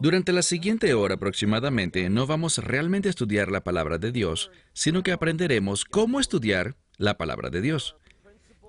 Durante 0.00 0.32
la 0.32 0.42
siguiente 0.42 0.94
hora 0.94 1.14
aproximadamente 1.14 2.08
no 2.08 2.26
vamos 2.26 2.58
realmente 2.58 3.08
a 3.08 3.10
estudiar 3.10 3.50
la 3.50 3.62
palabra 3.62 3.98
de 3.98 4.12
Dios, 4.12 4.50
sino 4.72 5.02
que 5.02 5.12
aprenderemos 5.12 5.84
cómo 5.84 6.20
estudiar 6.20 6.76
la 6.96 7.16
palabra 7.16 7.50
de 7.50 7.60
Dios. 7.60 7.96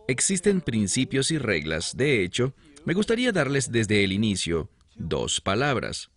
Existen 0.08 0.62
principios 0.62 1.30
y 1.32 1.38
reglas, 1.38 1.96
de 1.96 2.24
hecho, 2.24 2.56
me 2.86 2.94
gustaría 2.94 3.32
darles 3.32 3.72
desde 3.72 4.04
el 4.04 4.12
inicio 4.12 4.70
dos 4.96 5.40
palabras. 5.40 6.10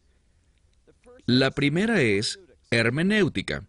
La 1.26 1.50
primera 1.50 2.00
es 2.00 2.40
hermenéutica. 2.70 3.66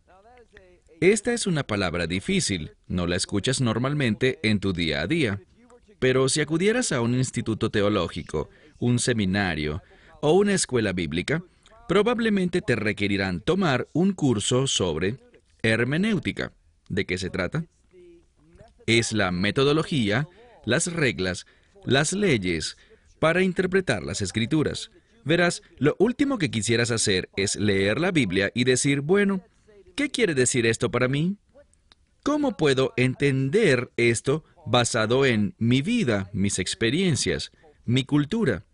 Esta 1.01 1.33
es 1.33 1.45
una 1.45 1.63
palabra 1.63 2.07
difícil, 2.07 2.71
no 2.87 3.07
la 3.07 3.17
escuchas 3.17 3.59
normalmente 3.59 4.39
en 4.43 4.59
tu 4.61 4.71
día 4.71 5.01
a 5.01 5.07
día, 5.07 5.41
pero 5.99 6.29
si 6.29 6.39
acudieras 6.39 6.93
a 6.93 7.01
un 7.01 7.15
instituto 7.15 7.69
teológico, 7.69 8.49
un 8.79 8.99
seminario 8.99 9.81
o 10.23 10.31
una 10.33 10.53
escuela 10.53 10.91
bíblica, 10.91 11.43
probablemente 11.87 12.61
te 12.61 12.75
requerirán 12.75 13.41
tomar 13.41 13.87
un 13.93 14.13
curso 14.13 14.65
sobre 14.65 15.17
hermenéutica. 15.61 16.51
¿De 16.89 17.05
qué 17.05 17.17
se 17.17 17.29
trata? 17.29 17.65
Es 18.87 19.11
la 19.11 19.31
metodología, 19.31 20.27
las 20.65 20.91
reglas, 20.91 21.45
las 21.85 22.13
leyes 22.13 22.77
para 23.19 23.43
interpretar 23.43 24.01
las 24.01 24.21
escrituras. 24.21 24.89
Verás, 25.23 25.61
lo 25.77 25.95
último 25.99 26.37
que 26.37 26.49
quisieras 26.49 26.89
hacer 26.89 27.29
es 27.35 27.55
leer 27.55 27.99
la 27.99 28.11
Biblia 28.11 28.51
y 28.55 28.63
decir, 28.63 29.01
bueno, 29.01 29.43
¿Qué 29.95 30.09
quiere 30.09 30.33
decir 30.33 30.65
esto 30.65 30.89
para 30.89 31.07
mí? 31.07 31.37
¿Cómo 32.23 32.57
puedo 32.57 32.93
entender 32.97 33.91
esto 33.95 34.43
basado 34.65 35.23
en 35.25 35.53
mi 35.59 35.83
vida, 35.83 36.31
mis 36.33 36.57
experiencias, 36.57 37.51
mi 37.85 38.03
cultura? 38.03 38.65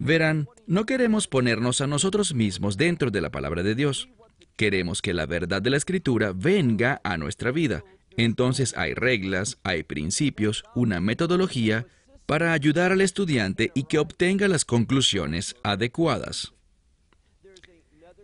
Verán, 0.00 0.48
no 0.66 0.86
queremos 0.86 1.28
ponernos 1.28 1.82
a 1.82 1.86
nosotros 1.86 2.32
mismos 2.34 2.78
dentro 2.78 3.10
de 3.10 3.20
la 3.20 3.30
palabra 3.30 3.62
de 3.62 3.74
Dios. 3.74 4.08
Queremos 4.56 5.02
que 5.02 5.12
la 5.12 5.26
verdad 5.26 5.60
de 5.60 5.68
la 5.68 5.76
escritura 5.76 6.32
venga 6.34 7.02
a 7.04 7.18
nuestra 7.18 7.50
vida. 7.50 7.84
Entonces 8.16 8.74
hay 8.78 8.94
reglas, 8.94 9.58
hay 9.62 9.82
principios, 9.82 10.64
una 10.74 11.00
metodología 11.00 11.86
para 12.24 12.54
ayudar 12.54 12.92
al 12.92 13.02
estudiante 13.02 13.72
y 13.74 13.84
que 13.84 13.98
obtenga 13.98 14.48
las 14.48 14.64
conclusiones 14.64 15.54
adecuadas. 15.62 16.54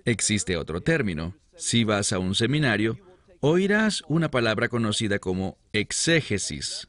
Existe 0.07 0.57
otro 0.57 0.81
término, 0.81 1.37
si 1.57 1.85
vas 1.85 2.11
a 2.15 2.19
un 2.19 2.35
seminario, 2.35 2.99
oirás 3.41 4.03
una 4.09 4.31
palabra 4.31 4.71
conocida 4.71 5.19
como 5.19 5.59
exégesis. 5.75 6.89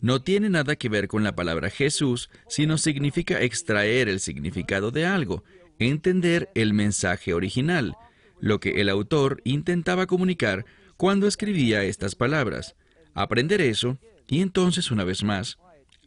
No 0.00 0.22
tiene 0.22 0.48
nada 0.48 0.76
que 0.76 0.88
ver 0.88 1.08
con 1.08 1.22
la 1.22 1.34
palabra 1.34 1.68
Jesús, 1.70 2.30
sino 2.48 2.78
significa 2.78 3.42
extraer 3.42 4.08
el 4.08 4.20
significado 4.20 4.90
de 4.90 5.04
algo, 5.04 5.44
entender 5.78 6.50
el 6.54 6.72
mensaje 6.72 7.34
original, 7.34 7.96
lo 8.40 8.60
que 8.60 8.80
el 8.80 8.88
autor 8.88 9.42
intentaba 9.44 10.06
comunicar 10.06 10.64
cuando 10.96 11.26
escribía 11.26 11.84
estas 11.84 12.14
palabras, 12.14 12.76
aprender 13.14 13.60
eso 13.60 13.98
y 14.26 14.40
entonces, 14.40 14.90
una 14.90 15.04
vez 15.04 15.22
más, 15.22 15.58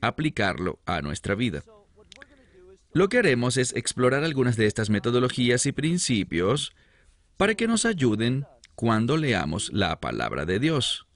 aplicarlo 0.01 0.79
a 0.85 1.01
nuestra 1.01 1.35
vida. 1.35 1.63
Lo 2.93 3.09
que 3.09 3.17
haremos 3.17 3.57
es 3.57 3.73
explorar 3.75 4.23
algunas 4.23 4.55
de 4.55 4.67
estas 4.67 4.89
metodologías 4.89 5.65
y 5.65 5.71
principios 5.71 6.73
para 7.37 7.55
que 7.55 7.67
nos 7.67 7.85
ayuden 7.85 8.45
cuando 8.75 9.17
leamos 9.17 9.71
la 9.73 9.99
palabra 9.99 10.45
de 10.45 10.59
Dios 10.59 11.07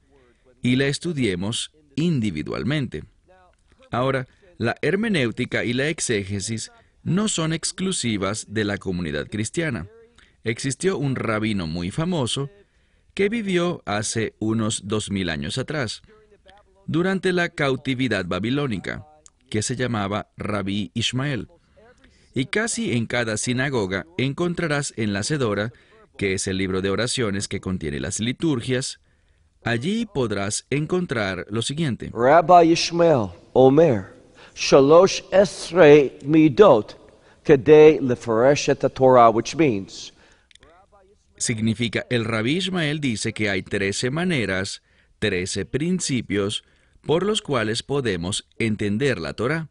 y 0.61 0.75
la 0.75 0.87
estudiemos 0.87 1.71
individualmente. 1.97 3.03
Ahora, 3.91 4.25
la 4.57 4.77
hermenéutica 4.81 5.65
y 5.65 5.73
la 5.73 5.89
exégesis 5.89 6.71
no 7.03 7.27
son 7.27 7.51
exclusivas 7.51 8.45
de 8.49 8.63
la 8.63 8.77
comunidad 8.77 9.27
cristiana. 9.27 9.87
Existió 10.45 10.97
un 10.97 11.17
rabino 11.17 11.67
muy 11.67 11.91
famoso 11.91 12.49
que 13.13 13.27
vivió 13.27 13.83
hace 13.85 14.33
unos 14.39 14.83
dos 14.87 15.11
mil 15.11 15.29
años 15.29 15.57
atrás, 15.57 16.01
durante 16.85 17.33
la 17.33 17.49
cautividad 17.49 18.25
babilónica, 18.25 19.05
que 19.49 19.61
se 19.61 19.75
llamaba 19.75 20.29
Rabí 20.37 20.91
Ismael. 20.93 21.49
Y 22.33 22.45
casi 22.45 22.93
en 22.93 23.07
cada 23.07 23.35
sinagoga 23.35 24.05
encontrarás 24.17 24.93
en 24.95 25.11
la 25.11 25.23
Cedora 25.23 25.73
que 26.17 26.33
es 26.33 26.47
el 26.47 26.57
libro 26.57 26.81
de 26.81 26.89
oraciones 26.89 27.47
que 27.47 27.61
contiene 27.61 27.99
las 27.99 28.19
liturgias, 28.19 28.99
allí 29.67 30.05
podrás 30.05 30.65
encontrar 30.69 31.45
lo 31.49 31.61
siguiente. 31.61 32.11
Rabbi 32.13 32.71
Ishmael 32.71 33.31
Omer, 33.53 34.13
Shalosh 34.55 35.21
Esrei 35.31 36.17
Midot, 36.23 36.95
Kedei 37.43 37.99
Torah, 38.93 39.29
which 39.29 39.55
means 39.55 40.11
Significa, 41.37 42.07
el 42.09 42.25
rabí 42.25 42.57
Ismael 42.57 42.99
dice 42.99 43.31
que 43.31 43.49
hay 43.49 43.61
trece 43.61 44.09
maneras, 44.09 44.81
trece 45.19 45.65
principios 45.65 46.63
por 47.01 47.23
los 47.23 47.43
cuales 47.43 47.83
podemos 47.83 48.47
entender 48.57 49.19
la 49.19 49.33
Torah. 49.33 49.69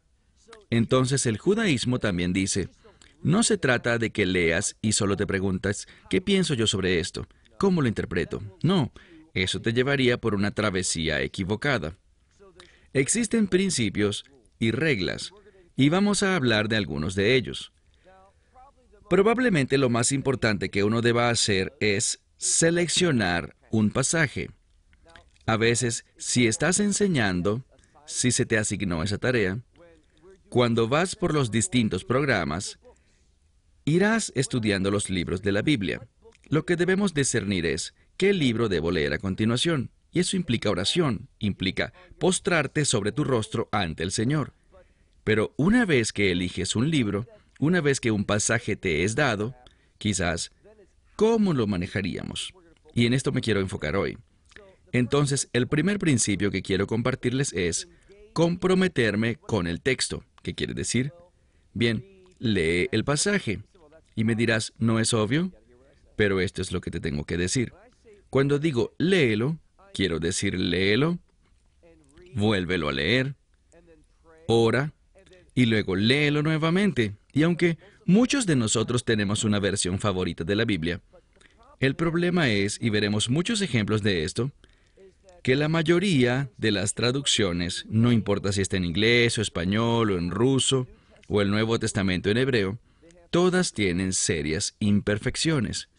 Entonces 0.69 1.25
el 1.25 1.37
judaísmo 1.37 1.99
también 1.99 2.31
dice, 2.31 2.69
no 3.21 3.43
se 3.43 3.57
trata 3.57 3.97
de 3.97 4.11
que 4.11 4.25
leas 4.25 4.77
y 4.81 4.93
solo 4.93 5.17
te 5.17 5.27
preguntas, 5.27 5.87
¿qué 6.09 6.21
pienso 6.21 6.53
yo 6.53 6.67
sobre 6.67 6.99
esto? 6.99 7.27
¿Cómo 7.57 7.81
lo 7.81 7.87
interpreto? 7.87 8.41
No, 8.63 8.91
eso 9.43 9.61
te 9.61 9.73
llevaría 9.73 10.17
por 10.17 10.35
una 10.35 10.51
travesía 10.51 11.21
equivocada. 11.21 11.95
Existen 12.93 13.47
principios 13.47 14.25
y 14.59 14.71
reglas, 14.71 15.31
y 15.75 15.89
vamos 15.89 16.23
a 16.23 16.35
hablar 16.35 16.67
de 16.69 16.77
algunos 16.77 17.15
de 17.15 17.35
ellos. 17.35 17.71
Probablemente 19.09 19.77
lo 19.77 19.89
más 19.89 20.11
importante 20.11 20.69
que 20.69 20.83
uno 20.83 21.01
deba 21.01 21.29
hacer 21.29 21.73
es 21.79 22.19
seleccionar 22.37 23.55
un 23.71 23.91
pasaje. 23.91 24.49
A 25.45 25.55
veces, 25.55 26.05
si 26.17 26.47
estás 26.47 26.79
enseñando, 26.79 27.63
si 28.05 28.31
se 28.31 28.45
te 28.45 28.57
asignó 28.57 29.03
esa 29.03 29.17
tarea, 29.17 29.59
cuando 30.49 30.87
vas 30.87 31.15
por 31.15 31.33
los 31.33 31.51
distintos 31.51 32.03
programas, 32.03 32.79
Irás 33.87 34.33
estudiando 34.35 34.91
los 34.91 35.09
libros 35.09 35.41
de 35.41 35.53
la 35.53 35.61
Biblia. 35.61 36.05
Lo 36.49 36.65
que 36.65 36.75
debemos 36.75 37.13
discernir 37.13 37.65
es 37.65 37.93
qué 38.17 38.33
libro 38.33 38.67
debo 38.67 38.91
leer 38.91 39.13
a 39.13 39.19
continuación. 39.19 39.91
Y 40.11 40.19
eso 40.19 40.35
implica 40.35 40.71
oración, 40.71 41.29
implica 41.39 41.93
postrarte 42.17 42.85
sobre 42.85 43.11
tu 43.11 43.23
rostro 43.23 43.69
ante 43.71 44.03
el 44.03 44.11
Señor. 44.11 44.53
Pero 45.23 45.53
una 45.57 45.85
vez 45.85 46.11
que 46.11 46.31
eliges 46.31 46.75
un 46.75 46.89
libro, 46.89 47.27
una 47.59 47.81
vez 47.81 47.99
que 47.99 48.11
un 48.11 48.25
pasaje 48.25 48.75
te 48.75 49.03
es 49.03 49.15
dado, 49.15 49.55
quizás, 49.97 50.51
¿cómo 51.15 51.53
lo 51.53 51.67
manejaríamos? 51.67 52.53
Y 52.95 53.05
en 53.05 53.13
esto 53.13 53.31
me 53.31 53.41
quiero 53.41 53.59
enfocar 53.59 53.95
hoy. 53.95 54.17
Entonces, 54.91 55.49
el 55.53 55.67
primer 55.67 55.99
principio 55.99 56.49
que 56.49 56.61
quiero 56.61 56.87
compartirles 56.87 57.53
es 57.53 57.87
comprometerme 58.33 59.35
con 59.35 59.67
el 59.67 59.81
texto. 59.81 60.23
¿Qué 60.41 60.55
quiere 60.55 60.73
decir? 60.73 61.11
Bien, 61.73 62.05
lee 62.39 62.87
el 62.91 63.03
pasaje. 63.03 63.61
Y 64.15 64.23
me 64.23 64.33
dirás, 64.33 64.73
¿no 64.79 64.99
es 64.99 65.13
obvio? 65.13 65.51
Pero 66.15 66.39
esto 66.39 66.61
es 66.61 66.71
lo 66.71 66.81
que 66.81 66.89
te 66.89 66.99
tengo 66.99 67.23
que 67.25 67.37
decir. 67.37 67.73
Cuando 68.29 68.59
digo 68.59 68.93
léelo, 68.97 69.57
quiero 69.93 70.19
decir 70.19 70.59
léelo, 70.59 71.17
vuélvelo 72.33 72.89
a 72.89 72.91
leer, 72.91 73.35
ora, 74.47 74.93
y 75.55 75.65
luego 75.65 75.95
léelo 75.95 76.43
nuevamente. 76.43 77.15
Y 77.33 77.43
aunque 77.43 77.77
muchos 78.05 78.45
de 78.45 78.55
nosotros 78.55 79.05
tenemos 79.05 79.43
una 79.43 79.59
versión 79.59 79.99
favorita 79.99 80.43
de 80.43 80.55
la 80.55 80.65
Biblia, 80.65 81.01
el 81.79 81.95
problema 81.95 82.49
es, 82.49 82.77
y 82.81 82.89
veremos 82.89 83.29
muchos 83.29 83.61
ejemplos 83.61 84.01
de 84.03 84.23
esto, 84.23 84.51
que 85.43 85.55
la 85.55 85.69
mayoría 85.69 86.49
de 86.57 86.71
las 86.71 86.93
traducciones, 86.93 87.85
no 87.87 88.11
importa 88.11 88.51
si 88.51 88.61
está 88.61 88.77
en 88.77 88.85
inglés 88.85 89.37
o 89.37 89.41
español 89.41 90.11
o 90.11 90.17
en 90.17 90.31
ruso 90.31 90.87
o 91.27 91.41
el 91.41 91.49
Nuevo 91.49 91.79
Testamento 91.79 92.29
en 92.29 92.37
hebreo, 92.37 92.77
todas 93.29 93.73
tienen 93.73 94.13
serias 94.13 94.75
imperfecciones. 94.79 95.89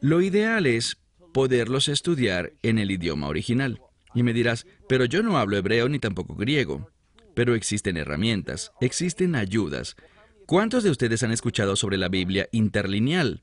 Lo 0.00 0.20
ideal 0.20 0.66
es 0.66 0.98
poderlos 1.32 1.88
estudiar 1.88 2.52
en 2.62 2.78
el 2.78 2.90
idioma 2.90 3.28
original. 3.28 3.80
Y 4.14 4.22
me 4.22 4.32
dirás, 4.32 4.66
pero 4.88 5.04
yo 5.04 5.22
no 5.22 5.38
hablo 5.38 5.56
hebreo 5.56 5.88
ni 5.88 5.98
tampoco 5.98 6.34
griego. 6.34 6.90
Pero 7.34 7.54
existen 7.54 7.96
herramientas, 7.96 8.72
existen 8.80 9.34
ayudas. 9.34 9.96
¿Cuántos 10.46 10.84
de 10.84 10.90
ustedes 10.90 11.22
han 11.22 11.32
escuchado 11.32 11.76
sobre 11.76 11.96
la 11.96 12.08
Biblia 12.08 12.48
interlineal? 12.52 13.40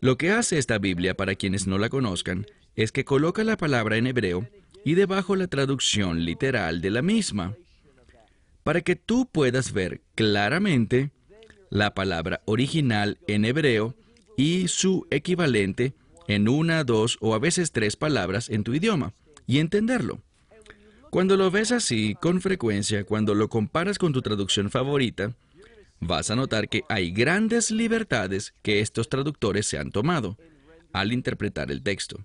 Lo 0.00 0.16
que 0.16 0.30
hace 0.30 0.56
esta 0.56 0.78
Biblia, 0.78 1.14
para 1.14 1.34
quienes 1.34 1.66
no 1.66 1.76
la 1.76 1.90
conozcan, 1.90 2.46
es 2.74 2.90
que 2.90 3.04
coloca 3.04 3.44
la 3.44 3.58
palabra 3.58 3.98
en 3.98 4.06
hebreo 4.06 4.48
y 4.84 4.94
debajo 4.94 5.36
la 5.36 5.46
traducción 5.46 6.24
literal 6.24 6.80
de 6.80 6.90
la 6.90 7.02
misma, 7.02 7.54
para 8.62 8.80
que 8.80 8.96
tú 8.96 9.28
puedas 9.30 9.72
ver 9.72 10.00
claramente 10.14 11.10
la 11.68 11.94
palabra 11.94 12.40
original 12.46 13.18
en 13.26 13.44
hebreo 13.44 13.94
y 14.36 14.68
su 14.68 15.06
equivalente 15.10 15.94
en 16.30 16.48
una, 16.48 16.84
dos 16.84 17.18
o 17.20 17.34
a 17.34 17.40
veces 17.40 17.72
tres 17.72 17.96
palabras 17.96 18.48
en 18.50 18.62
tu 18.62 18.72
idioma 18.72 19.14
y 19.48 19.58
entenderlo. 19.58 20.22
Cuando 21.10 21.36
lo 21.36 21.50
ves 21.50 21.72
así, 21.72 22.14
con 22.14 22.40
frecuencia, 22.40 23.02
cuando 23.02 23.34
lo 23.34 23.48
comparas 23.48 23.98
con 23.98 24.12
tu 24.12 24.22
traducción 24.22 24.70
favorita, 24.70 25.34
vas 25.98 26.30
a 26.30 26.36
notar 26.36 26.68
que 26.68 26.84
hay 26.88 27.10
grandes 27.10 27.72
libertades 27.72 28.54
que 28.62 28.78
estos 28.78 29.08
traductores 29.08 29.66
se 29.66 29.78
han 29.78 29.90
tomado 29.90 30.38
al 30.92 31.12
interpretar 31.12 31.72
el 31.72 31.82
texto. 31.82 32.24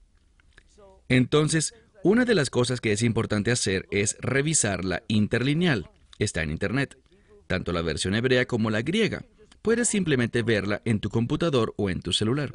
Entonces, 1.10 1.74
una 2.04 2.26
de 2.26 2.36
las 2.36 2.52
cosas 2.52 2.82
que 2.82 2.92
es 2.92 3.02
importante 3.02 3.50
hacer 3.50 3.88
es 3.90 4.18
revisar 4.20 4.86
la 4.86 5.02
interlineal. 5.08 5.90
Está 6.20 6.44
en 6.44 6.52
Internet, 6.52 6.96
tanto 7.48 7.72
la 7.72 7.82
versión 7.82 8.14
hebrea 8.14 8.46
como 8.46 8.70
la 8.70 8.84
griega. 8.84 9.26
Puedes 9.64 9.90
simplemente 9.90 10.44
verla 10.44 10.84
en 10.86 11.00
tu 11.00 11.10
computador 11.10 11.74
o 11.76 11.90
en 11.90 12.02
tu 12.02 12.14
celular. 12.14 12.54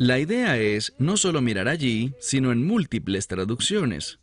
La 0.00 0.18
idea 0.18 0.56
es 0.56 0.94
no 0.96 1.18
solo 1.18 1.42
mirar 1.42 1.68
allí, 1.68 2.14
sino 2.20 2.52
en 2.52 2.66
múltiples 2.66 3.26
traducciones. 3.26 4.18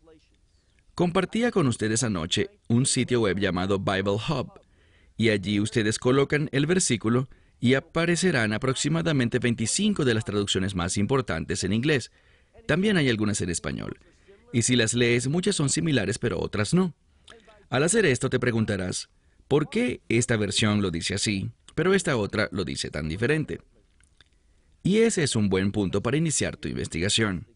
Compartía 0.96 1.52
con 1.52 1.68
ustedes 1.68 2.02
anoche 2.02 2.50
un 2.68 2.88
sitio 2.88 3.22
web 3.22 3.38
llamado 3.38 3.78
Bible 3.78 4.18
Hub, 4.28 4.60
y 5.18 5.30
allí 5.30 5.60
ustedes 5.60 6.00
colocan 6.00 6.50
el 6.52 6.66
versículo 6.66 7.30
y 7.60 7.76
aparecerán 7.76 8.54
aproximadamente 8.54 9.38
25 9.38 10.04
de 10.04 10.16
las 10.16 10.26
traducciones 10.26 10.74
más 10.74 10.98
importantes 10.98 11.64
en 11.64 11.74
inglés. 11.74 12.12
También 12.66 12.98
hay 12.98 13.08
algunas 13.08 13.40
en 13.42 13.52
español. 13.52 14.00
Y 14.52 14.64
si 14.64 14.76
las 14.76 14.96
lees, 14.96 15.28
muchas 15.28 15.56
son 15.56 15.70
similares, 15.70 16.18
pero 16.18 16.40
otras 16.40 16.74
no. 16.74 16.96
Al 17.70 17.84
hacer 17.84 18.08
esto 18.08 18.32
te 18.32 18.40
preguntarás, 18.40 19.10
¿por 19.48 19.70
qué 19.70 20.02
esta 20.10 20.38
versión 20.38 20.82
lo 20.82 20.90
dice 20.90 21.14
así, 21.14 21.52
pero 21.76 21.94
esta 21.94 22.18
otra 22.18 22.50
lo 22.52 22.66
dice 22.66 22.90
tan 22.90 23.08
diferente? 23.08 23.62
Y 24.84 25.00
ese 25.00 25.24
es 25.24 25.36
un 25.36 25.50
buen 25.50 25.72
punto 25.72 26.02
para 26.02 26.18
iniciar 26.18 26.58
tu 26.58 26.68
investigación. 26.68 27.48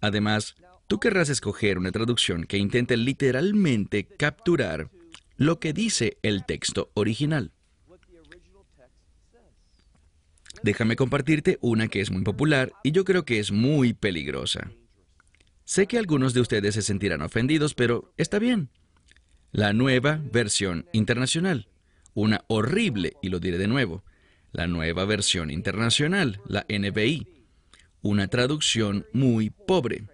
Además, 0.00 0.56
tú 0.86 0.98
querrás 1.00 1.28
escoger 1.28 1.78
una 1.78 1.92
traducción 1.92 2.44
que 2.44 2.58
intente 2.58 2.96
literalmente 2.96 4.04
capturar 4.04 4.90
lo 5.36 5.60
que 5.60 5.72
dice 5.72 6.18
el 6.22 6.44
texto 6.46 6.90
original. 6.94 7.52
Déjame 10.62 10.96
compartirte 10.96 11.58
una 11.60 11.88
que 11.88 12.00
es 12.00 12.10
muy 12.10 12.22
popular 12.22 12.72
y 12.82 12.92
yo 12.92 13.04
creo 13.04 13.24
que 13.24 13.38
es 13.38 13.52
muy 13.52 13.92
peligrosa. 13.92 14.70
Sé 15.64 15.86
que 15.86 15.98
algunos 15.98 16.32
de 16.32 16.40
ustedes 16.40 16.74
se 16.74 16.82
sentirán 16.82 17.22
ofendidos, 17.22 17.74
pero 17.74 18.12
está 18.16 18.38
bien. 18.38 18.70
La 19.52 19.72
nueva 19.72 20.20
versión 20.32 20.86
internacional. 20.92 21.68
Una 22.14 22.44
horrible, 22.48 23.14
y 23.20 23.28
lo 23.28 23.40
diré 23.40 23.58
de 23.58 23.66
nuevo, 23.66 24.04
la 24.56 24.66
nueva 24.66 25.04
versión 25.04 25.50
internacional, 25.50 26.40
la 26.46 26.64
NBI. 26.70 27.28
Una 28.00 28.26
traducción 28.28 29.04
muy 29.12 29.50
pobre. 29.50 30.04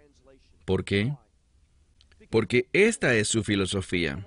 ¿Por 0.64 0.84
qué? 0.84 1.14
Porque 2.28 2.66
esta 2.72 3.14
es 3.14 3.28
su 3.28 3.44
filosofía. 3.44 4.26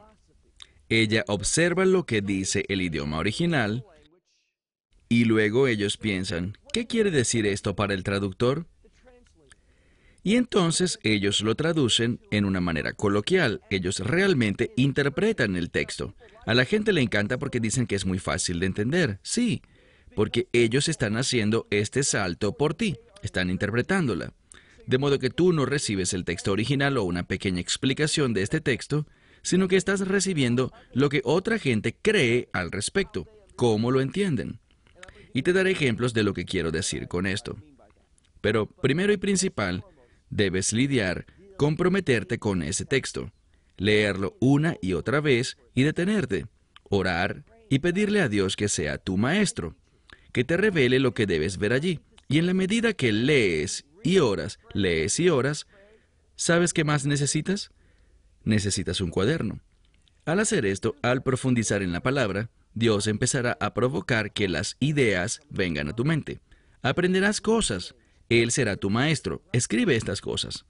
Ella 0.88 1.25
observa 1.27 1.83
lo 1.83 2.06
que 2.06 2.21
dice 2.21 2.63
el 2.69 2.81
idioma 2.81 3.17
original 3.17 3.83
y 5.09 5.25
luego 5.25 5.67
ellos 5.67 5.97
piensan, 5.97 6.57
¿qué 6.71 6.88
quiere 6.88 7.12
decir 7.12 7.45
esto 7.45 7.75
para 7.75 7.94
el 7.94 8.03
traductor? 8.03 8.67
Y 10.23 10.38
entonces 10.38 10.97
ellos 11.03 11.41
lo 11.41 11.56
traducen 11.56 12.21
en 12.31 12.45
una 12.45 12.62
manera 12.62 12.94
coloquial. 12.94 13.62
Ellos 13.69 14.00
realmente 14.00 14.71
interpretan 14.77 15.57
el 15.57 15.71
texto. 15.71 16.15
A 16.45 16.53
la 16.53 16.63
gente 16.63 16.94
le 16.94 17.01
encanta 17.01 17.38
porque 17.38 17.59
dicen 17.59 17.85
que 17.85 17.95
es 17.95 18.06
muy 18.06 18.19
fácil 18.19 18.62
de 18.62 18.65
entender. 18.65 19.19
Sí, 19.21 19.62
porque 20.15 20.47
ellos 20.53 20.88
están 20.88 21.17
haciendo 21.17 21.67
este 21.69 22.03
salto 22.03 22.57
por 22.57 22.73
ti. 22.73 22.97
Están 23.21 23.50
interpretándola. 23.50 24.33
De 24.88 24.97
modo 24.97 25.19
que 25.19 25.29
tú 25.29 25.51
no 25.51 25.65
recibes 25.65 26.13
el 26.13 26.25
texto 26.25 26.51
original 26.51 26.97
o 26.97 27.03
una 27.03 27.23
pequeña 27.23 27.59
explicación 27.59 28.33
de 28.33 28.44
este 28.44 28.62
texto, 28.62 29.07
sino 29.41 29.67
que 29.67 29.77
estás 29.77 30.07
recibiendo 30.07 30.71
lo 30.94 31.09
que 31.09 31.21
otra 31.23 31.59
gente 31.59 31.95
cree 32.00 32.50
al 32.53 32.71
respecto, 32.71 33.27
cómo 33.56 33.91
lo 33.91 34.01
entienden. 34.01 34.59
Y 35.33 35.41
te 35.41 35.53
daré 35.53 35.71
ejemplos 35.71 36.13
de 36.13 36.23
lo 36.23 36.33
que 36.33 36.45
quiero 36.45 36.71
decir 36.71 37.07
con 37.07 37.25
esto. 37.25 37.57
Pero 38.41 38.67
primero 38.67 39.12
y 39.12 39.17
principal, 39.17 39.83
debes 40.29 40.71
lidiar, 40.71 41.25
comprometerte 41.57 42.38
con 42.38 42.62
ese 42.62 42.85
texto, 42.85 43.31
leerlo 43.77 44.38
una 44.39 44.77
y 44.81 44.94
otra 44.94 45.19
vez 45.19 45.57
y 45.73 45.83
detenerte, 45.83 46.45
orar 46.83 47.44
y 47.69 47.79
pedirle 47.79 48.21
a 48.21 48.29
Dios 48.29 48.56
que 48.56 48.69
sea 48.69 48.97
tu 48.97 49.17
maestro, 49.17 49.75
que 50.35 50.43
te 50.43 50.57
revele 50.57 50.99
lo 50.99 51.13
que 51.13 51.25
debes 51.25 51.57
ver 51.57 51.71
allí. 51.71 52.01
Y 52.27 52.39
en 52.39 52.45
la 52.45 52.53
medida 52.53 52.91
que 52.91 53.13
lees 53.13 53.85
y 54.03 54.19
oras, 54.19 54.59
lees 54.73 55.17
y 55.21 55.29
oras, 55.29 55.65
¿sabes 56.35 56.73
qué 56.73 56.83
más 56.83 57.05
necesitas? 57.05 57.71
Necesitas 58.43 58.99
un 58.99 59.11
cuaderno. 59.11 59.61
Al 60.25 60.41
hacer 60.41 60.65
esto, 60.65 60.97
al 61.01 61.23
profundizar 61.23 61.81
en 61.81 61.93
la 61.93 62.01
palabra, 62.01 62.49
Dios 62.73 63.07
empezará 63.07 63.55
a 63.61 63.73
provocar 63.73 64.33
que 64.33 64.49
las 64.49 64.75
ideas 64.81 65.39
vengan 65.49 65.87
a 65.87 65.95
tu 65.95 66.03
mente. 66.03 66.41
Aprenderás 66.81 67.39
cosas. 67.39 67.95
Él 68.27 68.51
será 68.51 68.75
tu 68.75 68.89
maestro. 68.89 69.41
Escribe 69.53 69.95
estas 69.95 70.19
cosas. 70.19 70.65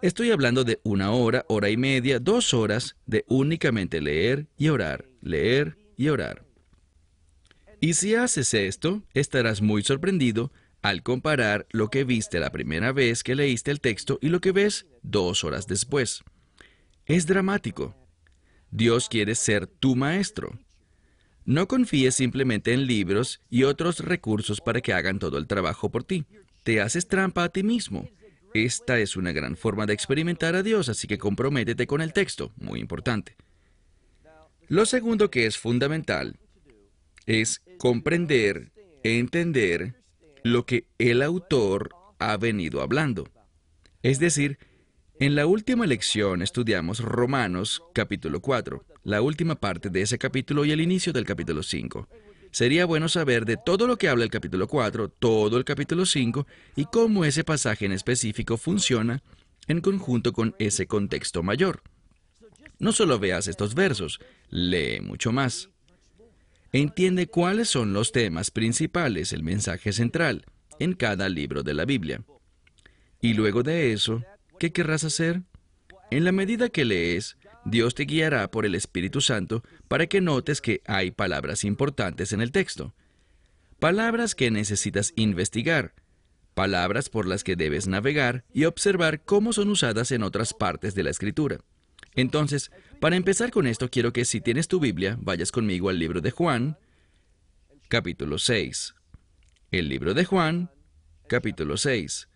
Estoy 0.00 0.30
hablando 0.30 0.64
de 0.64 0.80
una 0.82 1.10
hora, 1.10 1.44
hora 1.46 1.68
y 1.68 1.76
media, 1.76 2.18
dos 2.18 2.54
horas 2.54 2.96
de 3.04 3.22
únicamente 3.28 4.00
leer 4.00 4.46
y 4.56 4.70
orar, 4.70 5.04
leer 5.20 5.76
y 5.98 6.08
orar. 6.08 6.49
Y 7.80 7.94
si 7.94 8.14
haces 8.14 8.52
esto, 8.52 9.02
estarás 9.14 9.62
muy 9.62 9.82
sorprendido 9.82 10.52
al 10.82 11.02
comparar 11.02 11.66
lo 11.70 11.88
que 11.88 12.04
viste 12.04 12.38
la 12.38 12.50
primera 12.50 12.92
vez 12.92 13.22
que 13.22 13.34
leíste 13.34 13.70
el 13.70 13.80
texto 13.80 14.18
y 14.20 14.28
lo 14.28 14.40
que 14.40 14.52
ves 14.52 14.86
dos 15.02 15.44
horas 15.44 15.66
después. 15.66 16.22
Es 17.06 17.26
dramático. 17.26 17.94
Dios 18.70 19.08
quiere 19.08 19.34
ser 19.34 19.66
tu 19.66 19.96
maestro. 19.96 20.58
No 21.46 21.68
confíes 21.68 22.14
simplemente 22.14 22.74
en 22.74 22.86
libros 22.86 23.40
y 23.48 23.64
otros 23.64 24.00
recursos 24.00 24.60
para 24.60 24.82
que 24.82 24.92
hagan 24.92 25.18
todo 25.18 25.38
el 25.38 25.46
trabajo 25.46 25.90
por 25.90 26.04
ti. 26.04 26.26
Te 26.62 26.82
haces 26.82 27.08
trampa 27.08 27.44
a 27.44 27.48
ti 27.48 27.62
mismo. 27.62 28.08
Esta 28.52 28.98
es 28.98 29.16
una 29.16 29.32
gran 29.32 29.56
forma 29.56 29.86
de 29.86 29.94
experimentar 29.94 30.54
a 30.54 30.62
Dios, 30.62 30.90
así 30.90 31.08
que 31.08 31.18
comprométete 31.18 31.86
con 31.86 32.02
el 32.02 32.12
texto, 32.12 32.52
muy 32.56 32.80
importante. 32.80 33.36
Lo 34.68 34.84
segundo 34.84 35.30
que 35.30 35.46
es 35.46 35.56
fundamental 35.56 36.38
es 37.30 37.62
comprender, 37.78 38.72
entender 39.04 39.94
lo 40.42 40.66
que 40.66 40.86
el 40.98 41.22
autor 41.22 41.90
ha 42.18 42.36
venido 42.36 42.82
hablando. 42.82 43.28
Es 44.02 44.18
decir, 44.18 44.58
en 45.20 45.36
la 45.36 45.46
última 45.46 45.86
lección 45.86 46.42
estudiamos 46.42 46.98
Romanos 46.98 47.84
capítulo 47.94 48.40
4 48.40 48.84
la 49.04 49.22
última 49.22 49.54
parte 49.54 49.90
de 49.90 50.02
ese 50.02 50.18
capítulo 50.18 50.64
y 50.64 50.72
el 50.72 50.80
inicio 50.80 51.12
del 51.12 51.24
capítulo 51.24 51.62
5. 51.62 52.08
Sería 52.50 52.84
bueno 52.84 53.08
saber 53.08 53.44
de 53.44 53.56
todo 53.56 53.86
lo 53.86 53.96
que 53.96 54.08
habla 54.08 54.24
el 54.24 54.30
capítulo 54.30 54.66
4, 54.66 55.08
todo 55.08 55.56
el 55.56 55.64
capítulo 55.64 56.06
5 56.06 56.48
y 56.74 56.86
cómo 56.86 57.24
ese 57.24 57.44
pasaje 57.44 57.86
en 57.86 57.92
específico 57.92 58.56
funciona 58.56 59.22
en 59.68 59.80
conjunto 59.80 60.32
con 60.32 60.56
ese 60.58 60.88
contexto 60.88 61.44
mayor. 61.44 61.80
No 62.80 62.90
solo 62.90 63.20
veas 63.20 63.46
estos 63.46 63.76
versos, 63.76 64.18
lee 64.48 65.00
mucho 65.00 65.30
más. 65.30 65.70
Entiende 66.72 67.26
cuáles 67.26 67.68
son 67.68 67.92
los 67.92 68.12
temas 68.12 68.50
principales, 68.50 69.32
el 69.32 69.42
mensaje 69.42 69.92
central, 69.92 70.44
en 70.78 70.92
cada 70.94 71.28
libro 71.28 71.62
de 71.62 71.74
la 71.74 71.84
Biblia. 71.84 72.22
Y 73.20 73.34
luego 73.34 73.62
de 73.62 73.92
eso, 73.92 74.22
¿qué 74.58 74.72
querrás 74.72 75.04
hacer? 75.04 75.42
En 76.10 76.24
la 76.24 76.32
medida 76.32 76.68
que 76.68 76.84
lees, 76.84 77.36
Dios 77.64 77.94
te 77.94 78.04
guiará 78.04 78.50
por 78.50 78.66
el 78.66 78.74
Espíritu 78.74 79.20
Santo 79.20 79.62
para 79.88 80.06
que 80.06 80.20
notes 80.20 80.60
que 80.60 80.80
hay 80.86 81.10
palabras 81.10 81.64
importantes 81.64 82.32
en 82.32 82.40
el 82.40 82.52
texto. 82.52 82.94
Palabras 83.78 84.34
que 84.34 84.50
necesitas 84.50 85.12
investigar, 85.16 85.94
palabras 86.54 87.08
por 87.08 87.26
las 87.26 87.44
que 87.44 87.56
debes 87.56 87.88
navegar 87.88 88.44
y 88.52 88.64
observar 88.64 89.22
cómo 89.24 89.52
son 89.52 89.70
usadas 89.70 90.12
en 90.12 90.22
otras 90.22 90.54
partes 90.54 90.94
de 90.94 91.02
la 91.02 91.10
Escritura. 91.10 91.58
Entonces, 92.14 92.70
para 93.00 93.16
empezar 93.16 93.50
con 93.50 93.66
esto, 93.66 93.90
quiero 93.90 94.12
que 94.12 94.24
si 94.24 94.40
tienes 94.40 94.68
tu 94.68 94.80
Biblia, 94.80 95.16
vayas 95.20 95.52
conmigo 95.52 95.88
al 95.88 95.98
libro 95.98 96.20
de 96.20 96.30
Juan, 96.30 96.78
capítulo 97.88 98.38
6. 98.38 98.94
El 99.70 99.88
libro 99.88 100.14
de 100.14 100.24
Juan, 100.24 100.70
capítulo 101.28 101.76
6. 101.76 102.28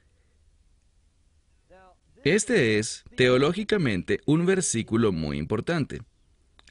Este 2.25 2.78
es, 2.78 3.04
teológicamente, 3.16 4.21
un 4.25 4.47
versículo 4.47 5.12
muy 5.12 5.37
importante. 5.37 6.00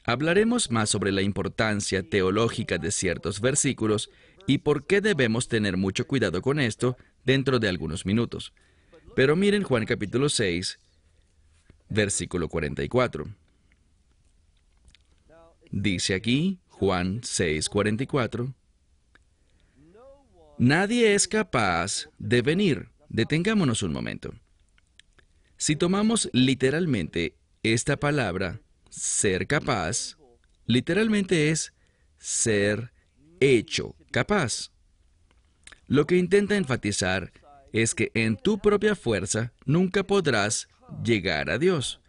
Hablaremos 0.04 0.70
más 0.70 0.90
sobre 0.90 1.12
la 1.12 1.22
importancia 1.22 2.02
teológica 2.02 2.76
de 2.78 2.90
ciertos 2.90 3.40
versículos 3.40 4.10
y 4.46 4.58
por 4.58 4.86
qué 4.86 5.00
debemos 5.00 5.48
tener 5.48 5.76
mucho 5.76 6.06
cuidado 6.06 6.42
con 6.42 6.58
esto 6.58 6.96
dentro 7.24 7.58
de 7.58 7.68
algunos 7.68 8.04
minutos. 8.04 8.52
Pero 9.14 9.36
miren 9.36 9.62
Juan 9.62 9.86
capítulo 9.86 10.28
6, 10.28 10.80
versículo 11.88 12.48
44. 12.48 13.26
Dice 15.70 16.14
aquí, 16.14 16.60
Juan 16.68 17.20
6, 17.22 17.68
44, 17.68 18.54
Nadie 20.58 21.14
es 21.14 21.26
capaz 21.26 22.08
de 22.18 22.40
venir. 22.40 22.88
Detengámonos 23.08 23.82
un 23.82 23.92
momento. 23.92 24.34
Si 25.56 25.74
tomamos 25.74 26.30
literalmente 26.32 27.34
esta 27.64 27.96
palabra, 27.96 28.60
ser 28.88 29.48
capaz, 29.48 30.16
literalmente 30.66 31.50
es 31.50 31.72
ser 32.18 32.92
hecho 33.40 33.96
capaz. 34.12 34.70
Lo 35.86 36.06
que 36.06 36.16
intenta 36.16 36.56
enfatizar 36.56 37.32
es 37.72 37.94
que 37.94 38.12
en 38.14 38.36
tu 38.36 38.58
propia 38.58 38.94
fuerza 38.94 39.52
nunca 39.64 40.04
podrás 40.04 40.68
llegar 41.04 41.50
a 41.50 41.58
Dios. 41.58 42.00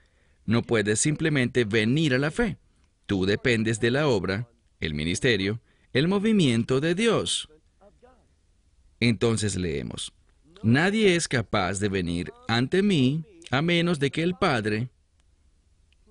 No 0.45 0.61
puedes 0.61 0.99
simplemente 0.99 1.65
venir 1.65 2.13
a 2.13 2.19
la 2.19 2.31
fe. 2.31 2.57
Tú 3.05 3.25
dependes 3.25 3.79
de 3.79 3.91
la 3.91 4.07
obra, 4.07 4.47
el 4.79 4.93
ministerio, 4.93 5.61
el 5.93 6.07
movimiento 6.07 6.81
de 6.81 6.95
Dios. 6.95 7.49
Entonces 8.99 9.55
leemos, 9.55 10.13
Nadie 10.63 11.15
es 11.15 11.27
capaz 11.27 11.79
de 11.79 11.89
venir 11.89 12.33
ante 12.47 12.81
mí 12.81 13.23
a 13.51 13.61
menos 13.61 13.99
de 13.99 14.09
que 14.09 14.23
el 14.23 14.33
Padre, 14.33 14.89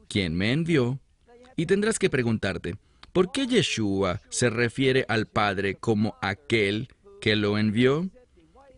quien 0.08 0.34
me 0.34 0.52
envió, 0.52 1.00
y 1.56 1.66
tendrás 1.66 1.98
que 1.98 2.08
preguntarte, 2.08 2.76
¿por 3.12 3.32
qué 3.32 3.48
Yeshua 3.48 4.20
se 4.28 4.50
refiere 4.50 5.06
al 5.08 5.26
Padre 5.26 5.74
como 5.74 6.16
aquel 6.22 6.88
que 7.20 7.34
lo 7.34 7.58
envió? 7.58 8.08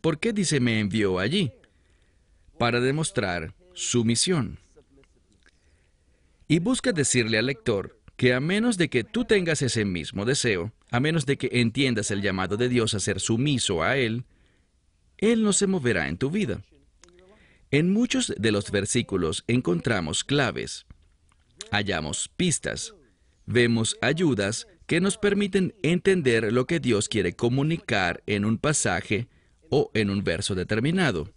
¿Por 0.00 0.18
qué 0.18 0.32
dice 0.32 0.60
me 0.60 0.80
envió 0.80 1.18
allí? 1.18 1.52
Para 2.58 2.80
demostrar 2.80 3.52
su 3.76 4.04
misión. 4.04 4.58
Y 6.48 6.58
busca 6.60 6.92
decirle 6.92 7.38
al 7.38 7.46
lector 7.46 8.00
que 8.16 8.32
a 8.32 8.40
menos 8.40 8.78
de 8.78 8.88
que 8.88 9.04
tú 9.04 9.24
tengas 9.24 9.62
ese 9.62 9.84
mismo 9.84 10.24
deseo, 10.24 10.72
a 10.90 10.98
menos 10.98 11.26
de 11.26 11.36
que 11.36 11.50
entiendas 11.52 12.10
el 12.10 12.22
llamado 12.22 12.56
de 12.56 12.68
Dios 12.68 12.94
a 12.94 13.00
ser 13.00 13.20
sumiso 13.20 13.82
a 13.82 13.96
Él, 13.98 14.24
Él 15.18 15.42
no 15.42 15.52
se 15.52 15.66
moverá 15.66 16.08
en 16.08 16.16
tu 16.16 16.30
vida. 16.30 16.62
En 17.70 17.92
muchos 17.92 18.32
de 18.36 18.52
los 18.52 18.70
versículos 18.70 19.44
encontramos 19.46 20.24
claves, 20.24 20.86
hallamos 21.70 22.30
pistas, 22.34 22.94
vemos 23.44 23.98
ayudas 24.00 24.66
que 24.86 25.00
nos 25.00 25.18
permiten 25.18 25.74
entender 25.82 26.52
lo 26.52 26.66
que 26.66 26.80
Dios 26.80 27.08
quiere 27.08 27.34
comunicar 27.34 28.22
en 28.26 28.44
un 28.44 28.56
pasaje 28.56 29.28
o 29.68 29.90
en 29.94 30.10
un 30.10 30.24
verso 30.24 30.54
determinado. 30.54 31.35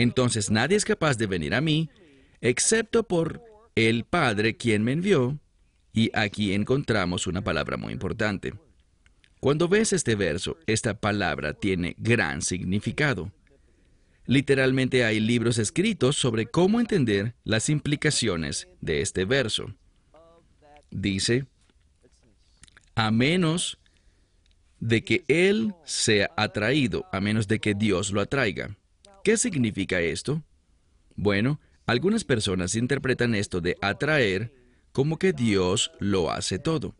Entonces 0.00 0.50
nadie 0.50 0.78
es 0.78 0.86
capaz 0.86 1.18
de 1.18 1.26
venir 1.26 1.54
a 1.54 1.60
mí, 1.60 1.90
excepto 2.40 3.02
por 3.02 3.42
el 3.74 4.04
Padre 4.04 4.56
quien 4.56 4.82
me 4.82 4.92
envió, 4.92 5.38
y 5.92 6.10
aquí 6.14 6.54
encontramos 6.54 7.26
una 7.26 7.42
palabra 7.42 7.76
muy 7.76 7.92
importante. 7.92 8.54
Cuando 9.40 9.68
ves 9.68 9.92
este 9.92 10.14
verso, 10.14 10.56
esta 10.66 10.94
palabra 10.94 11.52
tiene 11.52 11.96
gran 11.98 12.40
significado. 12.40 13.30
Literalmente 14.24 15.04
hay 15.04 15.20
libros 15.20 15.58
escritos 15.58 16.16
sobre 16.16 16.46
cómo 16.46 16.80
entender 16.80 17.34
las 17.44 17.68
implicaciones 17.68 18.68
de 18.80 19.02
este 19.02 19.26
verso. 19.26 19.74
Dice, 20.90 21.44
a 22.94 23.10
menos 23.10 23.76
de 24.78 25.04
que 25.04 25.24
Él 25.28 25.74
sea 25.84 26.30
atraído, 26.38 27.04
a 27.12 27.20
menos 27.20 27.48
de 27.48 27.58
que 27.58 27.74
Dios 27.74 28.12
lo 28.12 28.22
atraiga. 28.22 28.78
¿Qué 29.22 29.36
significa 29.36 30.00
esto? 30.00 30.42
Bueno, 31.14 31.60
algunas 31.86 32.24
personas 32.24 32.74
interpretan 32.74 33.34
esto 33.34 33.60
de 33.60 33.76
atraer 33.82 34.52
como 34.92 35.18
que 35.18 35.32
Dios 35.32 35.92
lo 35.98 36.30
hace 36.30 36.58
todo. 36.58 36.94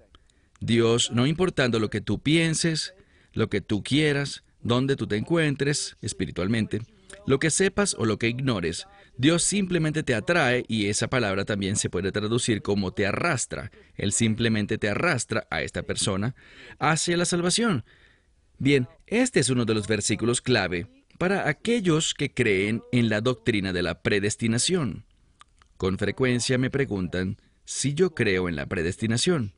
Dios, 0.61 1.11
no 1.12 1.27
importando 1.27 1.79
lo 1.79 1.89
que 1.89 2.03
tú 2.03 2.19
pienses, 2.19 2.95
lo 3.33 3.49
que 3.49 3.62
tú 3.62 3.83
quieras, 3.83 4.45
dónde 4.61 4.97
tú 4.97 5.07
te 5.07 5.17
encuentres 5.17 5.97
espiritualmente, 6.03 6.83
lo 7.27 7.39
que 7.39 7.49
sepas 7.49 7.95
o 7.99 8.05
lo 8.05 8.19
que 8.19 8.29
ignores, 8.29 8.87
Dios 9.17 9.43
simplemente 9.43 10.03
te 10.03 10.15
atrae 10.15 10.65
y 10.69 10.87
esa 10.87 11.09
palabra 11.09 11.47
también 11.47 11.77
se 11.77 11.89
puede 11.89 12.12
traducir 12.12 12.61
como 12.61 12.93
te 12.93 13.07
arrastra. 13.07 13.71
Él 13.97 14.12
simplemente 14.12 14.77
te 14.77 14.91
arrastra 14.91 15.47
a 15.50 15.62
esta 15.62 15.83
persona 15.83 16.35
hacia 16.79 17.17
la 17.17 17.25
salvación. 17.25 17.85
Bien, 18.59 18.89
este 19.07 19.41
es 19.41 19.49
uno 19.49 19.65
de 19.65 19.75
los 19.75 19.89
versículos 19.89 20.43
clave 20.43 20.87
para 21.21 21.50
aquellos 21.50 22.15
que 22.15 22.33
creen 22.33 22.83
en 22.93 23.11
la 23.11 23.21
doctrina 23.21 23.75
de 23.75 23.83
la 23.83 24.00
predestinación. 24.00 25.05
Con 25.77 25.99
frecuencia 25.99 26.57
me 26.57 26.71
preguntan 26.71 27.37
si 27.67 27.93
yo 27.93 28.15
creo 28.15 28.49
en 28.49 28.57
la 28.57 28.65
predestinación. 28.65 29.53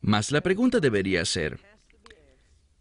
Mas 0.00 0.30
la 0.30 0.40
pregunta 0.40 0.78
debería 0.78 1.24
ser, 1.24 1.58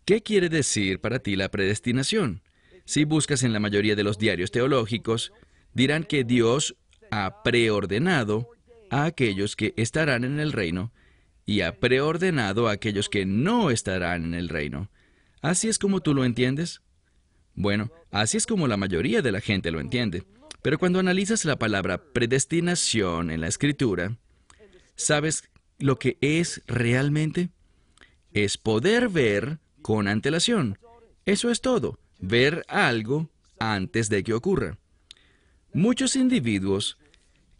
¿qué 0.06 0.22
quiere 0.22 0.48
decir 0.48 1.02
para 1.02 1.18
ti 1.18 1.36
la 1.36 1.50
predestinación? 1.50 2.44
Si 2.86 3.04
buscas 3.04 3.42
en 3.42 3.52
la 3.52 3.60
mayoría 3.60 3.96
de 3.96 4.04
los 4.04 4.20
diarios 4.20 4.52
teológicos, 4.52 5.34
dirán 5.74 6.04
que 6.04 6.24
Dios 6.24 6.76
ha 7.10 7.42
preordenado 7.42 8.52
a 8.92 9.06
aquellos 9.06 9.56
que 9.56 9.74
estarán 9.76 10.24
en 10.24 10.40
el 10.40 10.52
reino 10.52 10.94
y 11.48 11.62
ha 11.62 11.80
preordenado 11.80 12.68
a 12.68 12.74
aquellos 12.74 13.10
que 13.10 13.26
no 13.26 13.72
estarán 13.72 14.24
en 14.24 14.34
el 14.36 14.50
reino. 14.50 14.92
¿Así 15.42 15.68
es 15.68 15.80
como 15.80 16.02
tú 16.02 16.14
lo 16.14 16.26
entiendes? 16.26 16.84
Bueno, 17.60 17.92
así 18.10 18.38
es 18.38 18.48
como 18.48 18.70
la 18.70 18.78
mayoría 18.78 19.22
de 19.22 19.34
la 19.34 19.42
gente 19.42 19.70
lo 19.70 19.82
entiende. 19.82 20.24
Pero 20.62 20.80
cuando 20.80 20.98
analizas 20.98 21.44
la 21.44 21.60
palabra 21.60 22.02
predestinación 22.14 23.30
en 23.30 23.42
la 23.42 23.50
escritura, 23.50 24.18
¿sabes 24.96 25.44
lo 25.78 26.00
que 26.00 26.18
es 26.22 26.62
realmente? 26.68 27.50
Es 28.32 28.58
poder 28.58 29.10
ver 29.10 29.60
con 29.82 30.08
antelación. 30.08 30.80
Eso 31.26 31.52
es 31.52 31.60
todo 31.60 32.00
ver 32.18 32.64
algo 32.70 33.30
antes 33.60 34.08
de 34.08 34.24
que 34.24 34.34
ocurra. 34.34 34.78
Muchos 35.74 36.16
individuos 36.16 36.98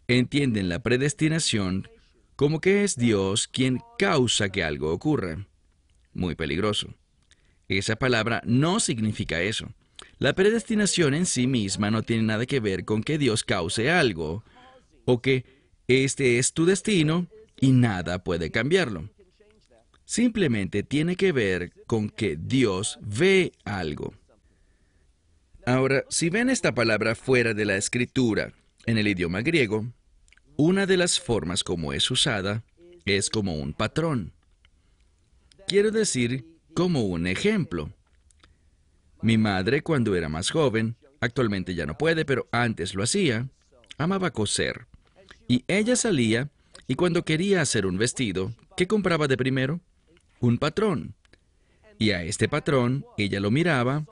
entienden 0.08 0.70
la 0.70 0.78
predestinación 0.78 1.88
como 2.36 2.62
que 2.62 2.84
es 2.84 2.96
Dios 2.96 3.48
quien 3.48 3.82
causa 3.98 4.48
que 4.48 4.64
algo 4.64 4.94
ocurra. 4.94 5.46
Muy 6.14 6.36
peligroso. 6.36 6.94
Esa 7.68 7.96
palabra 7.96 8.40
no 8.46 8.80
significa 8.80 9.42
eso. 9.42 9.74
La 10.20 10.34
predestinación 10.34 11.14
en 11.14 11.24
sí 11.24 11.46
misma 11.46 11.90
no 11.90 12.02
tiene 12.02 12.24
nada 12.24 12.44
que 12.44 12.60
ver 12.60 12.84
con 12.84 13.02
que 13.02 13.16
Dios 13.16 13.42
cause 13.42 13.90
algo 13.90 14.44
o 15.06 15.22
que 15.22 15.46
este 15.88 16.38
es 16.38 16.52
tu 16.52 16.66
destino 16.66 17.26
y 17.58 17.72
nada 17.72 18.22
puede 18.22 18.50
cambiarlo. 18.50 19.08
Simplemente 20.04 20.82
tiene 20.82 21.16
que 21.16 21.32
ver 21.32 21.72
con 21.86 22.10
que 22.10 22.36
Dios 22.36 22.98
ve 23.00 23.52
algo. 23.64 24.12
Ahora, 25.64 26.04
si 26.10 26.28
ven 26.28 26.50
esta 26.50 26.74
palabra 26.74 27.14
fuera 27.14 27.54
de 27.54 27.64
la 27.64 27.78
escritura 27.78 28.52
en 28.84 28.98
el 28.98 29.08
idioma 29.08 29.40
griego, 29.40 29.86
una 30.56 30.84
de 30.84 30.98
las 30.98 31.18
formas 31.18 31.64
como 31.64 31.94
es 31.94 32.10
usada 32.10 32.62
es 33.06 33.30
como 33.30 33.54
un 33.54 33.72
patrón. 33.72 34.34
Quiero 35.66 35.90
decir, 35.90 36.44
como 36.74 37.04
un 37.04 37.26
ejemplo. 37.26 37.90
Mi 39.22 39.36
madre, 39.36 39.82
cuando 39.82 40.14
era 40.14 40.28
más 40.28 40.50
joven, 40.50 40.96
actualmente 41.20 41.74
ya 41.74 41.86
no 41.86 41.96
puede, 41.98 42.24
pero 42.24 42.48
antes 42.52 42.94
lo 42.94 43.02
hacía, 43.02 43.48
amaba 43.98 44.30
coser. 44.30 44.86
Y 45.46 45.64
ella 45.68 45.96
salía 45.96 46.48
y 46.86 46.94
cuando 46.94 47.24
quería 47.24 47.60
hacer 47.60 47.86
un 47.86 47.98
vestido, 47.98 48.52
¿qué 48.76 48.86
compraba 48.86 49.28
de 49.28 49.36
primero? 49.36 49.80
Un 50.40 50.58
patrón. 50.58 51.14
Y 51.98 52.12
a 52.12 52.22
este 52.22 52.48
patrón 52.48 53.04
ella 53.18 53.40
lo 53.40 53.50
miraba 53.50 54.06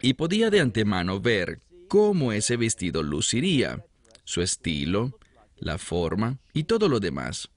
y 0.00 0.14
podía 0.14 0.48
de 0.48 0.60
antemano 0.60 1.20
ver 1.20 1.60
cómo 1.88 2.32
ese 2.32 2.56
vestido 2.56 3.02
luciría, 3.02 3.84
su 4.24 4.42
estilo, 4.42 5.18
la 5.58 5.76
forma 5.76 6.38
y 6.52 6.64
todo 6.64 6.88
lo 6.88 7.00
demás. 7.00 7.50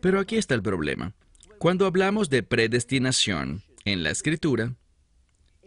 Pero 0.00 0.20
aquí 0.20 0.36
está 0.36 0.54
el 0.54 0.62
problema. 0.62 1.14
Cuando 1.58 1.84
hablamos 1.84 2.30
de 2.30 2.42
predestinación 2.42 3.62
en 3.84 4.02
la 4.02 4.10
escritura, 4.10 4.74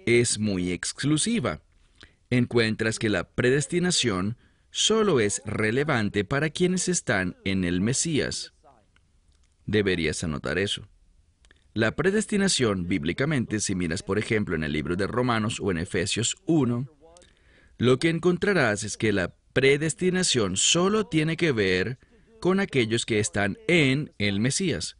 es 0.05 0.39
muy 0.39 0.71
exclusiva. 0.71 1.61
Encuentras 2.29 2.99
que 2.99 3.09
la 3.09 3.29
predestinación 3.29 4.37
solo 4.71 5.19
es 5.19 5.41
relevante 5.45 6.25
para 6.25 6.49
quienes 6.49 6.89
están 6.89 7.37
en 7.45 7.63
el 7.63 7.81
Mesías. 7.81 8.53
Deberías 9.65 10.23
anotar 10.23 10.57
eso. 10.57 10.87
La 11.73 11.95
predestinación, 11.95 12.87
bíblicamente, 12.87 13.59
si 13.59 13.75
miras 13.75 14.03
por 14.03 14.19
ejemplo 14.19 14.55
en 14.55 14.63
el 14.63 14.73
libro 14.73 14.95
de 14.95 15.07
Romanos 15.07 15.59
o 15.59 15.71
en 15.71 15.77
Efesios 15.77 16.35
1, 16.45 16.87
lo 17.77 17.99
que 17.99 18.09
encontrarás 18.09 18.83
es 18.83 18.97
que 18.97 19.11
la 19.11 19.35
predestinación 19.53 20.57
solo 20.57 21.05
tiene 21.05 21.37
que 21.37 21.51
ver 21.51 21.99
con 22.39 22.59
aquellos 22.59 23.05
que 23.05 23.19
están 23.19 23.57
en 23.67 24.13
el 24.17 24.39
Mesías. 24.39 24.97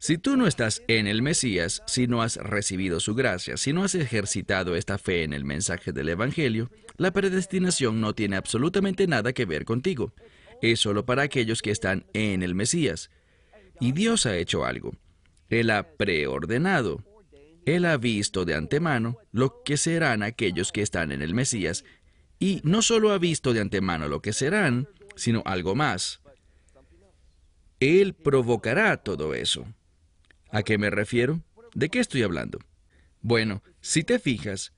Si 0.00 0.16
tú 0.16 0.36
no 0.36 0.46
estás 0.46 0.82
en 0.86 1.08
el 1.08 1.22
Mesías, 1.22 1.82
si 1.86 2.06
no 2.06 2.22
has 2.22 2.36
recibido 2.36 3.00
su 3.00 3.16
gracia, 3.16 3.56
si 3.56 3.72
no 3.72 3.82
has 3.82 3.96
ejercitado 3.96 4.76
esta 4.76 4.96
fe 4.96 5.24
en 5.24 5.32
el 5.32 5.44
mensaje 5.44 5.92
del 5.92 6.08
Evangelio, 6.08 6.70
la 6.96 7.10
predestinación 7.10 8.00
no 8.00 8.14
tiene 8.14 8.36
absolutamente 8.36 9.08
nada 9.08 9.32
que 9.32 9.44
ver 9.44 9.64
contigo. 9.64 10.12
Es 10.62 10.78
solo 10.78 11.04
para 11.04 11.22
aquellos 11.22 11.62
que 11.62 11.72
están 11.72 12.06
en 12.14 12.44
el 12.44 12.54
Mesías. 12.54 13.10
Y 13.80 13.90
Dios 13.90 14.24
ha 14.26 14.36
hecho 14.36 14.64
algo. 14.64 14.92
Él 15.48 15.70
ha 15.70 15.96
preordenado. 15.96 17.02
Él 17.66 17.84
ha 17.84 17.96
visto 17.96 18.44
de 18.44 18.54
antemano 18.54 19.18
lo 19.32 19.62
que 19.64 19.76
serán 19.76 20.22
aquellos 20.22 20.70
que 20.70 20.82
están 20.82 21.10
en 21.10 21.22
el 21.22 21.34
Mesías, 21.34 21.84
y 22.38 22.60
no 22.62 22.82
solo 22.82 23.10
ha 23.10 23.18
visto 23.18 23.52
de 23.52 23.60
antemano 23.60 24.08
lo 24.08 24.22
que 24.22 24.32
serán, 24.32 24.88
sino 25.16 25.42
algo 25.44 25.74
más. 25.74 26.20
Él 27.80 28.14
provocará 28.14 28.96
todo 28.96 29.34
eso. 29.34 29.66
¿A 30.50 30.62
qué 30.62 30.78
me 30.78 30.90
refiero? 30.90 31.42
¿De 31.74 31.90
qué 31.90 32.00
estoy 32.00 32.22
hablando? 32.22 32.58
Bueno, 33.20 33.62
si 33.80 34.04
te 34.04 34.18
fijas, 34.18 34.72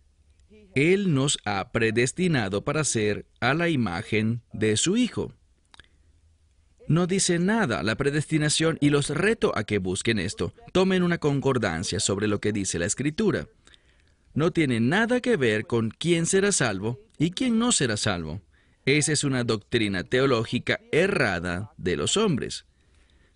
Él 0.74 1.14
nos 1.14 1.38
ha 1.44 1.70
predestinado 1.72 2.64
para 2.64 2.84
ser 2.84 3.26
a 3.40 3.54
la 3.54 3.68
imagen 3.68 4.42
de 4.52 4.76
su 4.76 4.96
Hijo. 4.96 5.32
No 6.88 7.06
dice 7.06 7.38
nada 7.38 7.84
la 7.84 7.94
predestinación 7.94 8.76
y 8.80 8.90
los 8.90 9.10
reto 9.10 9.56
a 9.56 9.62
que 9.62 9.78
busquen 9.78 10.18
esto. 10.18 10.52
Tomen 10.72 11.04
una 11.04 11.18
concordancia 11.18 12.00
sobre 12.00 12.26
lo 12.26 12.40
que 12.40 12.52
dice 12.52 12.80
la 12.80 12.86
Escritura. 12.86 13.46
No 14.34 14.50
tiene 14.50 14.80
nada 14.80 15.20
que 15.20 15.36
ver 15.36 15.66
con 15.66 15.90
quién 15.90 16.26
será 16.26 16.50
salvo 16.50 17.00
y 17.18 17.30
quién 17.30 17.58
no 17.58 17.70
será 17.70 17.96
salvo. 17.96 18.40
Esa 18.86 19.12
es 19.12 19.22
una 19.22 19.44
doctrina 19.44 20.02
teológica 20.02 20.80
errada 20.90 21.72
de 21.76 21.96
los 21.96 22.16
hombres 22.16 22.64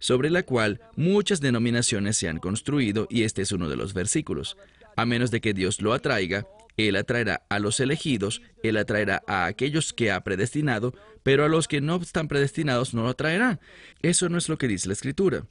sobre 0.05 0.29
la 0.29 0.43
cual 0.43 0.83
muchas 0.97 1.41
denominaciones 1.41 2.19
se 2.19 2.29
han 2.29 2.39
construido 2.39 3.07
y 3.09 3.23
este 3.23 3.41
es 3.41 3.53
uno 3.53 3.71
de 3.71 3.77
los 3.77 3.95
versículos. 3.95 4.59
A 4.97 5.07
menos 5.07 5.31
de 5.31 5.41
que 5.41 5.55
Dios 5.55 5.81
lo 5.81 5.95
atraiga, 5.95 6.47
Él 6.77 6.97
atraerá 6.97 7.47
a 7.49 7.59
los 7.59 7.81
elegidos, 7.81 8.43
Él 8.63 8.77
atraerá 8.77 9.23
a 9.27 9.47
aquellos 9.47 9.95
que 9.95 10.11
ha 10.11 10.23
predestinado, 10.23 10.93
pero 11.23 11.43
a 11.43 11.49
los 11.49 11.69
que 11.69 11.81
no 11.81 11.97
están 11.97 12.29
predestinados 12.29 12.93
no 12.93 13.05
lo 13.05 13.09
atraerá. 13.09 13.61
Eso 14.03 14.29
no 14.29 14.37
es 14.37 14.51
lo 14.51 14.59
que 14.59 14.69
dice 14.69 14.89
la 14.89 14.93
Escritura. 14.93 15.47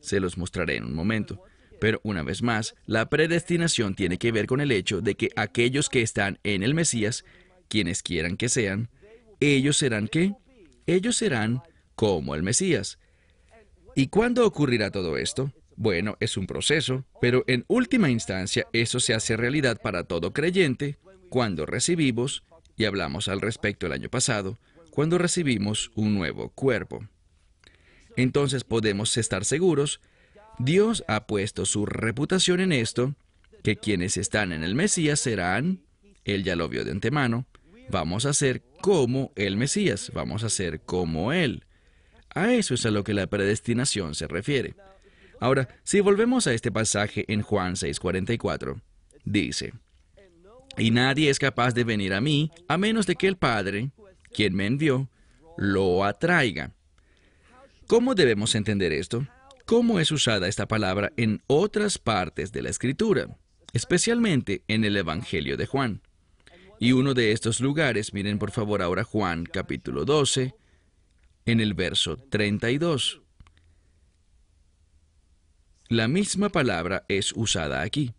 Se 0.00 0.20
los 0.20 0.38
mostraré 0.38 0.76
en 0.76 0.84
un 0.84 0.94
momento. 0.94 1.42
Pero 1.78 2.00
una 2.02 2.22
vez 2.22 2.40
más, 2.40 2.76
la 2.86 3.10
predestinación 3.10 3.94
tiene 3.94 4.16
que 4.16 4.32
ver 4.32 4.46
con 4.46 4.62
el 4.62 4.72
hecho 4.72 5.02
de 5.02 5.16
que 5.16 5.28
aquellos 5.36 5.90
que 5.90 6.00
están 6.00 6.38
en 6.44 6.62
el 6.62 6.72
Mesías, 6.72 7.26
quienes 7.68 8.02
quieran 8.02 8.38
que 8.38 8.48
sean, 8.48 8.88
ellos 9.38 9.76
serán 9.76 10.08
qué? 10.08 10.32
Ellos 10.86 11.16
serán 11.16 11.60
como 11.94 12.34
el 12.34 12.42
Mesías. 12.42 12.98
¿Y 13.98 14.06
cuándo 14.06 14.46
ocurrirá 14.46 14.92
todo 14.92 15.16
esto? 15.16 15.52
Bueno, 15.74 16.16
es 16.20 16.36
un 16.36 16.46
proceso, 16.46 17.04
pero 17.20 17.42
en 17.48 17.64
última 17.66 18.08
instancia 18.08 18.64
eso 18.72 19.00
se 19.00 19.12
hace 19.12 19.36
realidad 19.36 19.80
para 19.82 20.04
todo 20.04 20.32
creyente 20.32 20.98
cuando 21.28 21.66
recibimos, 21.66 22.44
y 22.76 22.84
hablamos 22.84 23.26
al 23.26 23.40
respecto 23.40 23.86
el 23.86 23.92
año 23.92 24.08
pasado, 24.08 24.56
cuando 24.92 25.18
recibimos 25.18 25.90
un 25.96 26.14
nuevo 26.14 26.50
cuerpo. 26.50 27.08
Entonces 28.16 28.62
podemos 28.62 29.16
estar 29.16 29.44
seguros, 29.44 30.00
Dios 30.60 31.02
ha 31.08 31.26
puesto 31.26 31.66
su 31.66 31.84
reputación 31.84 32.60
en 32.60 32.70
esto, 32.70 33.16
que 33.64 33.78
quienes 33.78 34.16
están 34.16 34.52
en 34.52 34.62
el 34.62 34.76
Mesías 34.76 35.18
serán, 35.18 35.80
Él 36.22 36.44
ya 36.44 36.54
lo 36.54 36.68
vio 36.68 36.84
de 36.84 36.92
antemano, 36.92 37.48
vamos 37.90 38.26
a 38.26 38.32
ser 38.32 38.62
como 38.80 39.32
el 39.34 39.56
Mesías, 39.56 40.12
vamos 40.14 40.44
a 40.44 40.50
ser 40.50 40.82
como 40.82 41.32
Él. 41.32 41.64
A 42.34 42.52
eso 42.52 42.74
es 42.74 42.84
a 42.86 42.90
lo 42.90 43.04
que 43.04 43.14
la 43.14 43.26
predestinación 43.26 44.14
se 44.14 44.26
refiere. 44.26 44.74
Ahora, 45.40 45.68
si 45.84 46.00
volvemos 46.00 46.46
a 46.46 46.52
este 46.52 46.72
pasaje 46.72 47.24
en 47.28 47.42
Juan 47.42 47.74
6:44, 47.74 48.80
dice, 49.24 49.72
y 50.76 50.90
nadie 50.90 51.30
es 51.30 51.38
capaz 51.38 51.72
de 51.74 51.84
venir 51.84 52.14
a 52.14 52.20
mí 52.20 52.50
a 52.68 52.78
menos 52.78 53.06
de 53.06 53.16
que 53.16 53.26
el 53.26 53.36
Padre, 53.36 53.90
quien 54.32 54.54
me 54.54 54.66
envió, 54.66 55.08
lo 55.56 56.04
atraiga. 56.04 56.72
¿Cómo 57.86 58.14
debemos 58.14 58.54
entender 58.54 58.92
esto? 58.92 59.26
¿Cómo 59.64 59.98
es 60.00 60.12
usada 60.12 60.46
esta 60.48 60.68
palabra 60.68 61.12
en 61.16 61.42
otras 61.46 61.98
partes 61.98 62.52
de 62.52 62.62
la 62.62 62.70
Escritura, 62.70 63.36
especialmente 63.72 64.62
en 64.68 64.84
el 64.84 64.96
Evangelio 64.96 65.56
de 65.56 65.66
Juan? 65.66 66.00
Y 66.78 66.92
uno 66.92 67.12
de 67.12 67.32
estos 67.32 67.60
lugares, 67.60 68.14
miren 68.14 68.38
por 68.38 68.52
favor 68.52 68.82
ahora 68.82 69.02
Juan 69.02 69.44
capítulo 69.44 70.04
12, 70.04 70.54
en 71.48 71.60
el 71.60 71.72
verso 71.72 72.18
32. 72.18 73.22
La 75.88 76.06
misma 76.06 76.50
palabra 76.50 77.06
es 77.08 77.32
usada 77.34 77.80
aquí. 77.80 78.12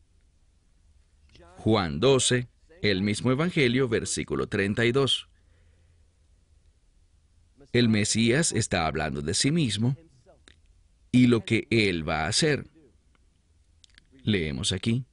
Juan 1.57 1.99
12, 1.99 2.47
el 2.81 3.03
mismo 3.03 3.31
Evangelio, 3.31 3.87
versículo 3.87 4.47
32. 4.47 5.29
El 7.71 7.87
Mesías 7.87 8.51
está 8.51 8.87
hablando 8.87 9.21
de 9.21 9.35
sí 9.35 9.51
mismo 9.51 9.95
y 11.11 11.27
lo 11.27 11.45
que 11.45 11.67
él 11.69 12.07
va 12.07 12.23
a 12.23 12.29
hacer. 12.29 12.65
Leemos 14.23 14.71
aquí. 14.71 15.05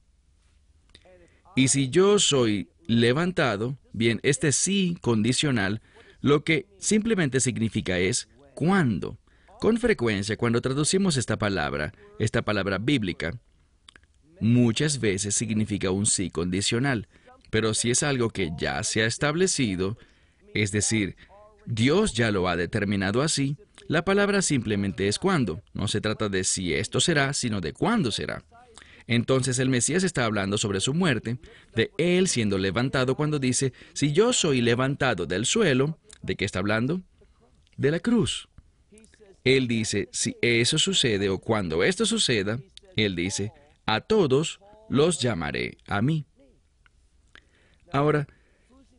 Y 1.55 1.67
si 1.67 1.89
yo 1.89 2.17
soy 2.17 2.71
levantado, 2.87 3.77
bien, 3.93 4.19
este 4.23 4.51
sí 4.51 4.97
condicional 5.01 5.83
lo 6.27 6.43
que 6.43 6.67
simplemente 6.77 7.39
significa 7.39 7.99
es 7.99 8.27
cuándo. 8.53 9.17
Con 9.61 9.77
frecuencia, 9.77 10.35
cuando 10.35 10.59
traducimos 10.59 11.15
esta 11.15 11.37
palabra, 11.37 11.93
esta 12.19 12.41
palabra 12.41 12.79
bíblica, 12.79 13.39
muchas 14.41 14.99
veces 14.99 15.35
significa 15.35 15.89
un 15.89 16.05
sí 16.05 16.29
condicional. 16.29 17.07
Pero 17.49 17.73
si 17.73 17.91
es 17.91 18.03
algo 18.03 18.29
que 18.29 18.51
ya 18.57 18.83
se 18.83 19.03
ha 19.03 19.05
establecido, 19.05 19.97
es 20.53 20.73
decir, 20.73 21.15
Dios 21.65 22.13
ya 22.13 22.29
lo 22.29 22.49
ha 22.49 22.57
determinado 22.57 23.21
así, 23.21 23.55
la 23.87 24.03
palabra 24.03 24.41
simplemente 24.41 25.07
es 25.07 25.19
cuándo. 25.19 25.61
No 25.73 25.87
se 25.87 26.01
trata 26.01 26.27
de 26.27 26.43
si 26.43 26.73
esto 26.73 26.99
será, 26.99 27.31
sino 27.31 27.61
de 27.61 27.71
cuándo 27.71 28.11
será. 28.11 28.43
Entonces 29.07 29.59
el 29.59 29.69
Mesías 29.69 30.03
está 30.03 30.25
hablando 30.25 30.57
sobre 30.57 30.81
su 30.81 30.93
muerte, 30.93 31.37
de 31.73 31.91
Él 31.97 32.27
siendo 32.27 32.57
levantado 32.57 33.15
cuando 33.15 33.39
dice, 33.39 33.71
si 33.93 34.11
yo 34.11 34.33
soy 34.33 34.59
levantado 34.59 35.25
del 35.25 35.45
suelo, 35.45 35.97
¿De 36.21 36.35
qué 36.35 36.45
está 36.45 36.59
hablando? 36.59 37.01
De 37.77 37.91
la 37.91 37.99
cruz. 37.99 38.49
Él 39.43 39.67
dice, 39.67 40.09
si 40.11 40.35
eso 40.41 40.77
sucede 40.77 41.29
o 41.29 41.39
cuando 41.39 41.83
esto 41.83 42.05
suceda, 42.05 42.59
Él 42.95 43.15
dice, 43.15 43.53
a 43.85 44.01
todos 44.01 44.59
los 44.89 45.19
llamaré 45.19 45.77
a 45.87 46.01
mí. 46.01 46.25
Ahora, 47.91 48.27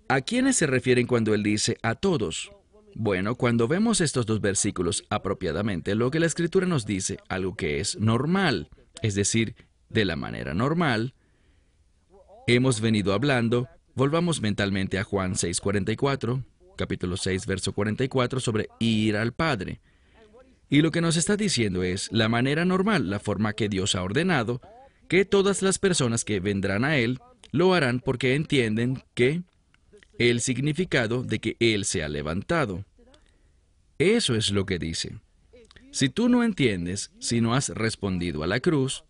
¿a 0.08 0.20
quiénes 0.22 0.56
se 0.56 0.66
refieren 0.66 1.06
cuando 1.06 1.34
Él 1.34 1.42
dice 1.42 1.76
a 1.82 1.94
todos? 1.94 2.50
Bueno, 2.94 3.34
cuando 3.34 3.68
vemos 3.68 4.00
estos 4.00 4.26
dos 4.26 4.40
versículos 4.40 5.04
apropiadamente, 5.10 5.94
lo 5.94 6.10
que 6.10 6.20
la 6.20 6.26
Escritura 6.26 6.66
nos 6.66 6.86
dice, 6.86 7.18
algo 7.28 7.54
que 7.54 7.80
es 7.80 7.98
normal, 7.98 8.70
es 9.02 9.14
decir, 9.14 9.54
de 9.88 10.04
la 10.04 10.16
manera 10.16 10.54
normal, 10.54 11.14
hemos 12.46 12.80
venido 12.80 13.12
hablando, 13.12 13.68
volvamos 13.94 14.40
mentalmente 14.40 14.98
a 14.98 15.04
Juan 15.04 15.34
6:44, 15.34 16.42
capítulo 16.78 17.18
6, 17.18 17.44
verso 17.46 17.74
44, 17.74 18.40
sobre 18.40 18.70
ir 18.78 19.16
al 19.18 19.34
Padre. 19.34 19.80
Y 20.70 20.80
lo 20.80 20.90
que 20.90 21.02
nos 21.02 21.16
está 21.16 21.36
diciendo 21.36 21.82
es 21.82 22.08
la 22.10 22.30
manera 22.30 22.64
normal, 22.64 23.10
la 23.10 23.18
forma 23.18 23.52
que 23.52 23.68
Dios 23.68 23.94
ha 23.94 24.02
ordenado, 24.02 24.62
que 25.08 25.26
todas 25.26 25.60
las 25.60 25.78
personas 25.78 26.24
que 26.24 26.40
vendrán 26.40 26.84
a 26.84 26.96
Él 26.96 27.18
lo 27.50 27.74
harán 27.74 28.00
porque 28.00 28.34
entienden 28.34 29.02
que 29.14 29.42
el 30.18 30.40
significado 30.40 31.22
de 31.22 31.38
que 31.38 31.56
Él 31.60 31.84
se 31.84 32.02
ha 32.02 32.08
levantado. 32.08 32.84
Eso 33.98 34.34
es 34.34 34.50
lo 34.50 34.66
que 34.66 34.78
dice. 34.78 35.18
Si 35.90 36.08
tú 36.08 36.28
no 36.28 36.44
entiendes, 36.44 37.10
si 37.18 37.40
no 37.40 37.54
has 37.54 37.70
respondido 37.70 38.42
a 38.42 38.46
la 38.46 38.60
cruz, 38.60 39.04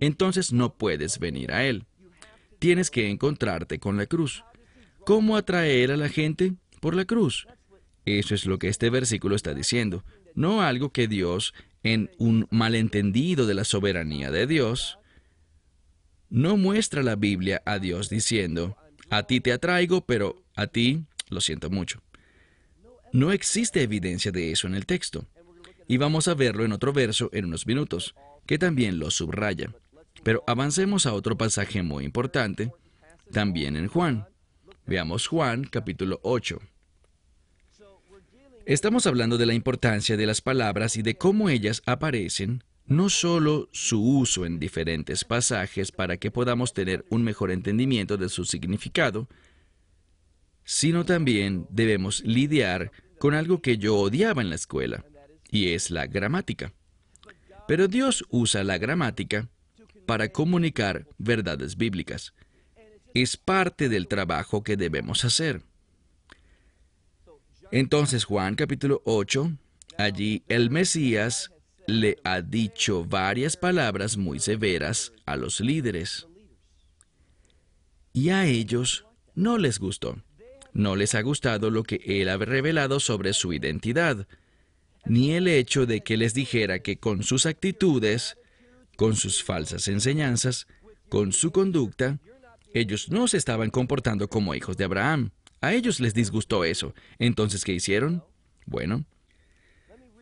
entonces 0.00 0.52
no 0.52 0.74
puedes 0.74 1.18
venir 1.18 1.52
a 1.52 1.64
Él. 1.64 1.84
Tienes 2.58 2.90
que 2.90 3.10
encontrarte 3.10 3.78
con 3.78 3.96
la 3.96 4.06
cruz. 4.06 4.42
¿Cómo 5.04 5.36
atraer 5.36 5.92
a 5.92 5.98
la 5.98 6.08
gente? 6.08 6.54
Por 6.84 6.94
la 6.94 7.06
cruz. 7.06 7.46
Eso 8.04 8.34
es 8.34 8.44
lo 8.44 8.58
que 8.58 8.68
este 8.68 8.90
versículo 8.90 9.36
está 9.36 9.54
diciendo, 9.54 10.04
no 10.34 10.60
algo 10.60 10.90
que 10.90 11.08
Dios, 11.08 11.54
en 11.82 12.10
un 12.18 12.46
malentendido 12.50 13.46
de 13.46 13.54
la 13.54 13.64
soberanía 13.64 14.30
de 14.30 14.46
Dios, 14.46 14.98
no 16.28 16.58
muestra 16.58 17.02
la 17.02 17.16
Biblia 17.16 17.62
a 17.64 17.78
Dios 17.78 18.10
diciendo, 18.10 18.76
a 19.08 19.22
ti 19.22 19.40
te 19.40 19.54
atraigo, 19.54 20.04
pero 20.04 20.44
a 20.56 20.66
ti 20.66 21.06
lo 21.30 21.40
siento 21.40 21.70
mucho. 21.70 22.02
No 23.14 23.32
existe 23.32 23.80
evidencia 23.80 24.30
de 24.30 24.52
eso 24.52 24.66
en 24.66 24.74
el 24.74 24.84
texto. 24.84 25.24
Y 25.88 25.96
vamos 25.96 26.28
a 26.28 26.34
verlo 26.34 26.66
en 26.66 26.72
otro 26.72 26.92
verso 26.92 27.30
en 27.32 27.46
unos 27.46 27.66
minutos, 27.66 28.14
que 28.44 28.58
también 28.58 28.98
lo 28.98 29.10
subraya. 29.10 29.74
Pero 30.22 30.44
avancemos 30.46 31.06
a 31.06 31.14
otro 31.14 31.38
pasaje 31.38 31.82
muy 31.82 32.04
importante, 32.04 32.72
también 33.32 33.74
en 33.74 33.88
Juan. 33.88 34.26
Veamos 34.84 35.28
Juan 35.28 35.64
capítulo 35.64 36.20
8. 36.24 36.60
Estamos 38.66 39.06
hablando 39.06 39.36
de 39.36 39.44
la 39.44 39.52
importancia 39.52 40.16
de 40.16 40.24
las 40.24 40.40
palabras 40.40 40.96
y 40.96 41.02
de 41.02 41.16
cómo 41.16 41.50
ellas 41.50 41.82
aparecen, 41.84 42.64
no 42.86 43.10
solo 43.10 43.68
su 43.72 44.02
uso 44.02 44.46
en 44.46 44.58
diferentes 44.58 45.24
pasajes 45.24 45.92
para 45.92 46.16
que 46.16 46.30
podamos 46.30 46.72
tener 46.72 47.04
un 47.10 47.22
mejor 47.22 47.50
entendimiento 47.50 48.16
de 48.16 48.30
su 48.30 48.46
significado, 48.46 49.28
sino 50.64 51.04
también 51.04 51.66
debemos 51.68 52.22
lidiar 52.24 52.90
con 53.18 53.34
algo 53.34 53.60
que 53.60 53.76
yo 53.76 53.96
odiaba 53.96 54.40
en 54.40 54.48
la 54.48 54.56
escuela, 54.56 55.04
y 55.50 55.68
es 55.72 55.90
la 55.90 56.06
gramática. 56.06 56.72
Pero 57.68 57.86
Dios 57.86 58.24
usa 58.30 58.64
la 58.64 58.78
gramática 58.78 59.50
para 60.06 60.30
comunicar 60.30 61.06
verdades 61.18 61.76
bíblicas. 61.76 62.32
Es 63.12 63.36
parte 63.36 63.90
del 63.90 64.08
trabajo 64.08 64.62
que 64.62 64.78
debemos 64.78 65.26
hacer. 65.26 65.62
Entonces 67.70 68.24
Juan 68.24 68.54
capítulo 68.54 69.02
8, 69.04 69.52
Allí 69.96 70.42
el 70.48 70.70
Mesías 70.70 71.52
le 71.86 72.16
ha 72.24 72.40
dicho 72.40 73.04
varias 73.04 73.56
palabras 73.56 74.16
muy 74.16 74.40
severas 74.40 75.12
a 75.24 75.36
los 75.36 75.60
líderes. 75.60 76.26
Y 78.12 78.30
a 78.30 78.46
ellos 78.46 79.06
no 79.34 79.58
les 79.58 79.78
gustó. 79.78 80.22
No 80.72 80.96
les 80.96 81.14
ha 81.14 81.22
gustado 81.22 81.70
lo 81.70 81.84
que 81.84 82.00
él 82.04 82.28
ha 82.28 82.36
revelado 82.36 82.98
sobre 82.98 83.32
su 83.32 83.52
identidad, 83.52 84.26
ni 85.04 85.32
el 85.32 85.46
hecho 85.46 85.86
de 85.86 86.00
que 86.00 86.16
les 86.16 86.34
dijera 86.34 86.80
que 86.80 86.96
con 86.96 87.22
sus 87.22 87.46
actitudes, 87.46 88.36
con 88.96 89.14
sus 89.14 89.44
falsas 89.44 89.86
enseñanzas, 89.86 90.66
con 91.08 91.32
su 91.32 91.52
conducta, 91.52 92.18
ellos 92.72 93.08
no 93.10 93.28
se 93.28 93.36
estaban 93.36 93.70
comportando 93.70 94.28
como 94.28 94.54
hijos 94.54 94.76
de 94.76 94.84
Abraham. 94.84 95.30
A 95.64 95.72
ellos 95.72 95.98
les 95.98 96.12
disgustó 96.12 96.62
eso. 96.62 96.94
Entonces, 97.18 97.64
¿qué 97.64 97.72
hicieron? 97.72 98.22
Bueno, 98.66 99.06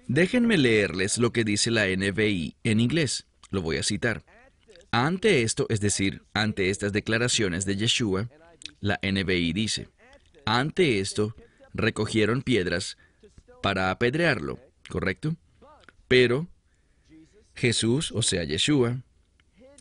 déjenme 0.07 0.57
leerles 0.57 1.19
lo 1.19 1.33
que 1.33 1.43
dice 1.43 1.73
la 1.73 1.89
NBI 1.89 2.55
en 2.63 2.79
inglés. 2.79 3.27
Lo 3.51 3.61
voy 3.61 3.77
a 3.79 3.83
citar. 3.83 4.23
Ante 4.93 5.43
esto, 5.43 5.67
es 5.69 5.81
decir, 5.81 6.23
ante 6.33 6.71
estas 6.71 6.93
declaraciones 6.93 7.65
de 7.65 7.75
Yeshua, 7.75 8.29
la 8.79 9.01
NBI 9.03 9.53
dice, 9.53 9.89
ante 10.45 11.01
esto, 11.01 11.35
recogieron 11.75 12.43
piedras 12.43 12.97
para 13.65 13.91
apedrearlo, 13.91 14.61
¿correcto? 14.89 15.35
Pero 16.07 16.47
Jesús, 17.57 18.13
o 18.13 18.23
sea, 18.23 18.45
Yeshua, 18.45 19.03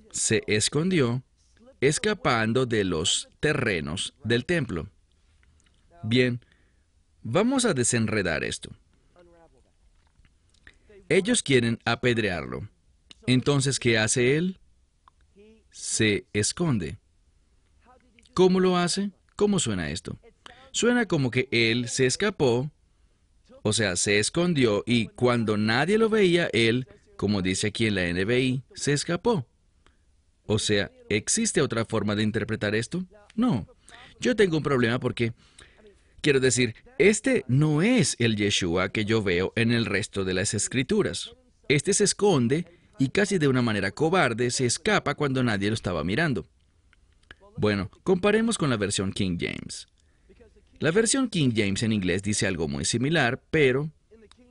se 0.09 0.41
escondió 0.47 1.21
escapando 1.81 2.65
de 2.65 2.83
los 2.83 3.29
terrenos 3.39 4.15
del 4.23 4.45
templo. 4.45 4.89
Bien, 6.03 6.39
vamos 7.23 7.65
a 7.65 7.73
desenredar 7.73 8.43
esto. 8.43 8.71
Ellos 11.09 11.43
quieren 11.43 11.79
apedrearlo. 11.85 12.67
Entonces, 13.27 13.79
¿qué 13.79 13.97
hace 13.97 14.37
él? 14.37 14.59
Se 15.69 16.25
esconde. 16.33 16.97
¿Cómo 18.33 18.59
lo 18.59 18.77
hace? 18.77 19.11
¿Cómo 19.35 19.59
suena 19.59 19.89
esto? 19.89 20.17
Suena 20.71 21.05
como 21.05 21.31
que 21.31 21.49
él 21.51 21.89
se 21.89 22.05
escapó, 22.05 22.71
o 23.61 23.73
sea, 23.73 23.95
se 23.95 24.19
escondió 24.19 24.83
y 24.85 25.07
cuando 25.07 25.57
nadie 25.57 25.97
lo 25.97 26.09
veía, 26.09 26.49
él, 26.53 26.87
como 27.17 27.41
dice 27.41 27.67
aquí 27.67 27.87
en 27.87 27.95
la 27.95 28.07
NBI, 28.11 28.63
se 28.73 28.93
escapó. 28.93 29.45
O 30.45 30.59
sea, 30.59 30.91
¿existe 31.09 31.61
otra 31.61 31.85
forma 31.85 32.15
de 32.15 32.23
interpretar 32.23 32.73
esto? 32.73 33.03
No. 33.35 33.67
Yo 34.19 34.35
tengo 34.35 34.57
un 34.57 34.63
problema 34.63 34.99
porque, 34.99 35.33
quiero 36.21 36.39
decir, 36.39 36.75
este 36.97 37.43
no 37.47 37.81
es 37.81 38.15
el 38.19 38.35
Yeshua 38.35 38.89
que 38.89 39.05
yo 39.05 39.21
veo 39.21 39.53
en 39.55 39.71
el 39.71 39.85
resto 39.85 40.23
de 40.23 40.33
las 40.33 40.53
escrituras. 40.53 41.35
Este 41.67 41.93
se 41.93 42.03
esconde 42.03 42.65
y 42.99 43.09
casi 43.09 43.37
de 43.37 43.47
una 43.47 43.61
manera 43.61 43.91
cobarde 43.91 44.51
se 44.51 44.65
escapa 44.65 45.15
cuando 45.15 45.43
nadie 45.43 45.69
lo 45.69 45.73
estaba 45.73 46.03
mirando. 46.03 46.47
Bueno, 47.57 47.89
comparemos 48.03 48.57
con 48.57 48.69
la 48.69 48.77
versión 48.77 49.11
King 49.11 49.37
James. 49.39 49.87
La 50.79 50.91
versión 50.91 51.29
King 51.29 51.51
James 51.55 51.83
en 51.83 51.93
inglés 51.93 52.23
dice 52.23 52.47
algo 52.47 52.67
muy 52.67 52.85
similar, 52.85 53.41
pero 53.51 53.91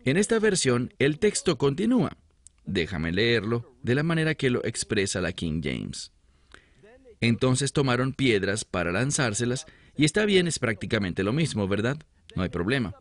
en 0.05 0.17
esta 0.17 0.39
versión 0.39 0.93
el 0.99 1.19
texto 1.19 1.59
continúa. 1.59 2.17
Déjame 2.65 3.13
leerlo 3.13 3.75
de 3.83 3.95
la 3.95 4.03
manera 4.03 4.35
que 4.35 4.51
lo 4.51 4.65
expresa 4.65 5.21
la 5.21 5.33
King 5.33 5.61
James. 5.63 6.13
Entonces 7.21 7.73
tomaron 7.73 8.13
piedras 8.13 8.65
para 8.65 8.93
lanzárselas, 8.93 9.67
y 9.97 10.05
está 10.05 10.25
bien, 10.25 10.47
es 10.47 10.59
prácticamente 10.59 11.23
lo 11.23 11.33
mismo, 11.33 11.69
¿verdad? 11.69 11.99
No 12.35 12.43
hay 12.43 12.49
problema. 12.49 12.95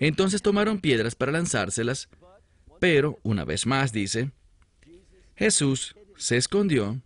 Entonces 0.00 0.42
tomaron 0.42 0.80
piedras 0.80 1.14
para 1.14 1.32
lanzárselas, 1.32 2.08
pero, 2.78 3.18
una 3.22 3.44
vez 3.44 3.66
más 3.66 3.92
dice, 3.92 4.32
Jesús 5.36 5.96
se 6.16 6.36
escondió 6.36 7.00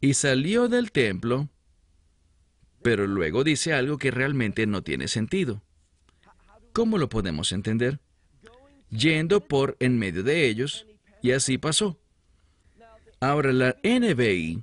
y 0.00 0.14
salió 0.14 0.68
del 0.68 0.92
templo, 0.92 1.48
pero 2.82 3.06
luego 3.06 3.44
dice 3.44 3.72
algo 3.72 3.96
que 3.96 4.10
realmente 4.10 4.66
no 4.66 4.82
tiene 4.82 5.08
sentido. 5.08 5.62
¿Cómo 6.74 6.98
lo 6.98 7.08
podemos 7.08 7.52
entender? 7.52 8.00
Yendo 8.90 9.46
por 9.46 9.76
en 9.80 9.98
medio 9.98 10.22
de 10.22 10.46
ellos, 10.46 10.86
y 11.22 11.30
así 11.30 11.56
pasó. 11.56 11.98
Ahora 13.20 13.52
la 13.54 13.76
NBI, 13.82 14.62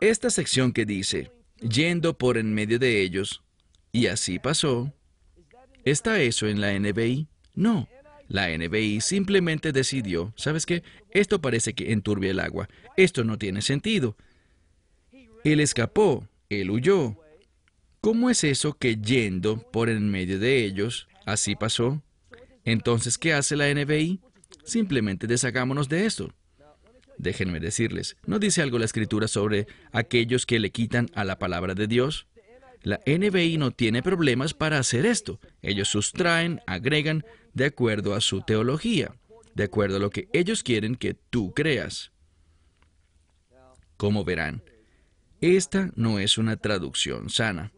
esta 0.00 0.30
sección 0.30 0.72
que 0.72 0.86
dice, 0.86 1.31
yendo 1.68 2.16
por 2.16 2.38
en 2.38 2.52
medio 2.54 2.78
de 2.78 3.00
ellos, 3.02 3.42
y 3.92 4.06
así 4.06 4.38
pasó, 4.38 4.92
¿está 5.84 6.20
eso 6.20 6.46
en 6.46 6.60
la 6.60 6.78
NBI? 6.78 7.28
No. 7.54 7.88
La 8.28 8.48
NBI 8.56 9.00
simplemente 9.02 9.72
decidió, 9.72 10.32
¿sabes 10.36 10.64
qué? 10.64 10.82
Esto 11.10 11.40
parece 11.40 11.74
que 11.74 11.92
enturbia 11.92 12.30
el 12.30 12.40
agua. 12.40 12.68
Esto 12.96 13.24
no 13.24 13.36
tiene 13.36 13.60
sentido. 13.60 14.16
Él 15.44 15.60
escapó, 15.60 16.26
él 16.48 16.70
huyó. 16.70 17.16
¿Cómo 18.00 18.30
es 18.30 18.42
eso 18.44 18.72
que 18.72 18.96
yendo 18.96 19.58
por 19.70 19.90
en 19.90 20.10
medio 20.10 20.38
de 20.38 20.64
ellos, 20.64 21.08
así 21.26 21.54
pasó? 21.56 22.02
Entonces, 22.64 23.18
¿qué 23.18 23.34
hace 23.34 23.54
la 23.54 23.72
NBI? 23.72 24.20
Simplemente 24.64 25.26
deshagámonos 25.26 25.88
de 25.88 26.06
esto. 26.06 26.32
Déjenme 27.18 27.60
decirles, 27.60 28.16
¿no 28.26 28.38
dice 28.38 28.62
algo 28.62 28.78
la 28.78 28.84
escritura 28.84 29.28
sobre 29.28 29.66
aquellos 29.92 30.46
que 30.46 30.58
le 30.58 30.70
quitan 30.70 31.08
a 31.14 31.24
la 31.24 31.38
palabra 31.38 31.74
de 31.74 31.86
Dios? 31.86 32.26
La 32.82 33.00
NBI 33.06 33.58
no 33.58 33.70
tiene 33.70 34.02
problemas 34.02 34.54
para 34.54 34.78
hacer 34.78 35.06
esto. 35.06 35.38
Ellos 35.62 35.88
sustraen, 35.88 36.60
agregan, 36.66 37.24
de 37.54 37.66
acuerdo 37.66 38.14
a 38.14 38.20
su 38.20 38.42
teología, 38.42 39.14
de 39.54 39.64
acuerdo 39.64 39.96
a 39.96 40.00
lo 40.00 40.10
que 40.10 40.28
ellos 40.32 40.62
quieren 40.62 40.96
que 40.96 41.14
tú 41.14 41.52
creas. 41.52 42.10
Como 43.96 44.24
verán, 44.24 44.62
esta 45.40 45.90
no 45.94 46.18
es 46.18 46.38
una 46.38 46.56
traducción 46.56 47.30
sana. 47.30 47.72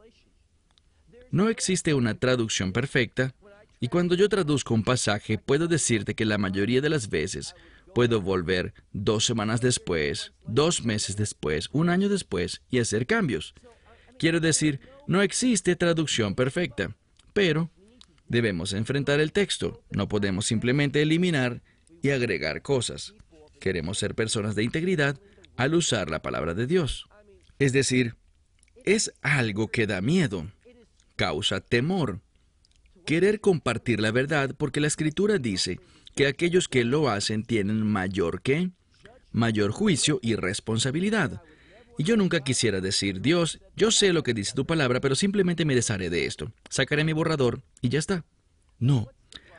No 1.31 1.49
existe 1.49 1.93
una 1.93 2.15
traducción 2.15 2.73
perfecta 2.73 3.35
y 3.81 3.89
cuando 3.89 4.15
yo 4.15 4.29
traduzco 4.29 4.73
un 4.73 4.85
pasaje, 4.85 5.37
puedo 5.37 5.67
decirte 5.67 6.15
que 6.15 6.25
la 6.25 6.39
mayoría 6.39 6.81
de 6.81 6.89
las 6.89 7.11
veces 7.11 7.55
puedo 7.95 8.21
volver 8.21 8.75
dos 8.93 9.25
semanas 9.25 9.61
después, 9.61 10.33
dos 10.47 10.85
meses 10.85 11.17
después, 11.17 11.69
un 11.73 11.89
año 11.89 12.09
después 12.09 12.63
y 12.71 12.81
hacer 12.81 13.07
cambios. 13.07 13.55
Quiero 14.19 14.41
decir, 14.41 14.81
no 15.07 15.23
existe 15.23 15.77
traducción 15.77 16.35
perfecta, 16.35 16.97
pero 17.33 17.71
debemos 18.29 18.73
enfrentar 18.73 19.21
el 19.21 19.33
texto. 19.33 19.83
No 19.91 20.09
podemos 20.09 20.47
simplemente 20.47 21.03
eliminar 21.03 21.63
y 22.03 22.11
agregar 22.11 22.63
cosas. 22.63 23.15
Queremos 23.61 23.99
ser 23.99 24.15
personas 24.15 24.55
de 24.55 24.65
integridad 24.65 25.19
al 25.57 25.75
usar 25.75 26.11
la 26.11 26.23
palabra 26.23 26.55
de 26.55 26.67
Dios. 26.67 27.07
Es 27.59 27.73
decir, 27.73 28.17
es 28.85 29.13
algo 29.23 29.69
que 29.69 29.87
da 29.87 30.01
miedo, 30.01 30.51
causa 31.17 31.61
temor, 31.61 32.21
querer 33.07 33.41
compartir 33.41 34.01
la 34.01 34.11
verdad 34.11 34.55
porque 34.57 34.81
la 34.81 34.89
escritura 34.89 35.39
dice 35.39 35.81
que 36.15 36.27
aquellos 36.27 36.69
que 36.69 36.85
lo 36.85 37.09
hacen 37.09 37.45
tienen 37.45 37.87
mayor 37.87 38.43
que 38.43 38.71
mayor 39.35 39.73
juicio 39.73 40.21
y 40.23 40.37
responsabilidad. 40.37 41.43
Y 41.99 42.05
yo 42.05 42.17
nunca 42.17 42.41
quisiera 42.41 42.81
decir, 42.81 43.21
Dios, 43.21 43.61
yo 43.77 43.91
sé 43.91 44.13
lo 44.13 44.23
que 44.23 44.33
dice 44.33 44.55
tu 44.55 44.65
palabra, 44.65 45.01
pero 45.01 45.15
simplemente 45.15 45.65
me 45.65 45.75
desharé 45.75 46.09
de 46.09 46.25
esto. 46.25 46.53
Sacaré 46.71 47.05
mi 47.05 47.13
borrador 47.13 47.63
y 47.83 47.89
ya 47.89 47.99
está. 47.99 48.25
No. 48.79 49.09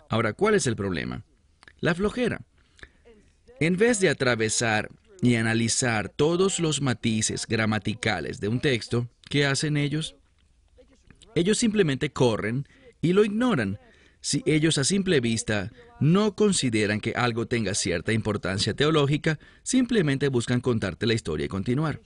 Ahora, 0.10 0.34
¿cuál 0.34 0.56
es 0.56 0.66
el 0.66 0.76
problema? 0.76 1.24
La 1.80 1.94
flojera. 1.94 2.42
En 3.60 3.78
vez 3.78 4.00
de 4.00 4.10
atravesar 4.10 4.90
y 5.22 5.36
analizar 5.36 6.10
todos 6.10 6.60
los 6.60 6.82
matices 6.82 7.46
gramaticales 7.48 8.40
de 8.40 8.48
un 8.48 8.60
texto, 8.60 9.08
¿qué 9.30 9.46
hacen 9.46 9.78
ellos? 9.78 10.16
Ellos 11.36 11.58
simplemente 11.58 12.12
corren 12.12 12.68
y 13.02 13.14
lo 13.14 13.24
ignoran. 13.24 13.78
Si 14.20 14.42
ellos 14.46 14.78
a 14.78 14.84
simple 14.84 15.20
vista 15.20 15.72
no 16.00 16.36
consideran 16.36 17.00
que 17.00 17.14
algo 17.16 17.48
tenga 17.48 17.74
cierta 17.74 18.14
importancia 18.14 18.74
teológica, 18.74 19.40
simplemente 19.64 20.28
buscan 20.28 20.62
contarte 20.62 21.06
la 21.06 21.14
historia 21.14 21.46
y 21.46 21.50
continuar. 21.50 22.02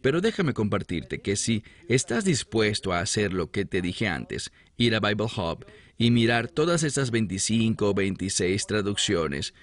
Pero 0.00 0.20
déjame 0.20 0.52
compartirte 0.52 1.20
que 1.20 1.36
si 1.36 1.62
estás 1.88 2.24
dispuesto 2.24 2.92
a 2.92 3.00
hacer 3.00 3.32
lo 3.32 3.50
que 3.50 3.64
te 3.64 3.80
dije 3.80 4.08
antes, 4.08 4.50
ir 4.76 4.94
a 4.94 5.00
Bible 5.00 5.26
Hub 5.36 5.64
y 5.96 6.10
mirar 6.10 6.48
todas 6.48 6.82
estas 6.82 7.10
25 7.10 7.90
o 7.90 7.94
26 7.94 8.66
traducciones, 8.66 9.54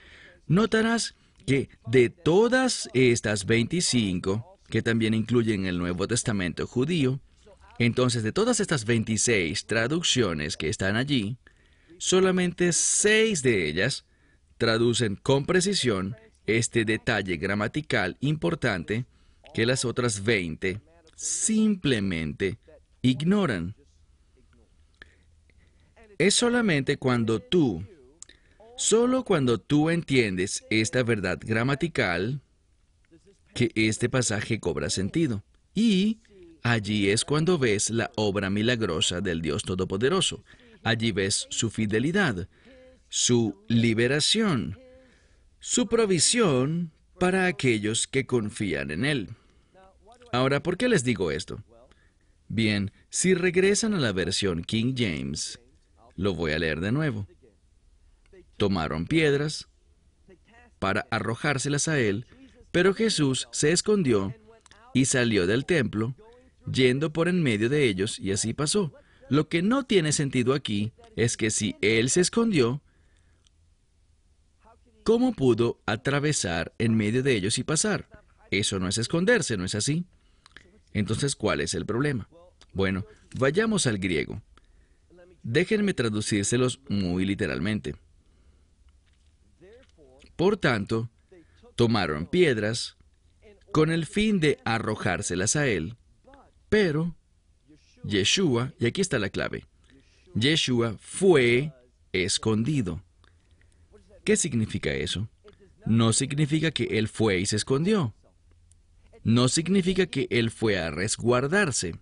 notarás 0.47 1.15
que 1.45 1.69
de 1.87 2.09
todas 2.09 2.89
estas 2.93 3.45
25, 3.45 4.59
que 4.69 4.81
también 4.81 5.13
incluyen 5.13 5.65
el 5.65 5.77
Nuevo 5.77 6.07
Testamento 6.07 6.67
judío, 6.67 7.19
entonces, 7.79 8.23
de 8.23 8.33
todas 8.33 8.59
estas 8.59 8.83
26 8.83 9.65
traducciones 9.65 10.57
que 10.57 10.67
están 10.67 10.97
allí, 10.97 11.37
solamente 11.99 12.73
6 12.73 13.43
de 13.43 13.69
ellas 13.69 14.05
traducen 14.57 15.15
con 15.15 15.45
precisión 15.45 16.15
este 16.47 16.83
detalle 16.83 17.37
gramatical 17.37 18.17
importante 18.21 19.05
que 19.53 19.67
las 19.67 19.85
otras 19.85 20.23
20 20.23 20.81
simplemente 21.15 22.57
ignoran. 23.03 23.75
Es 26.17 26.33
solamente 26.33 26.97
cuando 26.97 27.39
tú 27.39 27.83
Solo 28.79 29.25
cuando 29.25 29.57
tú 29.57 29.89
entiendes 29.89 30.63
esta 30.69 31.03
verdad 31.03 31.37
gramatical 31.43 32.39
que 33.53 33.73
este 33.75 34.07
pasaje 34.07 34.61
cobra 34.61 34.89
sentido. 34.89 35.43
Y 35.75 36.19
allí 36.63 37.09
es 37.09 37.25
cuando 37.25 37.57
ves 37.57 37.89
la 37.89 38.09
obra 38.15 38.49
milagrosa 38.49 39.19
del 39.19 39.41
Dios 39.41 39.63
Todopoderoso. 39.63 40.45
Allí 40.83 41.11
ves 41.11 41.47
su 41.49 41.69
fidelidad, 41.69 42.47
su 43.09 43.63
liberación, 43.67 44.79
su 45.59 45.87
provisión 45.87 46.91
para 47.19 47.45
aquellos 47.45 48.07
que 48.07 48.25
confían 48.25 48.91
en 48.91 49.05
Él. 49.05 49.29
Ahora, 50.31 50.61
¿por 50.61 50.77
qué 50.77 50.87
les 50.87 51.03
digo 51.03 51.31
esto? 51.31 51.63
Bien, 52.47 52.91
si 53.09 53.33
regresan 53.33 53.93
a 53.93 53.99
la 53.99 54.11
versión 54.11 54.63
King 54.63 54.93
James, 54.97 55.59
lo 56.15 56.33
voy 56.33 56.51
a 56.51 56.59
leer 56.59 56.79
de 56.79 56.91
nuevo. 56.91 57.27
Tomaron 58.57 59.05
piedras 59.05 59.67
para 60.79 61.05
arrojárselas 61.11 61.87
a 61.87 61.99
él, 61.99 62.25
pero 62.71 62.93
Jesús 62.93 63.47
se 63.51 63.71
escondió 63.71 64.35
y 64.93 65.05
salió 65.05 65.45
del 65.45 65.65
templo, 65.65 66.15
yendo 66.71 67.11
por 67.13 67.27
en 67.27 67.43
medio 67.43 67.69
de 67.69 67.85
ellos, 67.85 68.19
y 68.19 68.31
así 68.31 68.53
pasó. 68.53 68.93
Lo 69.29 69.47
que 69.47 69.61
no 69.61 69.83
tiene 69.83 70.11
sentido 70.11 70.53
aquí 70.53 70.91
es 71.15 71.37
que 71.37 71.51
si 71.51 71.75
él 71.81 72.09
se 72.09 72.21
escondió, 72.21 72.81
¿cómo 75.03 75.33
pudo 75.33 75.79
atravesar 75.85 76.73
en 76.77 76.95
medio 76.95 77.23
de 77.23 77.35
ellos 77.35 77.57
y 77.57 77.63
pasar? 77.63 78.09
Eso 78.51 78.79
no 78.79 78.87
es 78.87 78.97
esconderse, 78.97 79.57
¿no 79.57 79.65
es 79.65 79.75
así? 79.75 80.05
Entonces, 80.93 81.35
¿cuál 81.35 81.61
es 81.61 81.73
el 81.73 81.85
problema? 81.85 82.27
Bueno, 82.73 83.05
vayamos 83.37 83.85
al 83.85 83.99
griego. 83.99 84.41
Déjenme 85.43 85.93
traducírselos 85.93 86.79
muy 86.89 87.25
literalmente. 87.25 87.95
Por 90.35 90.57
tanto, 90.57 91.09
tomaron 91.75 92.25
piedras 92.25 92.97
con 93.71 93.91
el 93.91 94.05
fin 94.05 94.39
de 94.39 94.57
arrojárselas 94.65 95.55
a 95.55 95.67
él, 95.67 95.97
pero 96.69 97.15
Yeshua, 98.03 98.73
y 98.79 98.85
aquí 98.85 99.01
está 99.01 99.19
la 99.19 99.29
clave, 99.29 99.65
Yeshua 100.35 100.97
fue 100.99 101.73
escondido. 102.11 103.03
¿Qué 104.23 104.37
significa 104.37 104.93
eso? 104.93 105.29
No 105.85 106.13
significa 106.13 106.71
que 106.71 106.83
él 106.99 107.07
fue 107.07 107.39
y 107.39 107.45
se 107.45 107.55
escondió. 107.55 108.13
No 109.23 109.47
significa 109.47 110.05
que 110.05 110.27
él 110.29 110.51
fue 110.51 110.77
a 110.77 110.91
resguardarse. 110.91 111.95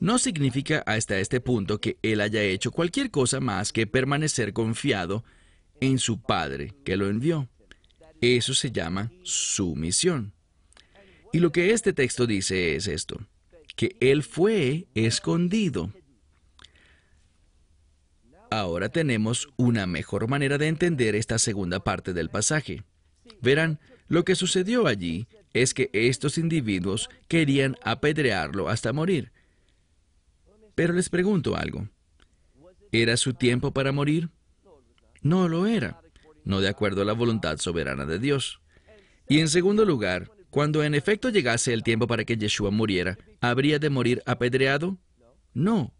No 0.00 0.18
significa 0.18 0.82
hasta 0.86 1.18
este 1.18 1.40
punto 1.40 1.80
que 1.80 1.96
él 2.02 2.20
haya 2.20 2.42
hecho 2.42 2.70
cualquier 2.70 3.10
cosa 3.10 3.40
más 3.40 3.72
que 3.72 3.86
permanecer 3.86 4.52
confiado 4.52 5.24
en 5.80 5.98
su 5.98 6.20
Padre 6.20 6.74
que 6.84 6.96
lo 6.96 7.08
envió. 7.08 7.48
Eso 8.20 8.54
se 8.54 8.70
llama 8.70 9.12
sumisión. 9.22 10.32
Y 11.32 11.38
lo 11.38 11.52
que 11.52 11.72
este 11.72 11.92
texto 11.92 12.26
dice 12.26 12.76
es 12.76 12.86
esto, 12.86 13.20
que 13.76 13.96
él 14.00 14.22
fue 14.22 14.86
escondido. 14.94 15.90
Ahora 18.50 18.88
tenemos 18.88 19.48
una 19.56 19.86
mejor 19.86 20.28
manera 20.28 20.58
de 20.58 20.68
entender 20.68 21.16
esta 21.16 21.38
segunda 21.38 21.80
parte 21.80 22.12
del 22.12 22.30
pasaje. 22.30 22.84
Verán, 23.40 23.80
lo 24.06 24.24
que 24.24 24.36
sucedió 24.36 24.86
allí 24.86 25.26
es 25.54 25.74
que 25.74 25.90
estos 25.92 26.38
individuos 26.38 27.08
querían 27.26 27.76
apedrearlo 27.82 28.68
hasta 28.68 28.92
morir. 28.92 29.32
Pero 30.74 30.92
les 30.92 31.08
pregunto 31.08 31.56
algo. 31.56 31.88
¿Era 32.92 33.16
su 33.16 33.34
tiempo 33.34 33.72
para 33.72 33.92
morir? 33.92 34.28
No 35.22 35.48
lo 35.48 35.66
era, 35.66 36.00
no 36.44 36.60
de 36.60 36.68
acuerdo 36.68 37.02
a 37.02 37.04
la 37.04 37.12
voluntad 37.12 37.58
soberana 37.58 38.04
de 38.04 38.18
Dios. 38.18 38.60
Y 39.28 39.40
en 39.40 39.48
segundo 39.48 39.84
lugar, 39.84 40.30
cuando 40.50 40.84
en 40.84 40.94
efecto 40.94 41.30
llegase 41.30 41.72
el 41.72 41.82
tiempo 41.82 42.06
para 42.06 42.24
que 42.24 42.36
Yeshua 42.36 42.70
muriera, 42.70 43.18
¿habría 43.50 43.78
de 43.78 43.90
morir 43.90 44.22
apedreado? 44.26 44.98
No. 45.52 45.92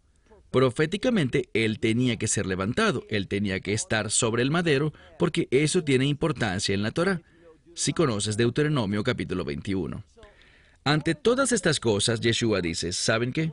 Proféticamente, 0.51 1.49
él 1.53 1.79
tenía 1.79 2.17
que 2.17 2.27
ser 2.27 2.45
levantado, 2.45 3.03
él 3.09 3.27
tenía 3.27 3.59
que 3.59 3.73
estar 3.73 4.09
sobre 4.09 4.41
el 4.41 4.51
madero, 4.51 4.93
porque 5.19 5.47
eso 5.51 5.83
tiene 5.83 6.05
importancia 6.05 6.73
en 6.73 6.83
la 6.83 6.91
Torah 6.91 7.21
si 7.75 7.91
conoces 7.91 8.37
Deuteronomio 8.37 9.03
capítulo 9.03 9.43
21. 9.43 10.03
Ante 10.85 11.13
todas 11.13 11.51
estas 11.51 11.79
cosas, 11.79 12.21
Yeshua 12.21 12.61
dice, 12.61 12.93
¿saben 12.93 13.33
qué? 13.33 13.51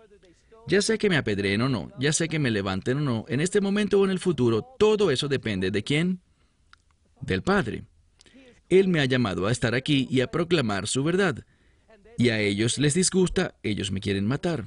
Ya 0.69 0.81
sé 0.81 0.97
que 0.97 1.11
me 1.11 1.17
apedreen 1.17 1.63
o 1.63 1.69
no, 1.69 1.91
ya 1.99 2.13
sé 2.13 2.29
que 2.29 2.39
me 2.39 2.53
levanten 2.53 2.99
o 2.99 3.01
no, 3.01 3.25
en 3.29 3.41
este 3.41 3.61
momento 3.61 3.99
o 3.99 4.05
en 4.05 4.11
el 4.11 4.21
futuro, 4.21 4.63
todo 4.79 5.11
eso 5.11 5.27
depende 5.27 5.73
de 5.73 5.83
quién? 5.83 6.21
Del 7.21 7.43
Padre. 7.43 7.85
Él 8.69 8.89
me 8.89 9.01
ha 9.01 9.07
llamado 9.07 9.47
a 9.47 9.53
estar 9.53 9.75
aquí 9.75 10.07
y 10.09 10.21
a 10.21 10.31
proclamar 10.31 10.87
su 10.87 11.03
verdad. 11.03 11.45
Y 12.23 12.31
a 12.31 12.39
ellos 12.39 12.79
les 12.79 12.95
disgusta, 12.95 13.57
ellos 13.65 13.91
me 13.91 13.99
quieren 13.99 14.29
matar. 14.29 14.67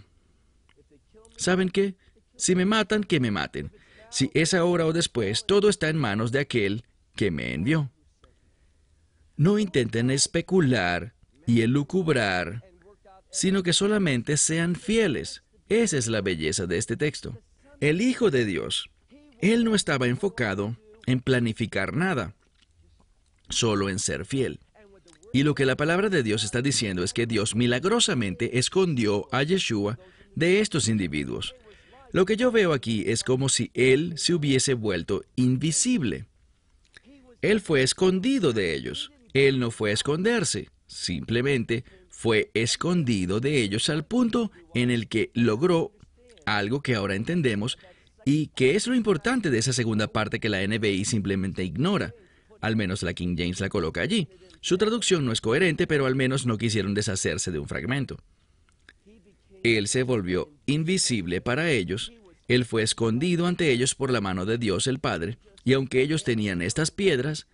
¿Saben 1.38 1.70
qué? 1.70 1.96
Si 2.36 2.54
me 2.54 2.66
matan, 2.66 3.06
que 3.06 3.22
me 3.22 3.32
maten. 3.32 3.72
Si 4.12 4.30
es 4.34 4.54
ahora 4.54 4.86
o 4.86 4.92
después, 4.92 5.46
todo 5.46 5.70
está 5.70 5.88
en 5.88 5.96
manos 5.96 6.34
de 6.34 6.40
aquel 6.40 6.84
que 7.16 7.32
me 7.32 7.54
envió. 7.54 7.94
No 9.38 9.58
intenten 9.58 10.12
especular 10.12 11.16
y 11.48 11.62
elucubrar, 11.62 12.62
sino 13.32 13.64
que 13.64 13.72
solamente 13.72 14.36
sean 14.36 14.76
fieles. 14.76 15.44
Esa 15.70 15.98
es 15.98 16.08
la 16.08 16.20
belleza 16.20 16.68
de 16.68 16.78
este 16.78 16.98
texto. 16.98 17.42
El 17.80 18.02
Hijo 18.02 18.32
de 18.32 18.44
Dios, 18.44 18.90
Él 19.40 19.64
no 19.64 19.76
estaba 19.76 20.08
enfocado 20.08 20.76
en 21.06 21.22
planificar 21.22 21.96
nada, 21.96 22.36
solo 23.48 23.88
en 23.88 24.00
ser 24.00 24.26
fiel. 24.26 24.60
Y 25.36 25.44
lo 25.44 25.54
que 25.54 25.66
la 25.66 25.76
palabra 25.76 26.08
de 26.08 26.24
Dios 26.24 26.46
está 26.46 26.62
diciendo 26.62 27.04
es 27.04 27.12
que 27.12 27.28
Dios 27.28 27.58
milagrosamente 27.58 28.58
escondió 28.58 29.28
a 29.34 29.44
Yeshua 29.44 30.00
de 30.34 30.62
estos 30.62 30.88
individuos. 30.88 31.56
Lo 32.14 32.24
que 32.24 32.38
yo 32.38 32.54
veo 32.54 32.72
aquí 32.72 33.04
es 33.06 33.26
como 33.26 33.50
si 33.50 33.70
Él 33.74 34.14
se 34.16 34.34
hubiese 34.34 34.76
vuelto 34.76 35.26
invisible. 35.36 36.24
Él 37.42 37.60
fue 37.60 37.84
escondido 37.84 38.54
de 38.54 38.76
ellos. 38.76 39.12
Él 39.34 39.60
no 39.60 39.72
fue 39.72 39.90
a 39.90 39.94
esconderse, 39.96 40.70
simplemente 40.88 41.84
fue 42.08 42.50
escondido 42.54 43.42
de 43.42 43.62
ellos 43.62 43.90
al 43.90 44.06
punto 44.06 44.54
en 44.74 44.90
el 44.90 45.10
que 45.10 45.32
logró 45.34 45.92
algo 46.46 46.80
que 46.80 46.96
ahora 46.96 47.16
entendemos 47.16 47.78
y 48.24 48.48
que 48.56 48.78
es 48.78 48.88
lo 48.88 48.96
importante 48.96 49.50
de 49.50 49.58
esa 49.58 49.74
segunda 49.74 50.08
parte 50.08 50.40
que 50.40 50.48
la 50.48 50.66
NBI 50.66 51.04
simplemente 51.04 51.66
ignora. 51.66 52.14
Al 52.66 52.76
menos 52.76 53.04
la 53.04 53.14
King 53.14 53.36
James 53.38 53.60
la 53.60 53.70
coloca 53.70 54.02
allí. 54.02 54.28
Su 54.60 54.80
traducción 54.80 55.24
no 55.24 55.32
es 55.32 55.40
coherente, 55.40 55.86
pero 55.86 56.08
al 56.08 56.16
menos 56.16 56.48
no 56.48 56.58
quisieron 56.58 56.96
deshacerse 56.96 57.52
de 57.52 57.60
un 57.60 57.68
fragmento. 57.68 58.18
Él 59.62 59.88
se 59.88 60.02
volvió 60.02 60.50
invisible 60.66 61.42
para 61.42 61.70
ellos, 61.70 62.12
Él 62.48 62.66
fue 62.66 62.82
escondido 62.82 63.46
ante 63.46 63.72
ellos 63.72 63.94
por 63.94 64.10
la 64.10 64.20
mano 64.20 64.48
de 64.48 64.58
Dios 64.58 64.88
el 64.88 64.98
Padre, 64.98 65.38
y 65.64 65.74
aunque 65.74 66.02
ellos 66.02 66.24
tenían 66.24 66.64
estas 66.64 66.90
piedras, 66.90 67.46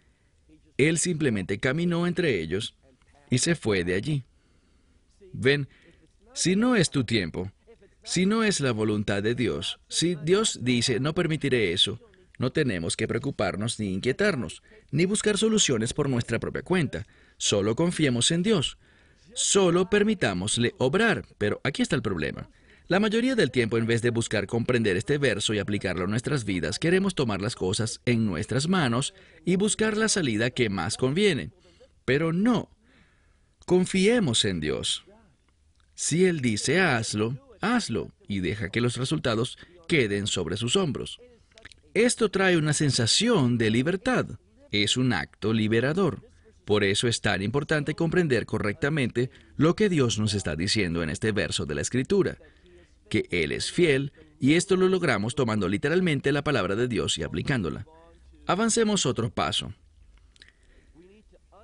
él 0.78 0.98
simplemente 0.98 1.60
caminó 1.60 2.08
entre 2.08 2.40
ellos 2.40 2.76
y 3.30 3.40
se 3.40 3.56
fue 3.56 3.84
de 3.84 3.96
allí. 3.96 4.24
Ven, 5.34 5.68
si 6.34 6.56
no 6.56 6.78
es 6.78 6.90
tu 6.90 7.04
tiempo, 7.04 7.52
si 8.02 8.26
no 8.26 8.46
es 8.46 8.62
la 8.62 8.72
voluntad 8.72 9.22
de 9.22 9.36
Dios, 9.36 9.82
si 9.90 10.16
Dios 10.16 10.60
dice 10.62 11.02
no 11.02 11.14
permitiré 11.14 11.74
eso, 11.74 12.00
no 12.42 12.52
tenemos 12.52 12.98
que 12.98 13.08
preocuparnos 13.08 13.80
ni 13.80 13.94
inquietarnos, 13.94 14.62
ni 14.92 15.06
buscar 15.06 15.38
soluciones 15.38 15.94
por 15.94 16.10
nuestra 16.10 16.40
propia 16.40 16.64
cuenta. 16.64 17.08
Solo 17.38 17.76
confiemos 17.76 18.32
en 18.32 18.44
Dios. 18.44 18.78
Solo 19.34 19.90
permitámosle 19.90 20.76
obrar. 20.78 21.24
Pero 21.38 21.62
aquí 21.64 21.82
está 21.82 21.96
el 21.96 22.02
problema. 22.02 22.50
La 22.88 23.00
mayoría 23.00 23.36
del 23.36 23.52
tiempo, 23.52 23.78
en 23.78 23.86
vez 23.86 24.02
de 24.02 24.10
buscar 24.10 24.48
comprender 24.48 24.98
este 24.98 25.18
verso 25.18 25.54
y 25.54 25.60
aplicarlo 25.60 26.04
a 26.04 26.08
nuestras 26.08 26.44
vidas, 26.44 26.78
queremos 26.78 27.16
tomar 27.16 27.42
las 27.42 27.56
cosas 27.56 28.02
en 28.06 28.26
nuestras 28.26 28.68
manos 28.68 29.14
y 29.46 29.56
buscar 29.56 29.96
la 29.96 30.10
salida 30.10 30.50
que 30.50 30.70
más 30.70 30.98
conviene. 30.98 31.52
Pero 32.04 32.34
no. 32.34 32.70
Confiemos 33.66 34.44
en 34.44 34.60
Dios. 34.60 35.06
Si 35.94 36.26
Él 36.26 36.42
dice 36.42 36.82
hazlo, 36.82 37.38
hazlo 37.62 38.12
y 38.28 38.40
deja 38.40 38.70
que 38.70 38.82
los 38.82 38.98
resultados 38.98 39.58
queden 39.88 40.28
sobre 40.28 40.58
sus 40.58 40.76
hombros. 40.76 41.20
Esto 41.94 42.32
trae 42.32 42.58
una 42.58 42.74
sensación 42.74 43.58
de 43.58 43.70
libertad. 43.70 44.26
Es 44.72 44.96
un 44.96 45.12
acto 45.12 45.54
liberador. 45.54 46.30
Por 46.64 46.84
eso 46.84 47.08
es 47.08 47.20
tan 47.20 47.42
importante 47.42 47.96
comprender 47.96 48.46
correctamente 48.46 49.30
lo 49.58 49.76
que 49.76 49.90
Dios 49.90 50.18
nos 50.18 50.34
está 50.34 50.56
diciendo 50.56 51.04
en 51.04 51.10
este 51.10 51.32
verso 51.32 51.66
de 51.66 51.76
la 51.76 51.82
Escritura 51.82 52.38
que 53.10 53.28
Él 53.30 53.52
es 53.52 53.72
fiel, 53.72 54.14
y 54.40 54.54
esto 54.54 54.78
lo 54.78 54.88
logramos 54.88 55.36
tomando 55.36 55.68
literalmente 55.68 56.32
la 56.32 56.46
palabra 56.46 56.78
de 56.78 56.88
Dios 56.88 57.18
y 57.18 57.24
aplicándola. 57.24 57.86
Avancemos 58.48 59.06
otro 59.06 59.30
paso. 59.30 59.74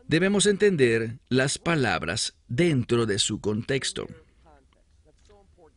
Debemos 0.07 0.45
entender 0.45 1.19
las 1.29 1.57
palabras 1.57 2.35
dentro 2.49 3.05
de 3.05 3.17
su 3.17 3.39
contexto. 3.39 4.07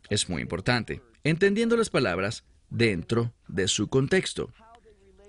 Es 0.09 0.29
muy 0.29 0.43
importante, 0.43 1.03
entendiendo 1.23 1.77
las 1.77 1.89
palabras 1.89 2.45
dentro 2.71 3.35
de 3.49 3.69
su 3.69 3.89
contexto. 3.89 4.53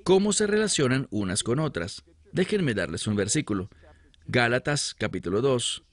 cómo 0.04 0.34
se 0.34 0.48
relacionan 0.48 1.08
unas 1.12 1.44
con 1.44 1.60
otras. 1.60 2.04
Déjenme 2.32 2.74
darles 2.74 3.06
un 3.06 3.16
versículo. 3.16 3.70
Gálatas 4.26 4.96
capítulo 4.98 5.42
2, 5.42 5.84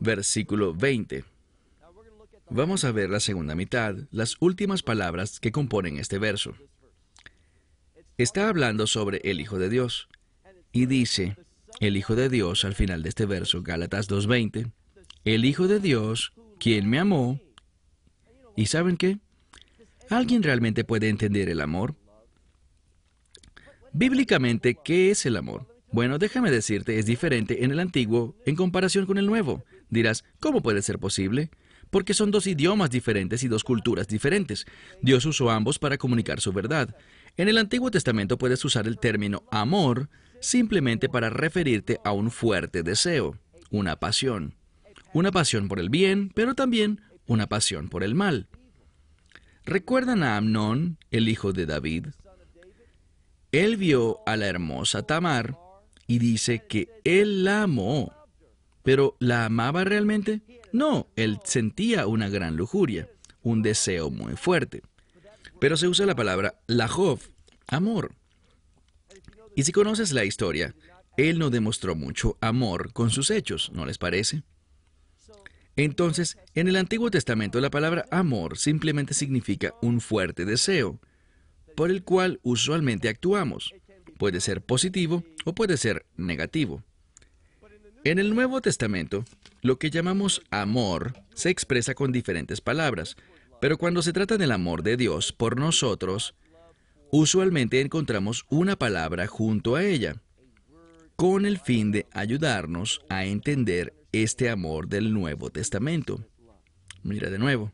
versículo 0.00 0.74
20. 0.74 1.24
Vamos 2.50 2.84
a 2.84 2.92
ver 2.92 3.08
la 3.08 3.20
segunda 3.20 3.54
mitad, 3.54 3.94
las 4.10 4.36
últimas 4.40 4.82
palabras 4.82 5.40
que 5.40 5.52
componen 5.52 5.98
este 5.98 6.18
verso. 6.18 6.54
Está 8.18 8.48
hablando 8.48 8.86
sobre 8.86 9.20
el 9.24 9.40
Hijo 9.40 9.58
de 9.58 9.70
Dios 9.70 10.08
y 10.72 10.86
dice, 10.86 11.36
el 11.78 11.96
Hijo 11.96 12.16
de 12.16 12.28
Dios 12.28 12.64
al 12.64 12.74
final 12.74 13.02
de 13.02 13.08
este 13.08 13.24
verso, 13.24 13.62
Gálatas 13.62 14.08
2.20, 14.10 14.72
el 15.24 15.44
Hijo 15.44 15.68
de 15.68 15.80
Dios, 15.80 16.32
quien 16.58 16.90
me 16.90 16.98
amó, 16.98 17.40
¿y 18.56 18.66
saben 18.66 18.96
qué? 18.96 19.18
¿Alguien 20.10 20.42
realmente 20.42 20.82
puede 20.82 21.08
entender 21.08 21.48
el 21.48 21.60
amor? 21.60 21.94
Bíblicamente, 23.92 24.76
¿qué 24.84 25.12
es 25.12 25.24
el 25.24 25.36
amor? 25.36 25.80
Bueno, 25.92 26.18
déjame 26.18 26.50
decirte, 26.50 26.98
es 26.98 27.06
diferente 27.06 27.64
en 27.64 27.70
el 27.70 27.78
antiguo 27.78 28.36
en 28.44 28.56
comparación 28.56 29.06
con 29.06 29.18
el 29.18 29.26
nuevo. 29.26 29.64
Dirás, 29.88 30.24
¿cómo 30.40 30.62
puede 30.62 30.82
ser 30.82 30.98
posible? 30.98 31.50
Porque 31.90 32.12
son 32.12 32.32
dos 32.32 32.48
idiomas 32.48 32.90
diferentes 32.90 33.44
y 33.44 33.48
dos 33.48 33.62
culturas 33.62 34.08
diferentes. 34.08 34.66
Dios 35.00 35.24
usó 35.26 35.48
ambos 35.48 35.78
para 35.78 35.96
comunicar 35.96 36.40
su 36.40 36.52
verdad. 36.52 36.96
En 37.36 37.48
el 37.48 37.56
Antiguo 37.56 37.92
Testamento 37.92 38.36
puedes 38.36 38.64
usar 38.64 38.88
el 38.88 38.98
término 38.98 39.44
amor 39.52 40.08
simplemente 40.40 41.08
para 41.08 41.30
referirte 41.30 41.98
a 42.04 42.10
un 42.10 42.32
fuerte 42.32 42.82
deseo, 42.82 43.38
una 43.70 43.94
pasión. 43.94 44.56
Una 45.12 45.30
pasión 45.30 45.68
por 45.68 45.78
el 45.78 45.88
bien, 45.88 46.32
pero 46.34 46.56
también 46.56 47.00
una 47.26 47.46
pasión 47.46 47.88
por 47.88 48.02
el 48.02 48.16
mal. 48.16 48.48
¿Recuerdan 49.70 50.24
a 50.24 50.36
Amnón, 50.36 50.98
el 51.12 51.28
hijo 51.28 51.52
de 51.52 51.64
David? 51.64 52.06
Él 53.52 53.76
vio 53.76 54.18
a 54.26 54.36
la 54.36 54.48
hermosa 54.48 55.04
Tamar 55.04 55.56
y 56.08 56.18
dice 56.18 56.66
que 56.68 56.88
él 57.04 57.44
la 57.44 57.62
amó. 57.62 58.12
Pero 58.82 59.16
¿la 59.20 59.44
amaba 59.44 59.84
realmente? 59.84 60.42
No, 60.72 61.06
él 61.14 61.38
sentía 61.44 62.08
una 62.08 62.28
gran 62.28 62.56
lujuria, 62.56 63.08
un 63.42 63.62
deseo 63.62 64.10
muy 64.10 64.34
fuerte. 64.34 64.82
Pero 65.60 65.76
se 65.76 65.86
usa 65.86 66.04
la 66.04 66.16
palabra 66.16 66.56
lajov, 66.66 67.20
amor. 67.68 68.16
Y 69.54 69.62
si 69.62 69.70
conoces 69.70 70.10
la 70.10 70.24
historia, 70.24 70.74
él 71.16 71.38
no 71.38 71.48
demostró 71.48 71.94
mucho 71.94 72.36
amor 72.40 72.92
con 72.92 73.10
sus 73.10 73.30
hechos, 73.30 73.70
¿no 73.72 73.86
les 73.86 73.98
parece? 73.98 74.42
Entonces, 75.76 76.36
en 76.54 76.68
el 76.68 76.76
Antiguo 76.76 77.10
Testamento 77.10 77.60
la 77.60 77.70
palabra 77.70 78.04
amor 78.10 78.58
simplemente 78.58 79.14
significa 79.14 79.74
un 79.80 80.00
fuerte 80.00 80.44
deseo, 80.44 81.00
por 81.76 81.90
el 81.90 82.02
cual 82.02 82.40
usualmente 82.42 83.08
actuamos. 83.08 83.72
Puede 84.18 84.40
ser 84.40 84.60
positivo 84.60 85.24
o 85.44 85.54
puede 85.54 85.76
ser 85.76 86.04
negativo. 86.16 86.82
En 88.04 88.18
el 88.18 88.34
Nuevo 88.34 88.60
Testamento, 88.60 89.24
lo 89.62 89.78
que 89.78 89.90
llamamos 89.90 90.42
amor 90.50 91.14
se 91.34 91.50
expresa 91.50 91.94
con 91.94 92.12
diferentes 92.12 92.60
palabras, 92.60 93.16
pero 93.60 93.76
cuando 93.76 94.02
se 94.02 94.12
trata 94.12 94.38
del 94.38 94.52
amor 94.52 94.82
de 94.82 94.96
Dios 94.96 95.32
por 95.32 95.58
nosotros, 95.58 96.34
usualmente 97.10 97.80
encontramos 97.80 98.46
una 98.48 98.76
palabra 98.76 99.26
junto 99.26 99.76
a 99.76 99.84
ella, 99.84 100.16
con 101.16 101.44
el 101.44 101.58
fin 101.58 101.92
de 101.92 102.06
ayudarnos 102.12 103.02
a 103.10 103.26
entender 103.26 103.94
este 104.12 104.50
amor 104.50 104.88
del 104.88 105.12
Nuevo 105.12 105.50
Testamento. 105.50 106.24
Mira 107.02 107.30
de 107.30 107.38
nuevo. 107.38 107.72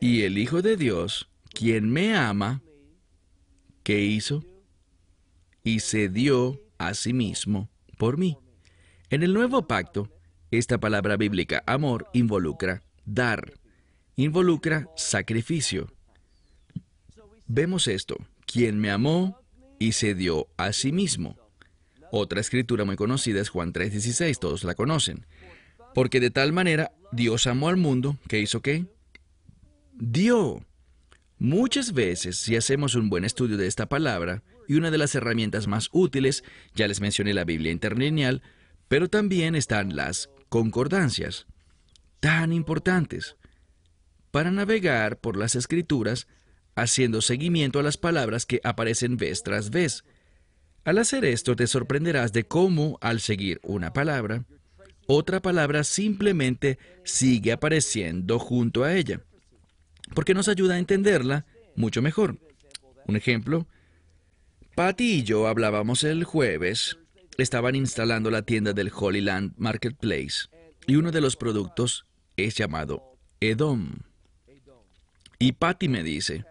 Y 0.00 0.22
el 0.22 0.38
Hijo 0.38 0.60
de 0.60 0.76
Dios, 0.76 1.28
quien 1.52 1.90
me 1.90 2.14
ama, 2.16 2.62
¿qué 3.82 4.02
hizo? 4.02 4.44
Y 5.62 5.80
se 5.80 6.08
dio 6.08 6.60
a 6.78 6.94
sí 6.94 7.12
mismo 7.12 7.70
por 7.96 8.18
mí. 8.18 8.36
En 9.10 9.22
el 9.22 9.32
nuevo 9.32 9.66
pacto, 9.66 10.10
esta 10.50 10.78
palabra 10.78 11.16
bíblica 11.16 11.62
amor 11.66 12.08
involucra 12.12 12.82
dar, 13.04 13.54
involucra 14.16 14.88
sacrificio. 14.96 15.92
Vemos 17.46 17.88
esto, 17.88 18.16
quien 18.46 18.78
me 18.78 18.90
amó 18.90 19.40
y 19.78 19.92
se 19.92 20.14
dio 20.14 20.48
a 20.56 20.72
sí 20.72 20.92
mismo. 20.92 21.36
Otra 22.16 22.40
escritura 22.40 22.84
muy 22.84 22.94
conocida 22.94 23.40
es 23.40 23.48
Juan 23.48 23.72
3:16, 23.72 24.38
todos 24.38 24.62
la 24.62 24.76
conocen. 24.76 25.26
Porque 25.96 26.20
de 26.20 26.30
tal 26.30 26.52
manera 26.52 26.92
Dios 27.10 27.48
amó 27.48 27.68
al 27.68 27.76
mundo 27.76 28.16
que 28.28 28.38
hizo 28.38 28.62
qué? 28.62 28.86
Dio. 29.94 30.64
Muchas 31.40 31.92
veces, 31.92 32.36
si 32.36 32.54
hacemos 32.54 32.94
un 32.94 33.10
buen 33.10 33.24
estudio 33.24 33.56
de 33.56 33.66
esta 33.66 33.86
palabra, 33.86 34.44
y 34.68 34.76
una 34.76 34.92
de 34.92 34.98
las 34.98 35.16
herramientas 35.16 35.66
más 35.66 35.88
útiles, 35.90 36.44
ya 36.76 36.86
les 36.86 37.00
mencioné 37.00 37.34
la 37.34 37.42
Biblia 37.42 37.72
interlineal, 37.72 38.42
pero 38.86 39.08
también 39.08 39.56
están 39.56 39.96
las 39.96 40.30
concordancias, 40.48 41.48
tan 42.20 42.52
importantes, 42.52 43.34
para 44.30 44.52
navegar 44.52 45.18
por 45.18 45.36
las 45.36 45.56
escrituras 45.56 46.28
haciendo 46.76 47.22
seguimiento 47.22 47.80
a 47.80 47.82
las 47.82 47.96
palabras 47.96 48.46
que 48.46 48.60
aparecen 48.62 49.16
vez 49.16 49.42
tras 49.42 49.70
vez. 49.70 50.04
Al 50.84 50.98
hacer 50.98 51.24
esto 51.24 51.56
te 51.56 51.66
sorprenderás 51.66 52.32
de 52.32 52.44
cómo, 52.44 52.98
al 53.00 53.20
seguir 53.20 53.60
una 53.62 53.92
palabra, 53.92 54.44
otra 55.06 55.40
palabra 55.40 55.84
simplemente 55.84 56.78
sigue 57.04 57.52
apareciendo 57.52 58.38
junto 58.38 58.84
a 58.84 58.94
ella 58.94 59.20
porque 60.12 60.34
nos 60.34 60.48
ayuda 60.48 60.74
a 60.74 60.78
entenderla 60.78 61.46
mucho 61.76 62.02
mejor. 62.02 62.38
Un 63.06 63.16
ejemplo, 63.16 63.66
Patty 64.74 65.04
y 65.04 65.22
yo 65.22 65.46
hablábamos 65.46 66.04
el 66.04 66.24
jueves, 66.24 66.98
estaban 67.38 67.74
instalando 67.74 68.30
la 68.30 68.42
tienda 68.42 68.72
del 68.72 68.90
Holy 68.94 69.20
Land 69.20 69.54
Marketplace 69.56 70.48
y 70.86 70.96
uno 70.96 71.10
de 71.10 71.20
los 71.20 71.36
productos 71.36 72.06
es 72.36 72.56
llamado 72.56 73.16
Edom. 73.40 74.00
Y 75.38 75.52
Patty 75.52 75.88
me 75.88 76.02
dice, 76.02 76.44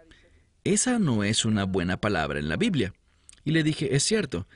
esa 0.64 1.00
no 1.00 1.24
es 1.24 1.46
una 1.46 1.66
buena 1.66 1.98
palabra 1.98 2.40
en 2.40 2.50
la 2.50 2.58
Biblia. 2.58 2.94
Y 3.44 3.52
le 3.52 3.64
dije, 3.64 3.96
es 3.96 4.04
cierto. 4.04 4.48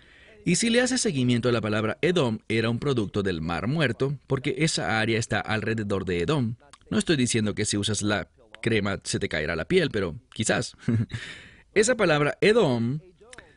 Y 0.45 0.55
si 0.55 0.69
le 0.69 0.81
hace 0.81 0.97
seguimiento 0.97 1.49
a 1.49 1.51
la 1.51 1.61
palabra 1.61 1.97
Edom, 2.01 2.39
era 2.47 2.69
un 2.69 2.79
producto 2.79 3.21
del 3.21 3.41
Mar 3.41 3.67
Muerto, 3.67 4.17
porque 4.27 4.55
esa 4.59 4.99
área 4.99 5.19
está 5.19 5.41
alrededor 5.41 6.05
de 6.05 6.21
Edom. 6.21 6.55
No 6.89 6.97
estoy 6.97 7.17
diciendo 7.17 7.53
que 7.53 7.65
si 7.65 7.75
usas 7.77 8.01
la 8.01 8.29
crema 8.61 8.99
se 9.03 9.19
te 9.19 9.29
caerá 9.29 9.55
la 9.55 9.65
piel, 9.65 9.89
pero 9.91 10.15
quizás. 10.33 10.75
Esa 11.73 11.95
palabra 11.95 12.37
Edom 12.41 12.99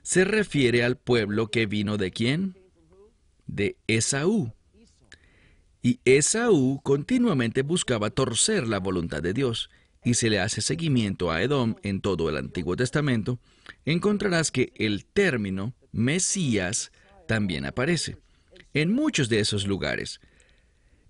se 0.02 0.24
refiere 0.24 0.82
al 0.84 0.96
pueblo 0.96 1.48
que 1.48 1.66
vino 1.66 1.96
de 1.96 2.10
quién? 2.10 2.56
De 3.46 3.76
Esaú. 3.86 4.52
Y 5.82 6.00
Esaú 6.04 6.80
continuamente 6.82 7.62
buscaba 7.62 8.10
torcer 8.10 8.66
la 8.66 8.78
voluntad 8.78 9.22
de 9.22 9.32
Dios, 9.32 9.70
y 10.04 10.14
se 10.14 10.30
le 10.30 10.40
hace 10.40 10.60
seguimiento 10.60 11.30
a 11.30 11.42
Edom 11.42 11.76
en 11.82 12.00
todo 12.00 12.28
el 12.28 12.36
Antiguo 12.36 12.76
Testamento, 12.76 13.38
encontrarás 13.84 14.50
que 14.50 14.72
el 14.76 15.04
término 15.04 15.74
Mesías 15.92 16.92
también 17.26 17.66
aparece 17.66 18.16
en 18.74 18.92
muchos 18.92 19.28
de 19.28 19.40
esos 19.40 19.66
lugares. 19.66 20.20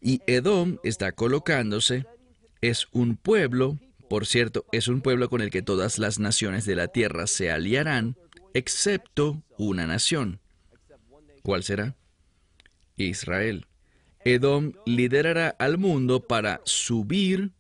Y 0.00 0.22
Edom 0.26 0.78
está 0.82 1.12
colocándose 1.12 2.06
es 2.60 2.88
un 2.92 3.16
pueblo, 3.16 3.78
por 4.08 4.26
cierto, 4.26 4.66
es 4.72 4.88
un 4.88 5.00
pueblo 5.00 5.30
con 5.30 5.40
el 5.40 5.50
que 5.50 5.62
todas 5.62 5.98
las 5.98 6.18
naciones 6.18 6.66
de 6.66 6.76
la 6.76 6.88
tierra 6.88 7.26
se 7.26 7.50
aliarán, 7.50 8.16
excepto 8.54 9.42
una 9.56 9.86
nación. 9.86 10.40
¿Cuál 11.42 11.62
será? 11.62 11.96
Israel. 12.96 13.66
Edom 14.24 14.72
liderará 14.84 15.48
al 15.58 15.78
mundo 15.78 16.20
para 16.20 16.60
subir 16.64 17.52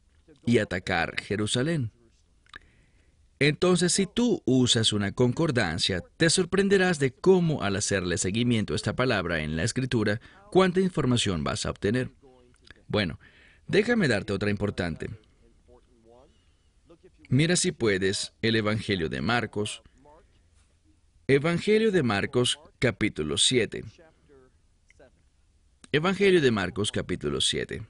y 0.44 0.58
atacar 0.58 1.20
Jerusalén. 1.20 1.92
Entonces, 3.38 3.92
si 3.92 4.06
tú 4.06 4.42
usas 4.44 4.92
una 4.92 5.12
concordancia, 5.12 6.02
te 6.16 6.28
sorprenderás 6.28 6.98
de 6.98 7.12
cómo 7.12 7.62
al 7.62 7.76
hacerle 7.76 8.18
seguimiento 8.18 8.74
a 8.74 8.76
esta 8.76 8.94
palabra 8.94 9.40
en 9.40 9.56
la 9.56 9.64
escritura, 9.64 10.20
cuánta 10.50 10.80
información 10.80 11.42
vas 11.42 11.64
a 11.64 11.70
obtener. 11.70 12.10
Bueno, 12.86 13.18
Déjame 13.70 14.08
darte 14.08 14.32
otra 14.32 14.50
importante. 14.50 15.08
Mira 17.28 17.54
si 17.54 17.70
puedes 17.70 18.32
el 18.42 18.56
Evangelio 18.56 19.08
de 19.08 19.20
Marcos. 19.20 19.80
Evangelio 21.28 21.92
de 21.92 22.02
Marcos 22.02 22.58
capítulo 22.80 23.38
7. 23.38 23.84
Evangelio 25.92 26.40
de 26.40 26.50
Marcos 26.50 26.90
capítulo 26.90 27.40
7. 27.40 27.86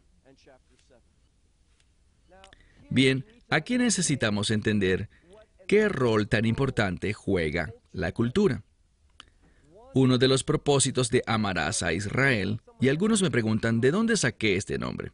Bien, 2.90 3.24
aquí 3.48 3.78
necesitamos 3.78 4.50
entender 4.50 5.08
qué 5.68 5.88
rol 5.88 6.28
tan 6.28 6.44
importante 6.44 7.12
juega 7.12 7.72
la 7.92 8.12
cultura. 8.12 8.64
Uno 9.94 10.18
de 10.18 10.28
los 10.28 10.44
propósitos 10.44 11.10
de 11.10 11.22
amarás 11.26 11.82
a 11.82 11.92
Israel, 11.92 12.60
y 12.80 12.88
algunos 12.88 13.22
me 13.22 13.30
preguntan 13.30 13.80
de 13.80 13.90
dónde 13.90 14.16
saqué 14.16 14.56
este 14.56 14.78
nombre. 14.78 15.12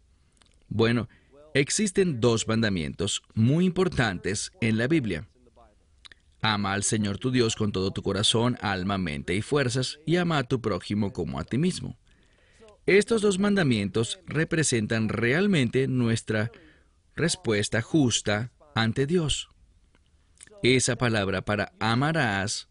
Bueno, 0.68 1.08
existen 1.54 2.20
dos 2.20 2.48
mandamientos 2.48 3.22
muy 3.34 3.66
importantes 3.66 4.52
en 4.60 4.78
la 4.78 4.86
Biblia. 4.86 5.28
Ama 6.40 6.72
al 6.72 6.82
Señor 6.82 7.18
tu 7.18 7.30
Dios 7.30 7.56
con 7.56 7.72
todo 7.72 7.90
tu 7.90 8.02
corazón, 8.02 8.56
alma, 8.60 8.98
mente 8.98 9.34
y 9.34 9.42
fuerzas, 9.42 9.98
y 10.06 10.16
ama 10.16 10.38
a 10.38 10.44
tu 10.44 10.60
prójimo 10.60 11.12
como 11.12 11.40
a 11.40 11.44
ti 11.44 11.58
mismo. 11.58 11.98
Estos 12.86 13.20
dos 13.20 13.38
mandamientos 13.38 14.20
representan 14.26 15.08
realmente 15.08 15.88
nuestra 15.88 16.52
respuesta 17.16 17.82
justa 17.82 18.52
ante 18.74 19.06
Dios. 19.06 19.48
Esa 20.62 20.96
palabra 20.96 21.42
para 21.42 21.72
amarás 21.80 22.68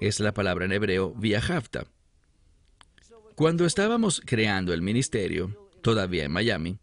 es 0.00 0.20
la 0.20 0.32
palabra 0.32 0.64
en 0.64 0.72
hebreo 0.72 1.14
viajafta. 1.14 1.86
Cuando 3.34 3.66
estábamos 3.66 4.22
creando 4.24 4.72
el 4.72 4.82
ministerio, 4.82 5.70
todavía 5.82 6.24
en 6.24 6.32
Miami, 6.32 6.78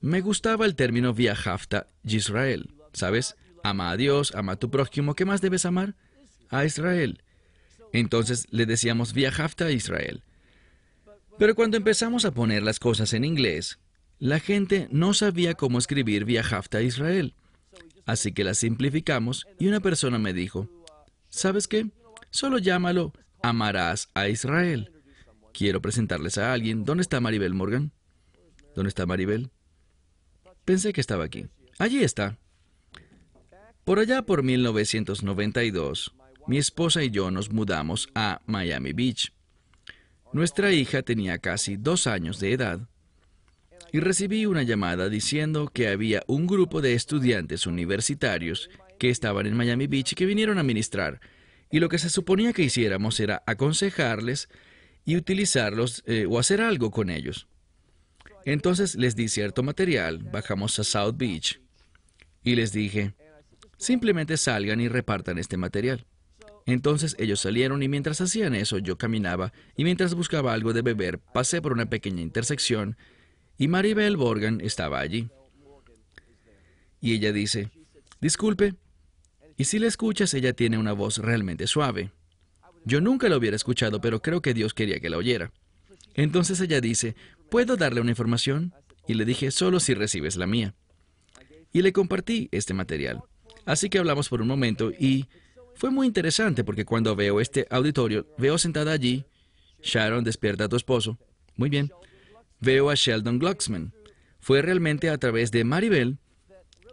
me 0.00 0.20
gustaba 0.20 0.66
el 0.66 0.76
término 0.76 1.12
viajafta 1.14 1.88
Israel. 2.02 2.74
¿Sabes? 2.92 3.36
Ama 3.62 3.90
a 3.90 3.96
Dios, 3.96 4.34
ama 4.34 4.52
a 4.52 4.56
tu 4.56 4.70
prójimo. 4.70 5.14
¿Qué 5.14 5.24
más 5.24 5.40
debes 5.40 5.64
amar? 5.66 5.94
A 6.48 6.64
Israel. 6.64 7.22
Entonces 7.92 8.46
le 8.50 8.66
decíamos 8.66 9.12
viajafta 9.12 9.66
a 9.66 9.70
Israel. 9.70 10.22
Pero 11.38 11.54
cuando 11.54 11.76
empezamos 11.76 12.24
a 12.24 12.32
poner 12.32 12.62
las 12.62 12.78
cosas 12.78 13.12
en 13.12 13.24
inglés, 13.24 13.78
la 14.18 14.40
gente 14.40 14.88
no 14.90 15.14
sabía 15.14 15.54
cómo 15.54 15.78
escribir 15.78 16.24
viajafta 16.24 16.78
a 16.78 16.82
Israel. 16.82 17.34
Así 18.06 18.32
que 18.32 18.44
la 18.44 18.54
simplificamos 18.54 19.46
y 19.58 19.66
una 19.66 19.80
persona 19.80 20.18
me 20.18 20.32
dijo, 20.32 20.68
¿sabes 21.28 21.68
qué? 21.68 21.90
Solo 22.30 22.58
llámalo 22.58 23.12
amarás 23.42 24.10
a 24.14 24.28
Israel. 24.28 24.92
Quiero 25.52 25.80
presentarles 25.80 26.38
a 26.38 26.52
alguien. 26.52 26.84
¿Dónde 26.84 27.02
está 27.02 27.20
Maribel 27.20 27.54
Morgan? 27.54 27.92
¿Dónde 28.74 28.88
está 28.88 29.06
Maribel? 29.06 29.50
Pensé 30.64 30.92
que 30.92 31.00
estaba 31.00 31.24
aquí. 31.24 31.46
Allí 31.78 32.02
está. 32.02 32.38
Por 33.84 33.98
allá 33.98 34.22
por 34.22 34.42
1992, 34.42 36.14
mi 36.46 36.58
esposa 36.58 37.02
y 37.02 37.10
yo 37.10 37.30
nos 37.30 37.50
mudamos 37.50 38.08
a 38.14 38.40
Miami 38.46 38.92
Beach. 38.92 39.32
Nuestra 40.32 40.72
hija 40.72 41.02
tenía 41.02 41.38
casi 41.38 41.76
dos 41.76 42.06
años 42.06 42.40
de 42.40 42.52
edad 42.52 42.88
y 43.94 44.00
recibí 44.00 44.44
una 44.44 44.64
llamada 44.64 45.08
diciendo 45.08 45.70
que 45.72 45.86
había 45.86 46.24
un 46.26 46.48
grupo 46.48 46.82
de 46.82 46.94
estudiantes 46.94 47.64
universitarios 47.64 48.68
que 48.98 49.08
estaban 49.08 49.46
en 49.46 49.56
Miami 49.56 49.86
Beach 49.86 50.10
y 50.10 50.14
que 50.16 50.26
vinieron 50.26 50.58
a 50.58 50.64
ministrar. 50.64 51.20
Y 51.70 51.78
lo 51.78 51.88
que 51.88 52.00
se 52.00 52.10
suponía 52.10 52.52
que 52.52 52.64
hiciéramos 52.64 53.20
era 53.20 53.44
aconsejarles 53.46 54.48
y 55.04 55.14
utilizarlos 55.14 56.02
eh, 56.06 56.26
o 56.28 56.40
hacer 56.40 56.60
algo 56.60 56.90
con 56.90 57.08
ellos. 57.08 57.46
Entonces 58.44 58.96
les 58.96 59.14
di 59.14 59.28
cierto 59.28 59.62
material, 59.62 60.18
bajamos 60.24 60.76
a 60.80 60.82
South 60.82 61.14
Beach 61.16 61.60
y 62.42 62.56
les 62.56 62.72
dije, 62.72 63.14
simplemente 63.76 64.36
salgan 64.38 64.80
y 64.80 64.88
repartan 64.88 65.38
este 65.38 65.56
material. 65.56 66.04
Entonces 66.66 67.14
ellos 67.20 67.38
salieron 67.38 67.80
y 67.80 67.88
mientras 67.88 68.20
hacían 68.20 68.56
eso 68.56 68.78
yo 68.78 68.98
caminaba 68.98 69.52
y 69.76 69.84
mientras 69.84 70.14
buscaba 70.14 70.52
algo 70.52 70.72
de 70.72 70.82
beber 70.82 71.20
pasé 71.20 71.62
por 71.62 71.72
una 71.72 71.88
pequeña 71.88 72.22
intersección 72.22 72.96
y 73.58 73.68
Maribel 73.68 74.16
Morgan 74.16 74.60
estaba 74.60 75.00
allí. 75.00 75.28
Y 77.00 77.12
ella 77.12 77.32
dice, 77.32 77.70
disculpe, 78.20 78.74
y 79.56 79.64
si 79.64 79.78
la 79.78 79.86
escuchas 79.86 80.34
ella 80.34 80.52
tiene 80.52 80.78
una 80.78 80.92
voz 80.92 81.18
realmente 81.18 81.66
suave. 81.66 82.10
Yo 82.84 83.00
nunca 83.00 83.28
la 83.28 83.36
hubiera 83.36 83.56
escuchado, 83.56 84.00
pero 84.00 84.20
creo 84.20 84.42
que 84.42 84.54
Dios 84.54 84.74
quería 84.74 85.00
que 85.00 85.10
la 85.10 85.16
oyera. 85.16 85.52
Entonces 86.14 86.60
ella 86.60 86.80
dice, 86.80 87.14
¿puedo 87.50 87.76
darle 87.76 88.00
una 88.00 88.10
información? 88.10 88.74
Y 89.06 89.14
le 89.14 89.24
dije, 89.24 89.50
solo 89.50 89.80
si 89.80 89.94
recibes 89.94 90.36
la 90.36 90.46
mía. 90.46 90.74
Y 91.72 91.82
le 91.82 91.92
compartí 91.92 92.48
este 92.52 92.74
material. 92.74 93.22
Así 93.64 93.88
que 93.88 93.98
hablamos 93.98 94.28
por 94.28 94.42
un 94.42 94.48
momento 94.48 94.90
y 94.90 95.26
fue 95.74 95.90
muy 95.90 96.06
interesante 96.06 96.64
porque 96.64 96.84
cuando 96.84 97.16
veo 97.16 97.40
este 97.40 97.66
auditorio, 97.70 98.26
veo 98.38 98.58
sentada 98.58 98.92
allí, 98.92 99.24
Sharon 99.82 100.24
despierta 100.24 100.64
a 100.64 100.68
tu 100.68 100.76
esposo. 100.76 101.18
Muy 101.56 101.68
bien 101.68 101.90
veo 102.60 102.90
a 102.90 102.94
Sheldon 102.94 103.38
Glucksman. 103.38 103.92
Fue 104.40 104.62
realmente 104.62 105.10
a 105.10 105.18
través 105.18 105.50
de 105.50 105.64
Maribel 105.64 106.18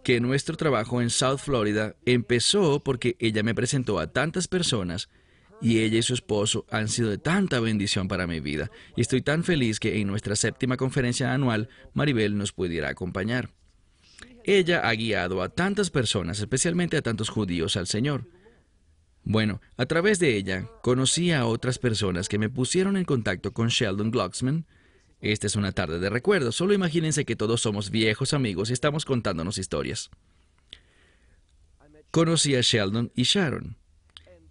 que 0.03 0.19
nuestro 0.19 0.57
trabajo 0.57 1.01
en 1.01 1.09
South 1.09 1.39
Florida 1.39 1.95
empezó 2.05 2.79
porque 2.79 3.15
ella 3.19 3.43
me 3.43 3.55
presentó 3.55 3.99
a 3.99 4.07
tantas 4.11 4.47
personas 4.47 5.09
y 5.61 5.79
ella 5.79 5.99
y 5.99 6.01
su 6.01 6.13
esposo 6.13 6.65
han 6.71 6.89
sido 6.89 7.09
de 7.09 7.19
tanta 7.19 7.59
bendición 7.59 8.07
para 8.07 8.25
mi 8.25 8.39
vida. 8.39 8.71
Y 8.95 9.01
estoy 9.01 9.21
tan 9.21 9.43
feliz 9.43 9.79
que 9.79 9.99
en 9.99 10.07
nuestra 10.07 10.35
séptima 10.35 10.75
conferencia 10.75 11.33
anual 11.33 11.69
Maribel 11.93 12.37
nos 12.37 12.51
pudiera 12.51 12.89
acompañar. 12.89 13.51
Ella 14.43 14.87
ha 14.87 14.93
guiado 14.93 15.43
a 15.43 15.49
tantas 15.49 15.91
personas, 15.91 16.39
especialmente 16.39 16.97
a 16.97 17.03
tantos 17.03 17.29
judíos, 17.29 17.77
al 17.77 17.85
Señor. 17.85 18.25
Bueno, 19.23 19.61
a 19.77 19.85
través 19.85 20.17
de 20.17 20.35
ella 20.35 20.67
conocí 20.81 21.31
a 21.31 21.45
otras 21.45 21.77
personas 21.77 22.27
que 22.27 22.39
me 22.39 22.49
pusieron 22.49 22.97
en 22.97 23.05
contacto 23.05 23.53
con 23.53 23.67
Sheldon 23.67 24.09
Glucksman, 24.09 24.65
esta 25.21 25.47
es 25.47 25.55
una 25.55 25.71
tarde 25.71 25.99
de 25.99 26.09
recuerdos. 26.09 26.55
Solo 26.55 26.73
imagínense 26.73 27.25
que 27.25 27.35
todos 27.35 27.61
somos 27.61 27.91
viejos 27.91 28.33
amigos 28.33 28.69
y 28.69 28.73
estamos 28.73 29.05
contándonos 29.05 29.57
historias. 29.57 30.09
Conocí 32.09 32.55
a 32.55 32.61
Sheldon 32.61 33.11
y 33.15 33.23
Sharon, 33.23 33.77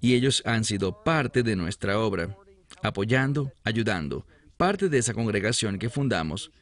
y 0.01 0.15
ellos 0.15 0.43
han 0.47 0.65
sido 0.65 1.03
parte 1.05 1.43
de 1.43 1.57
nuestra 1.57 1.99
obra, 1.99 2.37
apoyando, 2.83 3.53
ayudando, 3.65 4.27
parte 4.57 4.89
de 4.89 4.99
esa 4.99 5.13
congregación 5.13 5.79
que 5.79 5.91
fundamos, 5.91 6.53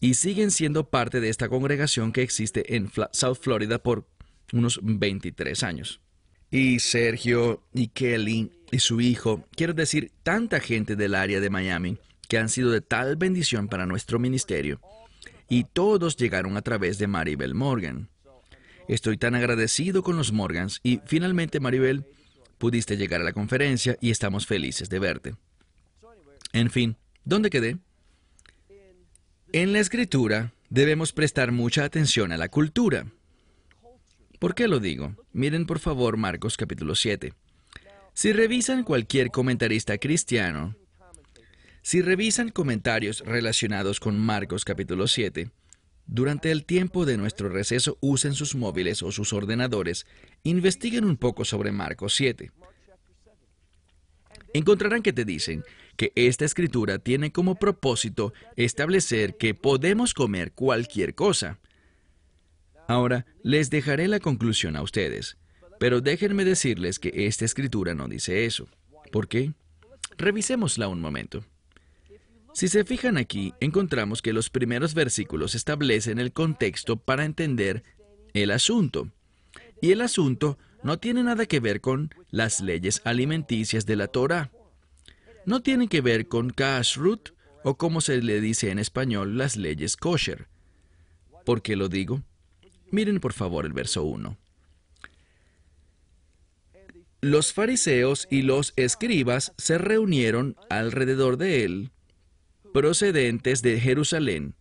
y 0.00 0.14
siguen 0.14 0.50
siendo 0.50 0.88
parte 0.88 1.20
de 1.20 1.28
esta 1.28 1.48
congregación 1.48 2.12
que 2.12 2.22
existe 2.22 2.76
en 2.76 2.90
South 3.12 3.38
Florida 3.40 3.82
por 3.82 4.06
unos 4.52 4.80
23 4.82 5.62
años. 5.64 6.00
Y 6.50 6.78
Sergio 6.78 7.62
y 7.74 7.88
Kelly 7.88 8.50
y 8.70 8.78
su 8.78 9.00
hijo, 9.00 9.44
quiero 9.54 9.74
decir, 9.74 10.12
tanta 10.22 10.60
gente 10.60 10.96
del 10.96 11.14
área 11.14 11.40
de 11.40 11.50
Miami, 11.50 11.98
que 12.28 12.38
han 12.38 12.48
sido 12.48 12.70
de 12.70 12.80
tal 12.80 13.16
bendición 13.16 13.68
para 13.68 13.86
nuestro 13.86 14.18
ministerio, 14.18 14.80
y 15.48 15.64
todos 15.64 16.16
llegaron 16.16 16.56
a 16.56 16.62
través 16.62 16.98
de 16.98 17.06
Maribel 17.06 17.54
Morgan. 17.54 18.10
Estoy 18.86 19.16
tan 19.16 19.34
agradecido 19.34 20.02
con 20.02 20.16
los 20.16 20.32
Morgans 20.32 20.80
y 20.82 21.00
finalmente 21.04 21.60
Maribel, 21.60 22.04
pudiste 22.58 22.96
llegar 22.96 23.20
a 23.20 23.24
la 23.24 23.32
conferencia 23.32 23.96
y 24.00 24.10
estamos 24.10 24.46
felices 24.46 24.88
de 24.88 24.98
verte. 24.98 25.34
En 26.52 26.70
fin, 26.70 26.96
¿dónde 27.24 27.50
quedé? 27.50 27.78
En 29.52 29.72
la 29.72 29.80
escritura 29.80 30.52
debemos 30.68 31.12
prestar 31.12 31.52
mucha 31.52 31.84
atención 31.84 32.32
a 32.32 32.36
la 32.36 32.48
cultura. 32.48 33.06
¿Por 34.38 34.54
qué 34.54 34.68
lo 34.68 34.80
digo? 34.80 35.14
Miren 35.32 35.66
por 35.66 35.78
favor 35.78 36.16
Marcos 36.16 36.56
capítulo 36.56 36.94
7. 36.94 37.32
Si 38.14 38.32
revisan 38.32 38.84
cualquier 38.84 39.30
comentarista 39.30 39.98
cristiano, 39.98 40.74
si 41.88 42.02
revisan 42.02 42.50
comentarios 42.50 43.20
relacionados 43.20 43.98
con 43.98 44.18
Marcos 44.18 44.66
capítulo 44.66 45.06
7, 45.06 45.50
durante 46.06 46.50
el 46.50 46.66
tiempo 46.66 47.06
de 47.06 47.16
nuestro 47.16 47.48
receso 47.48 47.96
usen 48.02 48.34
sus 48.34 48.54
móviles 48.54 49.02
o 49.02 49.10
sus 49.10 49.32
ordenadores, 49.32 50.06
investiguen 50.42 51.06
un 51.06 51.16
poco 51.16 51.46
sobre 51.46 51.72
Marcos 51.72 52.14
7. 52.14 52.52
Encontrarán 54.52 55.00
que 55.00 55.14
te 55.14 55.24
dicen 55.24 55.64
que 55.96 56.12
esta 56.14 56.44
escritura 56.44 56.98
tiene 56.98 57.32
como 57.32 57.54
propósito 57.54 58.34
establecer 58.56 59.38
que 59.38 59.54
podemos 59.54 60.12
comer 60.12 60.52
cualquier 60.52 61.14
cosa. 61.14 61.58
Ahora, 62.86 63.24
les 63.42 63.70
dejaré 63.70 64.08
la 64.08 64.20
conclusión 64.20 64.76
a 64.76 64.82
ustedes, 64.82 65.38
pero 65.80 66.02
déjenme 66.02 66.44
decirles 66.44 66.98
que 66.98 67.12
esta 67.26 67.46
escritura 67.46 67.94
no 67.94 68.08
dice 68.08 68.44
eso. 68.44 68.68
¿Por 69.10 69.26
qué? 69.26 69.54
Revisémosla 70.18 70.86
un 70.88 71.00
momento. 71.00 71.46
Si 72.54 72.68
se 72.68 72.84
fijan 72.84 73.16
aquí, 73.16 73.54
encontramos 73.60 74.22
que 74.22 74.32
los 74.32 74.50
primeros 74.50 74.94
versículos 74.94 75.54
establecen 75.54 76.18
el 76.18 76.32
contexto 76.32 76.96
para 76.96 77.24
entender 77.24 77.82
el 78.34 78.50
asunto. 78.50 79.10
Y 79.80 79.92
el 79.92 80.00
asunto 80.00 80.58
no 80.82 80.98
tiene 80.98 81.22
nada 81.22 81.46
que 81.46 81.60
ver 81.60 81.80
con 81.80 82.14
las 82.30 82.60
leyes 82.60 83.00
alimenticias 83.04 83.86
de 83.86 83.96
la 83.96 84.08
Torah. 84.08 84.50
No 85.46 85.60
tiene 85.62 85.88
que 85.88 86.00
ver 86.00 86.28
con 86.28 86.50
kashrut 86.50 87.30
o 87.64 87.76
como 87.76 88.00
se 88.00 88.20
le 88.22 88.40
dice 88.40 88.70
en 88.70 88.78
español 88.78 89.38
las 89.38 89.56
leyes 89.56 89.96
kosher. 89.96 90.48
¿Por 91.44 91.62
qué 91.62 91.76
lo 91.76 91.88
digo? 91.88 92.22
Miren 92.90 93.20
por 93.20 93.32
favor 93.32 93.66
el 93.66 93.72
verso 93.72 94.04
1. 94.04 94.36
Los 97.20 97.52
fariseos 97.52 98.28
y 98.30 98.42
los 98.42 98.72
escribas 98.76 99.52
se 99.58 99.76
reunieron 99.76 100.56
alrededor 100.70 101.36
de 101.36 101.64
él 101.64 101.90
procedentes 102.78 103.60
de 103.60 103.80
Jerusalén, 103.80 104.54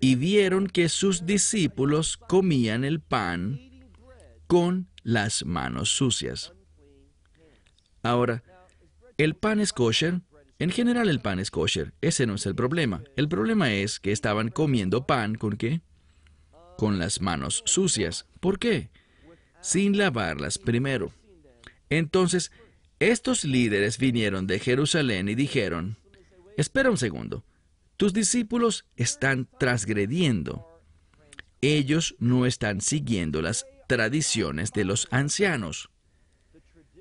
y 0.00 0.16
vieron 0.16 0.66
que 0.66 0.88
sus 0.88 1.26
discípulos 1.26 2.16
comían 2.16 2.82
el 2.84 2.98
pan 2.98 3.60
con 4.48 4.88
las 5.04 5.44
manos 5.44 5.90
sucias. 5.90 6.52
Ahora, 8.02 8.42
¿el 9.16 9.36
pan 9.36 9.60
es 9.60 9.72
kosher? 9.72 10.22
En 10.58 10.70
general 10.70 11.08
el 11.08 11.20
pan 11.20 11.38
es 11.38 11.52
kosher. 11.52 11.92
Ese 12.00 12.26
no 12.26 12.34
es 12.34 12.46
el 12.46 12.56
problema. 12.56 13.04
El 13.14 13.28
problema 13.28 13.72
es 13.72 14.00
que 14.00 14.10
estaban 14.10 14.48
comiendo 14.48 15.06
pan 15.06 15.36
con 15.36 15.56
qué? 15.56 15.82
Con 16.76 16.98
las 16.98 17.20
manos 17.20 17.62
sucias. 17.64 18.26
¿Por 18.40 18.58
qué? 18.58 18.90
sin 19.60 19.96
lavarlas 19.96 20.58
primero. 20.58 21.12
Entonces, 21.90 22.50
estos 23.00 23.44
líderes 23.44 23.98
vinieron 23.98 24.46
de 24.46 24.58
Jerusalén 24.58 25.28
y 25.28 25.34
dijeron, 25.34 25.96
espera 26.56 26.90
un 26.90 26.98
segundo, 26.98 27.44
tus 27.96 28.12
discípulos 28.12 28.84
están 28.96 29.48
transgrediendo. 29.58 30.66
Ellos 31.62 32.14
no 32.18 32.46
están 32.46 32.80
siguiendo 32.80 33.42
las 33.42 33.66
tradiciones 33.88 34.72
de 34.72 34.84
los 34.84 35.08
ancianos. 35.10 35.90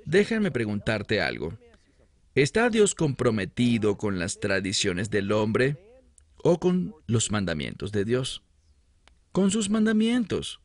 Déjame 0.05 0.51
preguntarte 0.51 1.21
algo. 1.21 1.57
¿Está 2.33 2.69
Dios 2.69 2.95
comprometido 2.95 3.97
con 3.97 4.19
las 4.19 4.39
tradiciones 4.39 5.09
del 5.09 5.31
hombre 5.31 5.77
o 6.37 6.59
con 6.59 6.95
los 7.07 7.31
mandamientos 7.31 7.91
de 7.91 8.05
Dios? 8.05 8.41
Con 9.33 9.51
sus 9.51 9.69
mandamientos. 9.69 10.61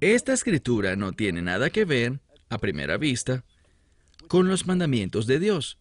Esta 0.00 0.32
escritura 0.32 0.96
no 0.96 1.12
tiene 1.12 1.42
nada 1.42 1.70
que 1.70 1.84
ver, 1.84 2.20
a 2.48 2.58
primera 2.58 2.96
vista, 2.96 3.44
con 4.30 4.46
los 4.46 4.64
mandamientos 4.64 5.26
de 5.26 5.40
Dios. 5.40 5.76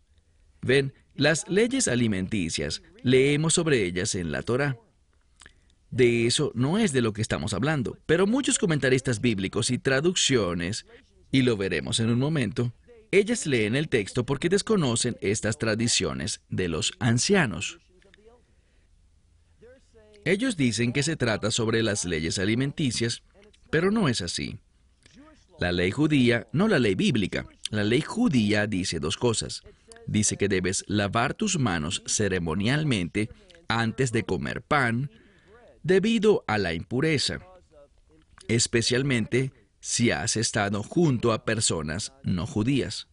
Ven, 0.64 0.92
las 1.14 1.48
leyes 1.48 1.88
alimenticias, 1.88 2.82
leemos 3.04 3.54
sobre 3.54 3.86
ellas 3.86 4.16
en 4.16 4.32
la 4.32 4.42
Torah. 4.42 4.76
De 5.92 6.26
eso 6.26 6.52
no 6.56 6.80
es 6.80 6.92
de 6.92 7.04
lo 7.04 7.14
que 7.14 7.22
estamos 7.22 7.54
hablando, 7.54 8.00
pero 8.08 8.26
muchos 8.26 8.58
comentaristas 8.58 9.22
bíblicos 9.22 9.70
y 9.70 9.78
traducciones, 9.78 10.88
y 11.32 11.44
lo 11.44 11.58
veremos 11.58 12.00
en 12.00 12.10
un 12.10 12.18
momento, 12.18 12.74
ellas 13.12 13.46
leen 13.46 13.76
el 13.76 13.88
texto 13.88 14.26
porque 14.26 14.50
desconocen 14.50 15.16
estas 15.22 15.60
tradiciones 15.60 16.42
de 16.50 16.70
los 16.70 16.94
ancianos. 16.98 17.78
Ellos 20.26 20.58
dicen 20.58 20.92
que 20.92 21.04
se 21.04 21.16
trata 21.16 21.52
sobre 21.52 21.84
las 21.84 22.04
leyes 22.04 22.40
alimenticias, 22.40 23.22
pero 23.70 23.92
no 23.92 24.10
es 24.10 24.24
así. 24.24 24.58
La 25.60 25.72
ley 25.72 25.92
judía, 25.92 26.48
no 26.52 26.68
la 26.68 26.80
ley 26.80 26.96
bíblica, 26.96 27.46
la 27.70 27.84
ley 27.84 28.02
judía 28.02 28.68
dice 28.68 29.00
dos 29.00 29.18
cosas. 29.18 29.64
Dice 30.08 30.38
que 30.38 30.48
debes 30.48 30.84
lavar 30.88 31.34
tus 31.34 31.60
manos 31.60 32.02
ceremonialmente 32.06 33.30
antes 33.68 34.12
de 34.12 34.24
comer 34.24 34.62
pan, 34.62 35.12
debido 35.84 36.44
a 36.48 36.58
la 36.58 36.74
impureza, 36.74 37.40
especialmente 38.48 39.54
si 39.80 40.12
has 40.12 40.36
estado 40.36 40.84
junto 40.84 41.32
a 41.32 41.46
personas 41.46 42.14
no 42.24 42.48
judías. 42.48 43.08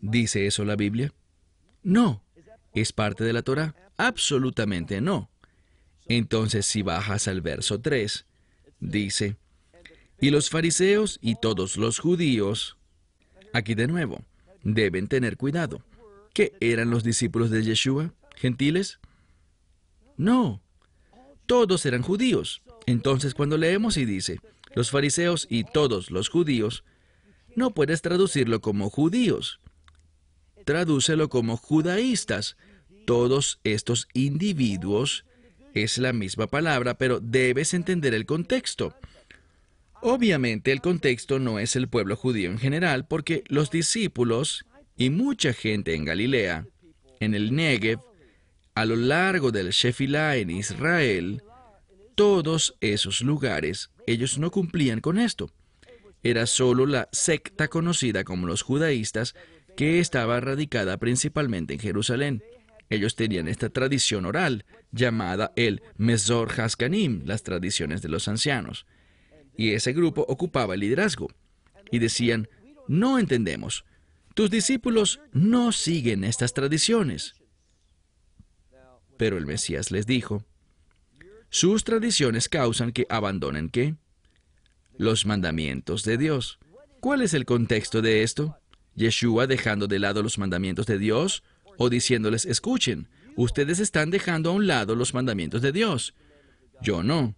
¿Dice 0.00 0.46
eso 0.46 0.64
la 0.64 0.76
Biblia? 0.76 1.12
No. 1.82 2.22
¿Es 2.72 2.92
parte 2.92 3.24
de 3.24 3.32
la 3.32 3.42
Torah? 3.42 3.74
Absolutamente 3.96 5.00
no. 5.00 5.30
Entonces, 6.08 6.66
si 6.66 6.82
bajas 6.82 7.28
al 7.28 7.40
verso 7.40 7.80
3, 7.80 8.26
dice, 8.80 9.36
y 10.20 10.30
los 10.30 10.50
fariseos 10.50 11.18
y 11.20 11.36
todos 11.36 11.76
los 11.76 11.98
judíos, 11.98 12.76
aquí 13.52 13.74
de 13.74 13.86
nuevo, 13.86 14.24
deben 14.62 15.08
tener 15.08 15.36
cuidado. 15.36 15.82
¿Qué 16.32 16.52
eran 16.60 16.90
los 16.90 17.04
discípulos 17.04 17.50
de 17.50 17.62
Yeshua? 17.62 18.12
¿Gentiles? 18.36 18.98
No, 20.16 20.62
todos 21.46 21.86
eran 21.86 22.02
judíos. 22.02 22.62
Entonces 22.86 23.34
cuando 23.34 23.56
leemos 23.56 23.96
y 23.96 24.04
dice, 24.04 24.40
los 24.74 24.90
fariseos 24.90 25.46
y 25.48 25.64
todos 25.64 26.10
los 26.10 26.28
judíos, 26.28 26.84
no 27.54 27.72
puedes 27.72 28.02
traducirlo 28.02 28.60
como 28.60 28.90
judíos. 28.90 29.60
Tradúcelo 30.64 31.28
como 31.28 31.56
judaístas. 31.56 32.56
Todos 33.06 33.60
estos 33.64 34.08
individuos 34.12 35.24
es 35.72 35.98
la 35.98 36.12
misma 36.12 36.48
palabra, 36.48 36.98
pero 36.98 37.20
debes 37.20 37.72
entender 37.72 38.14
el 38.14 38.26
contexto. 38.26 38.94
Obviamente 40.08 40.70
el 40.70 40.80
contexto 40.80 41.40
no 41.40 41.58
es 41.58 41.74
el 41.74 41.88
pueblo 41.88 42.14
judío 42.14 42.48
en 42.48 42.58
general, 42.58 43.08
porque 43.08 43.42
los 43.48 43.72
discípulos 43.72 44.64
y 44.96 45.10
mucha 45.10 45.52
gente 45.52 45.96
en 45.96 46.04
Galilea, 46.04 46.64
en 47.18 47.34
el 47.34 47.52
Negev, 47.52 47.98
a 48.76 48.84
lo 48.84 48.94
largo 48.94 49.50
del 49.50 49.70
Shefilá 49.70 50.36
en 50.36 50.50
Israel, 50.50 51.42
todos 52.14 52.76
esos 52.80 53.20
lugares, 53.22 53.90
ellos 54.06 54.38
no 54.38 54.52
cumplían 54.52 55.00
con 55.00 55.18
esto. 55.18 55.50
Era 56.22 56.46
solo 56.46 56.86
la 56.86 57.08
secta 57.10 57.66
conocida 57.66 58.22
como 58.22 58.46
los 58.46 58.62
judaístas 58.62 59.34
que 59.76 59.98
estaba 59.98 60.38
radicada 60.38 60.98
principalmente 60.98 61.74
en 61.74 61.80
Jerusalén. 61.80 62.44
Ellos 62.90 63.16
tenían 63.16 63.48
esta 63.48 63.70
tradición 63.70 64.24
oral, 64.24 64.66
llamada 64.92 65.52
el 65.56 65.82
Mesor 65.96 66.52
Haskanim, 66.60 67.22
las 67.24 67.42
tradiciones 67.42 68.02
de 68.02 68.08
los 68.08 68.28
ancianos. 68.28 68.86
Y 69.56 69.72
ese 69.72 69.92
grupo 69.92 70.24
ocupaba 70.28 70.74
el 70.74 70.80
liderazgo. 70.80 71.28
Y 71.90 71.98
decían, 71.98 72.48
no 72.88 73.18
entendemos. 73.18 73.84
Tus 74.34 74.50
discípulos 74.50 75.20
no 75.32 75.72
siguen 75.72 76.24
estas 76.24 76.52
tradiciones. 76.52 77.34
Pero 79.16 79.38
el 79.38 79.46
Mesías 79.46 79.90
les 79.90 80.06
dijo, 80.06 80.44
sus 81.48 81.84
tradiciones 81.84 82.48
causan 82.48 82.92
que 82.92 83.06
abandonen 83.08 83.70
qué? 83.70 83.94
Los 84.98 85.24
mandamientos 85.24 86.04
de 86.04 86.18
Dios. 86.18 86.58
¿Cuál 87.00 87.22
es 87.22 87.34
el 87.34 87.46
contexto 87.46 88.02
de 88.02 88.22
esto? 88.22 88.58
¿Yeshua 88.94 89.46
dejando 89.46 89.86
de 89.86 89.98
lado 89.98 90.22
los 90.22 90.38
mandamientos 90.38 90.86
de 90.86 90.98
Dios 90.98 91.42
o 91.78 91.88
diciéndoles, 91.88 92.46
escuchen, 92.46 93.08
ustedes 93.36 93.78
están 93.78 94.10
dejando 94.10 94.50
a 94.50 94.52
un 94.54 94.66
lado 94.66 94.94
los 94.94 95.14
mandamientos 95.14 95.62
de 95.62 95.72
Dios? 95.72 96.14
Yo 96.82 97.02
no. 97.02 97.34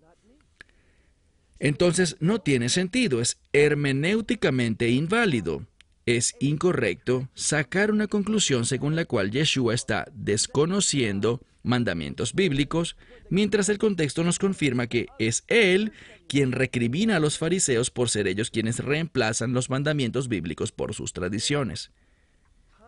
Entonces 1.60 2.16
no 2.20 2.40
tiene 2.40 2.68
sentido, 2.68 3.20
es 3.20 3.38
hermenéuticamente 3.52 4.88
inválido. 4.90 5.66
Es 6.06 6.36
incorrecto 6.40 7.28
sacar 7.34 7.90
una 7.90 8.06
conclusión 8.06 8.64
según 8.64 8.96
la 8.96 9.04
cual 9.04 9.30
Yeshua 9.30 9.74
está 9.74 10.06
desconociendo 10.14 11.42
mandamientos 11.62 12.34
bíblicos, 12.34 12.96
mientras 13.28 13.68
el 13.68 13.78
contexto 13.78 14.24
nos 14.24 14.38
confirma 14.38 14.86
que 14.86 15.08
es 15.18 15.44
Él 15.48 15.92
quien 16.26 16.52
recrimina 16.52 17.16
a 17.16 17.20
los 17.20 17.38
fariseos 17.38 17.90
por 17.90 18.08
ser 18.08 18.26
ellos 18.26 18.50
quienes 18.50 18.78
reemplazan 18.78 19.52
los 19.52 19.68
mandamientos 19.68 20.28
bíblicos 20.28 20.72
por 20.72 20.94
sus 20.94 21.12
tradiciones. 21.12 21.90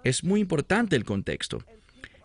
Es 0.04 0.24
muy 0.24 0.40
importante 0.40 0.96
el 0.96 1.04
contexto. 1.04 1.64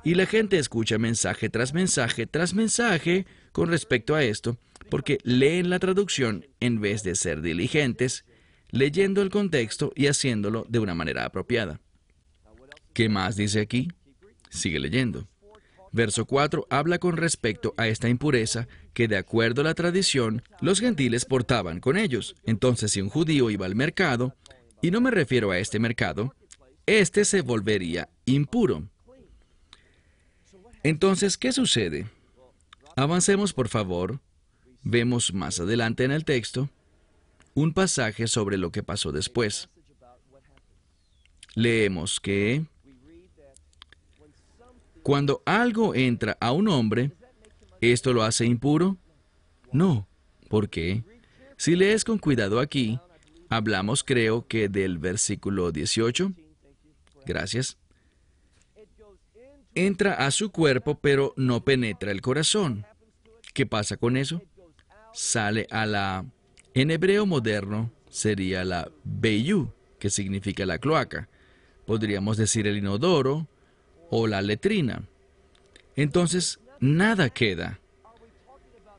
Y 0.04 0.14
la 0.14 0.28
gente 0.28 0.60
escucha 0.60 0.98
mensaje 0.98 1.50
tras 1.50 1.74
mensaje 1.74 2.28
tras 2.28 2.54
mensaje 2.54 3.26
con 3.52 3.70
respecto 3.70 4.16
a 4.16 4.24
esto, 4.24 4.58
porque 4.90 5.18
leen 5.24 5.70
la 5.70 5.80
traducción 5.80 6.46
en 6.60 6.80
vez 6.80 7.04
de 7.04 7.16
ser 7.16 7.42
diligentes, 7.42 8.26
leyendo 8.70 9.22
el 9.22 9.30
contexto 9.30 9.92
y 9.96 10.08
haciéndolo 10.08 10.66
de 10.70 10.80
una 10.80 10.96
manera 10.96 11.26
apropiada. 11.26 11.80
¿Qué 12.94 13.10
más 13.10 13.36
dice 13.36 13.60
aquí? 13.62 13.90
Sigue 14.50 14.80
leyendo. 14.80 15.28
Verso 15.92 16.26
4 16.26 16.68
habla 16.70 17.00
con 17.00 17.16
respecto 17.16 17.74
a 17.78 17.88
esta 17.88 18.10
impureza 18.10 18.68
que 18.94 19.08
de 19.08 19.18
acuerdo 19.18 19.62
a 19.62 19.66
la 19.66 19.76
tradición 19.76 20.44
los 20.62 20.80
gentiles 20.80 21.26
portaban 21.26 21.80
con 21.80 21.98
ellos. 21.98 22.36
Entonces 22.46 22.92
si 22.92 23.02
un 23.02 23.10
judío 23.10 23.50
iba 23.50 23.66
al 23.66 23.76
mercado, 23.76 24.36
y 24.82 24.92
no 24.92 25.02
me 25.02 25.10
refiero 25.10 25.52
a 25.52 25.58
este 25.58 25.80
mercado, 25.80 26.36
éste 26.86 27.26
se 27.26 27.42
volvería 27.42 28.10
impuro. 28.26 28.88
Entonces, 30.84 31.38
¿qué 31.38 31.52
sucede? 31.52 32.08
Avancemos 32.96 33.54
por 33.54 33.68
favor. 33.68 34.20
Vemos 34.88 35.34
más 35.34 35.60
adelante 35.60 36.04
en 36.04 36.12
el 36.12 36.26
texto 36.26 36.70
un 37.56 37.74
pasaje 37.74 38.28
sobre 38.28 38.58
lo 38.58 38.72
que 38.72 38.84
pasó 38.84 39.12
después. 39.12 39.68
Leemos 41.56 42.20
que 42.20 42.64
cuando 45.02 45.42
algo 45.46 45.96
entra 45.96 46.38
a 46.40 46.52
un 46.52 46.68
hombre, 46.68 47.12
¿esto 47.82 48.14
lo 48.14 48.22
hace 48.22 48.46
impuro? 48.46 48.98
No. 49.72 50.08
¿Por 50.50 50.70
qué? 50.70 51.04
Si 51.58 51.76
lees 51.76 52.04
con 52.04 52.20
cuidado 52.20 52.60
aquí, 52.60 53.00
hablamos 53.50 54.04
creo 54.04 54.46
que 54.48 54.70
del 54.70 55.00
versículo 55.00 55.72
18. 55.72 56.32
Gracias. 57.26 57.78
Entra 59.74 60.14
a 60.14 60.30
su 60.30 60.52
cuerpo 60.52 61.00
pero 61.00 61.34
no 61.38 61.66
penetra 61.66 62.12
el 62.12 62.22
corazón. 62.22 62.86
¿Qué 63.56 63.66
pasa 63.66 63.98
con 63.98 64.16
eso? 64.16 64.44
Sale 65.16 65.66
a 65.72 65.86
la... 65.86 66.26
En 66.74 66.92
hebreo 66.92 67.26
moderno 67.26 67.90
sería 68.10 68.66
la 68.66 68.92
Beyu, 69.06 69.72
que 69.98 70.10
significa 70.10 70.66
la 70.66 70.78
cloaca. 70.78 71.30
Podríamos 71.86 72.36
decir 72.36 72.68
el 72.68 72.78
inodoro, 72.78 73.48
o 74.10 74.28
la 74.28 74.42
letrina. 74.42 75.08
Entonces, 75.96 76.60
nada 76.82 77.30
queda. 77.30 77.80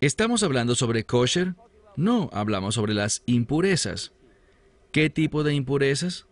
¿Estamos 0.00 0.42
hablando 0.42 0.74
sobre 0.74 1.04
kosher? 1.04 1.54
No, 1.96 2.30
hablamos 2.32 2.76
sobre 2.76 2.94
las 2.94 3.22
impurezas. 3.26 4.12
¿Qué 4.92 5.10
tipo 5.10 5.44
de 5.44 5.52
impurezas? 5.52 6.26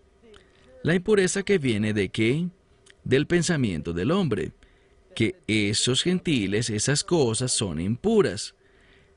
La 0.82 0.94
impureza 0.94 1.42
que 1.42 1.58
viene 1.58 1.92
de 1.92 2.08
qué? 2.08 2.48
Del 3.04 3.26
pensamiento 3.26 3.92
del 3.92 4.12
hombre. 4.12 4.52
Que 5.14 5.36
esos 5.46 6.02
gentiles, 6.02 6.70
esas 6.70 7.04
cosas 7.04 7.52
son 7.52 7.80
impuras. 7.80 8.54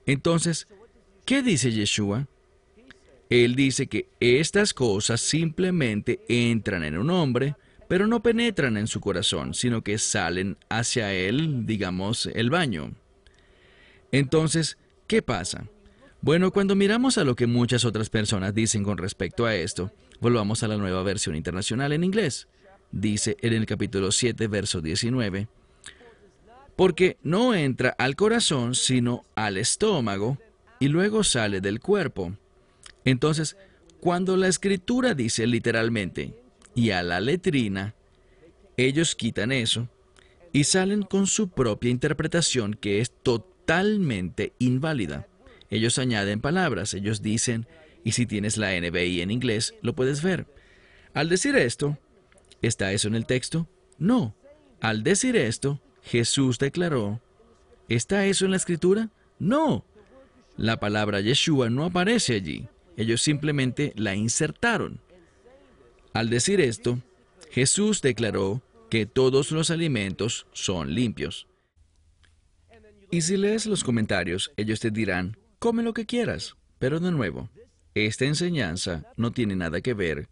Entonces, 0.08 0.68
¿qué 1.26 1.43
dice 1.43 1.72
Yeshua? 1.72 2.28
Él 3.30 3.55
dice 3.55 3.88
que 3.88 4.08
estas 4.22 4.74
cosas 4.74 5.20
simplemente 5.20 6.22
entran 6.30 6.84
en 6.84 6.97
un 6.97 7.10
hombre, 7.10 7.55
pero 7.89 8.08
no 8.08 8.24
penetran 8.24 8.78
en 8.78 8.88
su 8.88 9.01
corazón, 9.01 9.53
sino 9.53 9.84
que 9.84 9.97
salen 9.97 10.58
hacia 10.70 11.14
él, 11.14 11.66
digamos, 11.66 12.26
el 12.28 12.49
baño. 12.49 12.93
Entonces, 14.14 14.78
¿qué 15.08 15.22
pasa? 15.22 15.68
Bueno, 16.22 16.51
cuando 16.51 16.76
miramos 16.76 17.18
a 17.18 17.26
lo 17.26 17.36
que 17.36 17.45
muchas 17.45 17.84
otras 17.84 18.10
personas 18.10 18.53
dicen 18.53 18.84
con 18.84 18.97
respecto 18.97 19.45
a 19.45 19.55
esto, 19.55 19.91
volvamos 20.22 20.64
a 20.64 20.70
la 20.70 20.78
nueva 20.78 21.03
versión 21.03 21.36
internacional 21.36 21.91
en 21.91 22.05
inglés. 22.05 22.47
Dice 22.91 23.36
en 23.41 23.53
el 23.53 23.66
capítulo 23.66 24.14
7, 24.14 24.47
verso 24.47 24.80
19, 24.80 25.49
porque 26.78 27.17
no 27.23 27.53
entra 27.53 27.89
al 27.97 28.15
corazón, 28.15 28.75
sino 28.75 29.25
al 29.36 29.57
estómago, 29.57 30.38
y 30.80 30.88
luego 30.88 31.23
sale 31.23 31.59
del 31.59 31.80
cuerpo. 31.80 32.38
Entonces, 33.03 33.57
cuando 33.99 34.38
la 34.38 34.47
escritura 34.47 35.15
dice 35.15 35.47
literalmente, 35.47 36.36
y 36.75 36.91
a 36.91 37.01
la 37.01 37.19
letrina, 37.19 37.95
ellos 38.78 39.15
quitan 39.15 39.51
eso 39.51 39.89
y 40.53 40.65
salen 40.65 41.01
con 41.01 41.25
su 41.25 41.49
propia 41.49 41.89
interpretación 41.89 42.75
que 42.75 43.01
es 43.01 43.11
totalmente 43.23 44.53
inválida. 44.59 45.28
Ellos 45.71 45.97
añaden 45.97 46.39
palabras, 46.41 46.93
ellos 46.93 47.23
dicen, 47.23 47.67
y 48.03 48.11
si 48.11 48.28
tienes 48.28 48.57
la 48.57 48.80
NBI 48.80 49.21
en 49.21 49.32
inglés, 49.32 49.73
lo 49.82 49.95
puedes 49.95 50.21
ver. 50.21 50.45
Al 51.15 51.28
decir 51.28 51.55
esto, 51.55 51.97
¿está 52.61 52.93
eso 52.93 53.07
en 53.07 53.15
el 53.15 53.25
texto? 53.25 53.67
No. 53.97 54.36
Al 54.80 55.03
decir 55.03 55.36
esto, 55.36 55.82
Jesús 56.08 56.58
declaró, 56.58 57.22
¿está 57.89 58.26
eso 58.26 58.45
en 58.45 58.51
la 58.51 58.58
escritura? 58.58 59.10
No. 59.39 59.86
La 60.55 60.80
palabra 60.80 61.22
Yeshua 61.22 61.70
no 61.70 61.86
aparece 61.86 62.36
allí. 62.36 62.68
Ellos 62.95 63.22
simplemente 63.22 63.93
la 63.95 64.16
insertaron. 64.16 64.99
Al 66.14 66.30
decir 66.30 66.62
esto, 66.62 66.99
Jesús 67.51 68.01
declaró 68.01 68.64
que 68.89 69.05
todos 69.05 69.51
los 69.51 69.70
alimentos 69.70 70.47
son 70.53 70.95
limpios. 70.95 71.47
Y 73.12 73.22
si 73.22 73.38
lees 73.38 73.66
los 73.66 73.84
comentarios, 73.84 74.51
ellos 74.58 74.80
te 74.80 74.91
dirán, 74.91 75.38
come 75.60 75.84
lo 75.84 75.93
que 75.93 76.05
quieras. 76.05 76.55
Pero 76.80 76.99
de 76.99 77.12
nuevo, 77.12 77.49
esta 77.93 78.26
enseñanza 78.26 79.12
no 79.16 79.32
tiene 79.32 79.55
nada 79.55 79.82
que 79.82 79.93
ver 79.93 80.30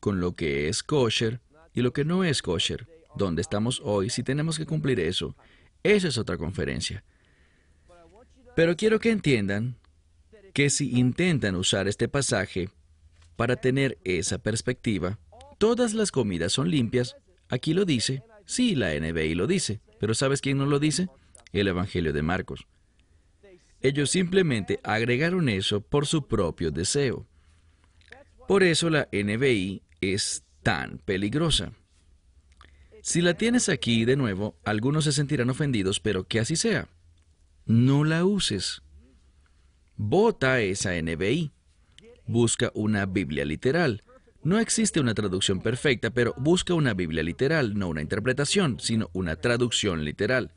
con 0.00 0.20
lo 0.20 0.34
que 0.34 0.68
es 0.68 0.82
kosher 0.82 1.40
y 1.74 1.82
lo 1.82 1.92
que 1.92 2.04
no 2.04 2.24
es 2.24 2.40
kosher. 2.40 2.86
¿Dónde 3.18 3.42
estamos 3.42 3.82
hoy 3.84 4.08
si 4.10 4.22
tenemos 4.22 4.56
que 4.56 4.64
cumplir 4.64 5.00
eso? 5.00 5.36
Esa 5.82 6.08
es 6.08 6.16
otra 6.16 6.38
conferencia. 6.38 7.04
Pero 8.54 8.76
quiero 8.76 9.00
que 9.00 9.10
entiendan 9.10 9.76
que 10.54 10.70
si 10.70 10.96
intentan 10.96 11.56
usar 11.56 11.88
este 11.88 12.08
pasaje 12.08 12.70
para 13.36 13.56
tener 13.56 13.98
esa 14.04 14.38
perspectiva, 14.38 15.18
todas 15.58 15.94
las 15.94 16.12
comidas 16.12 16.52
son 16.52 16.70
limpias, 16.70 17.16
aquí 17.48 17.74
lo 17.74 17.84
dice, 17.84 18.22
sí, 18.46 18.74
la 18.74 18.94
NBI 18.98 19.34
lo 19.34 19.46
dice, 19.46 19.80
pero 20.00 20.14
¿sabes 20.14 20.40
quién 20.40 20.56
no 20.56 20.66
lo 20.66 20.78
dice? 20.78 21.08
El 21.52 21.68
Evangelio 21.68 22.12
de 22.12 22.22
Marcos. 22.22 22.66
Ellos 23.80 24.10
simplemente 24.10 24.80
agregaron 24.82 25.48
eso 25.48 25.80
por 25.80 26.06
su 26.06 26.26
propio 26.26 26.70
deseo. 26.70 27.26
Por 28.46 28.62
eso 28.62 28.90
la 28.90 29.08
NBI 29.12 29.82
es 30.00 30.44
tan 30.62 30.98
peligrosa. 30.98 31.72
Si 33.02 33.20
la 33.20 33.34
tienes 33.34 33.68
aquí 33.68 34.04
de 34.04 34.16
nuevo, 34.16 34.56
algunos 34.64 35.04
se 35.04 35.12
sentirán 35.12 35.50
ofendidos, 35.50 36.00
pero 36.00 36.24
que 36.24 36.40
así 36.40 36.56
sea. 36.56 36.88
No 37.66 38.04
la 38.04 38.24
uses. 38.24 38.82
Vota 39.96 40.60
esa 40.60 41.00
NBI. 41.00 41.52
Busca 42.26 42.70
una 42.74 43.06
Biblia 43.06 43.44
literal. 43.44 44.02
No 44.42 44.58
existe 44.58 45.00
una 45.00 45.14
traducción 45.14 45.60
perfecta, 45.60 46.10
pero 46.10 46.34
busca 46.36 46.72
una 46.72 46.94
Biblia 46.94 47.22
literal, 47.22 47.76
no 47.76 47.88
una 47.88 48.02
interpretación, 48.02 48.78
sino 48.80 49.10
una 49.12 49.36
traducción 49.36 50.04
literal. 50.04 50.52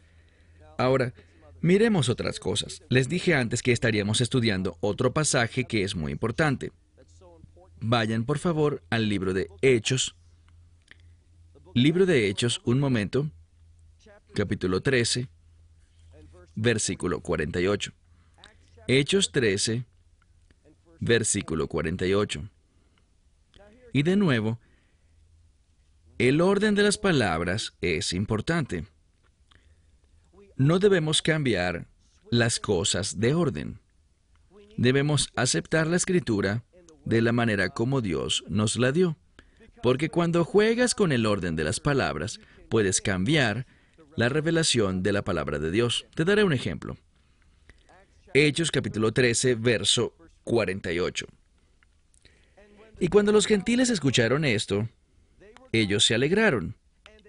Ahora, 0.77 1.13
miremos 1.61 2.07
otras 2.07 2.39
cosas. 2.39 2.83
Les 2.89 3.09
dije 3.09 3.33
antes 3.33 3.63
que 3.63 3.71
estaríamos 3.71 4.21
estudiando 4.21 4.77
otro 4.81 5.13
pasaje 5.13 5.65
que 5.65 5.83
es 5.83 5.95
muy 5.95 6.11
importante. 6.11 6.71
Vayan 7.79 8.25
por 8.25 8.37
favor 8.37 8.83
al 8.91 9.09
libro 9.09 9.33
de 9.33 9.47
Hechos, 9.61 10.15
Libro 11.74 12.05
de 12.05 12.28
Hechos, 12.28 12.59
un 12.65 12.82
momento, 12.82 13.32
capítulo 14.36 14.82
13, 14.82 15.30
versículo 16.53 17.22
48. 17.22 17.93
Hechos 18.89 19.32
13, 19.32 19.86
versículo 20.99 21.67
48. 21.67 22.49
Y 23.93 24.03
de 24.03 24.17
nuevo, 24.17 24.59
el 26.17 26.41
orden 26.41 26.76
de 26.76 26.84
las 26.84 26.97
palabras 26.97 27.74
es 27.80 28.11
importante. 28.11 28.86
No 30.57 30.78
debemos 30.78 31.22
cambiar 31.22 31.88
las 32.30 32.59
cosas 32.59 33.22
de 33.22 33.34
orden. 33.34 33.80
Debemos 34.76 35.30
aceptar 35.38 35.88
la 35.88 35.95
escritura 35.95 36.65
de 37.05 37.22
la 37.22 37.32
manera 37.32 37.69
como 37.69 38.01
Dios 38.01 38.43
nos 38.49 38.76
la 38.76 38.91
dio. 38.91 39.15
Porque 39.82 40.09
cuando 40.09 40.45
juegas 40.45 40.93
con 40.93 41.11
el 41.11 41.25
orden 41.25 41.55
de 41.55 41.63
las 41.63 41.79
palabras, 41.79 42.39
puedes 42.69 43.01
cambiar 43.01 43.65
la 44.15 44.29
revelación 44.29 45.01
de 45.01 45.11
la 45.11 45.23
palabra 45.23 45.57
de 45.57 45.71
Dios. 45.71 46.05
Te 46.13 46.23
daré 46.23 46.43
un 46.43 46.53
ejemplo. 46.53 46.97
Hechos 48.34 48.71
capítulo 48.71 49.11
13, 49.11 49.55
verso 49.55 50.15
48. 50.43 51.25
Y 52.99 53.07
cuando 53.07 53.32
los 53.32 53.47
gentiles 53.47 53.89
escucharon 53.89 54.45
esto, 54.45 54.88
ellos 55.71 56.05
se 56.05 56.13
alegraron 56.13 56.75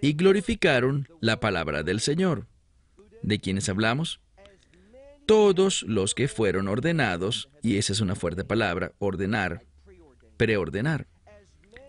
y 0.01 0.13
glorificaron 0.13 1.07
la 1.21 1.39
palabra 1.39 1.81
del 1.81 1.99
Señor. 1.99 2.45
¿De 3.23 3.39
quienes 3.39 3.67
hablamos? 3.69 4.19
Todos 5.25 5.83
los 5.83 6.13
que 6.13 6.27
fueron 6.27 6.67
ordenados, 6.67 7.49
y 7.63 7.77
esa 7.77 7.93
es 7.93 8.01
una 8.01 8.15
fuerte 8.15 8.43
palabra, 8.43 8.91
ordenar, 8.99 9.63
preordenar 10.37 11.07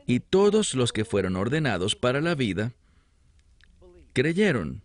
y 0.07 0.21
todos 0.21 0.75
los 0.75 0.93
que 0.93 1.05
fueron 1.05 1.37
ordenados 1.37 1.97
para 1.97 2.21
la 2.21 2.35
vida 2.35 2.73
creyeron. 4.13 4.83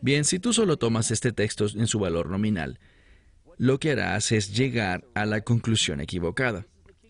Bien, 0.00 0.24
si 0.24 0.38
tú 0.38 0.52
solo 0.52 0.76
tomas 0.76 1.10
este 1.10 1.32
texto 1.32 1.66
en 1.74 1.86
su 1.86 1.98
valor 1.98 2.28
nominal, 2.28 2.78
lo 3.56 3.78
que 3.78 3.92
harás 3.92 4.32
es 4.32 4.54
llegar 4.54 5.04
a 5.14 5.24
la 5.26 5.42
conclusión 5.42 6.00
equivocada. 6.00 6.66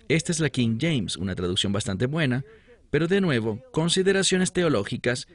Esta 0.09 0.33
es 0.33 0.41
la 0.41 0.51
King 0.51 0.79
James, 0.81 1.17
una 1.17 1.35
traducción 1.35 1.73
bastante 1.73 2.07
buena, 2.07 2.45
pero 2.91 3.09
de 3.09 3.21
nuevo, 3.21 3.61
consideraciones 3.73 4.53
teológicas 4.53 5.27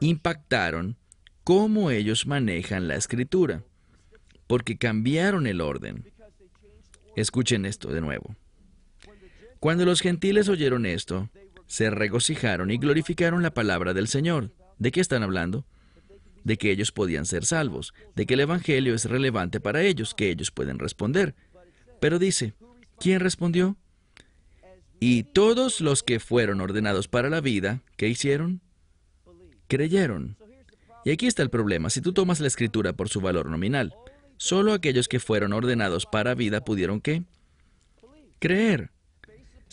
impactaron 0.00 0.96
cómo 1.44 1.90
ellos 1.90 2.26
manejan 2.26 2.88
la 2.88 2.96
escritura, 2.96 3.62
porque 4.46 4.78
cambiaron 4.78 5.46
el 5.46 5.60
orden. 5.60 6.10
Escuchen 7.16 7.66
esto 7.66 7.92
de 7.92 8.00
nuevo. 8.00 8.34
Cuando 9.64 9.86
los 9.86 10.02
gentiles 10.02 10.50
oyeron 10.50 10.84
esto, 10.84 11.30
se 11.66 11.88
regocijaron 11.88 12.70
y 12.70 12.76
glorificaron 12.76 13.42
la 13.42 13.54
palabra 13.54 13.94
del 13.94 14.08
Señor. 14.08 14.50
¿De 14.78 14.92
qué 14.92 15.00
están 15.00 15.22
hablando? 15.22 15.64
De 16.42 16.58
que 16.58 16.70
ellos 16.70 16.92
podían 16.92 17.24
ser 17.24 17.46
salvos, 17.46 17.94
de 18.14 18.26
que 18.26 18.34
el 18.34 18.40
Evangelio 18.40 18.94
es 18.94 19.06
relevante 19.06 19.60
para 19.60 19.80
ellos, 19.80 20.12
que 20.12 20.28
ellos 20.28 20.50
pueden 20.50 20.78
responder. 20.78 21.34
Pero 21.98 22.18
dice, 22.18 22.52
¿quién 23.00 23.20
respondió? 23.20 23.78
Y 25.00 25.22
todos 25.22 25.80
los 25.80 26.02
que 26.02 26.20
fueron 26.20 26.60
ordenados 26.60 27.08
para 27.08 27.30
la 27.30 27.40
vida, 27.40 27.80
¿qué 27.96 28.06
hicieron? 28.06 28.60
Creyeron. 29.66 30.36
Y 31.06 31.10
aquí 31.10 31.26
está 31.26 31.42
el 31.42 31.48
problema, 31.48 31.88
si 31.88 32.02
tú 32.02 32.12
tomas 32.12 32.38
la 32.38 32.48
escritura 32.48 32.92
por 32.92 33.08
su 33.08 33.22
valor 33.22 33.48
nominal, 33.48 33.94
solo 34.36 34.74
aquellos 34.74 35.08
que 35.08 35.20
fueron 35.20 35.54
ordenados 35.54 36.04
para 36.04 36.34
vida 36.34 36.62
pudieron 36.62 37.00
qué? 37.00 37.22
Creer. 38.40 38.90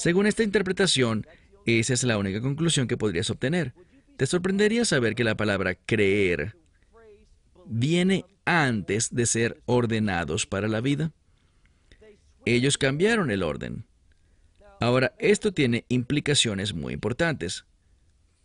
Según 0.02 0.26
esta 0.26 0.42
interpretación, 0.42 1.28
esa 1.68 1.94
es 1.94 2.02
la 2.02 2.18
única 2.18 2.42
conclusión 2.42 2.88
que 2.88 2.98
podrías 2.98 3.30
obtener. 3.30 3.76
Te 4.18 4.26
sorprendería 4.26 4.84
saber 4.84 5.14
que 5.14 5.24
la 5.24 5.38
palabra 5.38 5.76
creer 5.76 6.56
viene 7.68 8.26
antes 8.44 9.14
de 9.14 9.28
ser 9.28 9.62
ordenados 9.68 10.48
para 10.48 10.68
la 10.68 10.82
vida. 10.82 11.12
Ellos 12.46 12.80
cambiaron 12.80 13.30
el 13.30 13.44
orden. 13.44 13.86
Ahora, 14.80 15.14
esto 15.20 15.54
tiene 15.54 15.86
implicaciones 15.88 16.74
muy 16.74 16.96
importantes, 16.96 17.66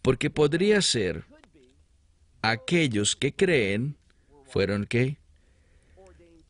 porque 0.02 0.28
podría 0.28 0.82
ser 0.82 1.24
aquellos 2.42 3.16
que 3.16 3.32
creen 3.32 3.96
fueron 4.44 4.84
que 4.84 5.16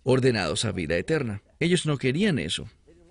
ordenados 0.02 0.64
a 0.64 0.72
vida 0.72 0.96
eterna. 0.96 1.42
Ellos 1.60 1.86
no 1.86 1.96
querían 1.96 2.40
eso. 2.40 2.68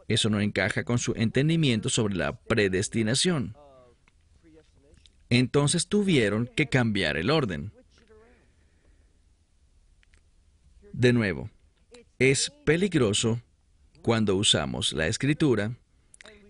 Eso 0.08 0.30
no 0.30 0.39
encaja 0.39 0.84
con 0.84 0.99
su 0.99 1.14
entendimiento 1.16 1.89
sobre 1.89 2.16
la 2.16 2.38
predestinación. 2.38 3.56
Entonces 5.30 5.88
tuvieron 5.88 6.47
que 6.47 6.68
cambiar 6.68 7.18
el 7.18 7.32
orden. 7.32 7.72
De 10.93 11.12
nuevo, 11.12 11.49
es 12.20 12.51
peligroso 12.64 13.41
cuando 14.01 14.36
usamos 14.36 14.93
la 14.93 15.08
escritura 15.08 15.76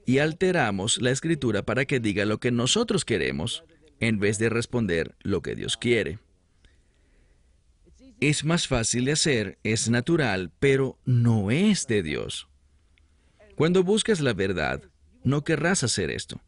y 0.05 0.19
alteramos 0.19 1.01
la 1.01 1.11
escritura 1.11 1.63
para 1.63 1.85
que 1.85 1.99
diga 1.99 2.25
lo 2.25 2.39
que 2.39 2.51
nosotros 2.51 3.05
queremos 3.05 3.63
en 3.99 4.19
vez 4.19 4.37
de 4.37 4.49
responder 4.49 5.15
lo 5.21 5.41
que 5.41 5.55
Dios 5.55 5.77
quiere. 5.77 6.19
Es 8.19 8.43
más 8.43 8.67
fácil 8.67 9.05
de 9.05 9.13
hacer, 9.13 9.57
es 9.63 9.89
natural, 9.89 10.51
pero 10.59 10.99
no 11.05 11.49
es 11.51 11.87
de 11.87 12.03
Dios. 12.03 12.47
Cuando 13.55 13.83
buscas 13.83 14.19
la 14.19 14.33
verdad, 14.33 14.81
no 15.23 15.43
querrás 15.43 15.83
hacer 15.83 16.11
esto. 16.11 16.41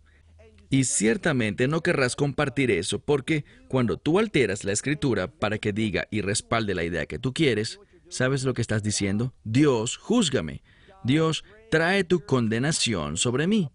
Y 0.69 0.83
ciertamente 0.83 1.67
no 1.67 1.81
querrás 1.81 2.15
compartir 2.15 2.71
eso 2.71 2.99
porque 2.99 3.45
cuando 3.69 3.97
tú 3.97 4.19
alteras 4.19 4.65
la 4.65 4.73
escritura 4.73 5.27
para 5.31 5.57
que 5.57 5.71
diga 5.71 6.07
y 6.11 6.21
respalde 6.21 6.75
la 6.75 6.83
idea 6.83 7.05
que 7.05 7.19
tú 7.19 7.33
quieres, 7.33 7.79
¿sabes 8.09 8.43
lo 8.43 8.53
que 8.53 8.61
estás 8.61 8.83
diciendo? 8.83 9.33
Dios, 9.45 9.95
júzgame. 9.95 10.61
Dios, 11.03 11.45
trae 11.71 12.03
tu 12.03 12.25
condenación 12.25 13.15
sobre 13.15 13.47
mí. 13.47 13.69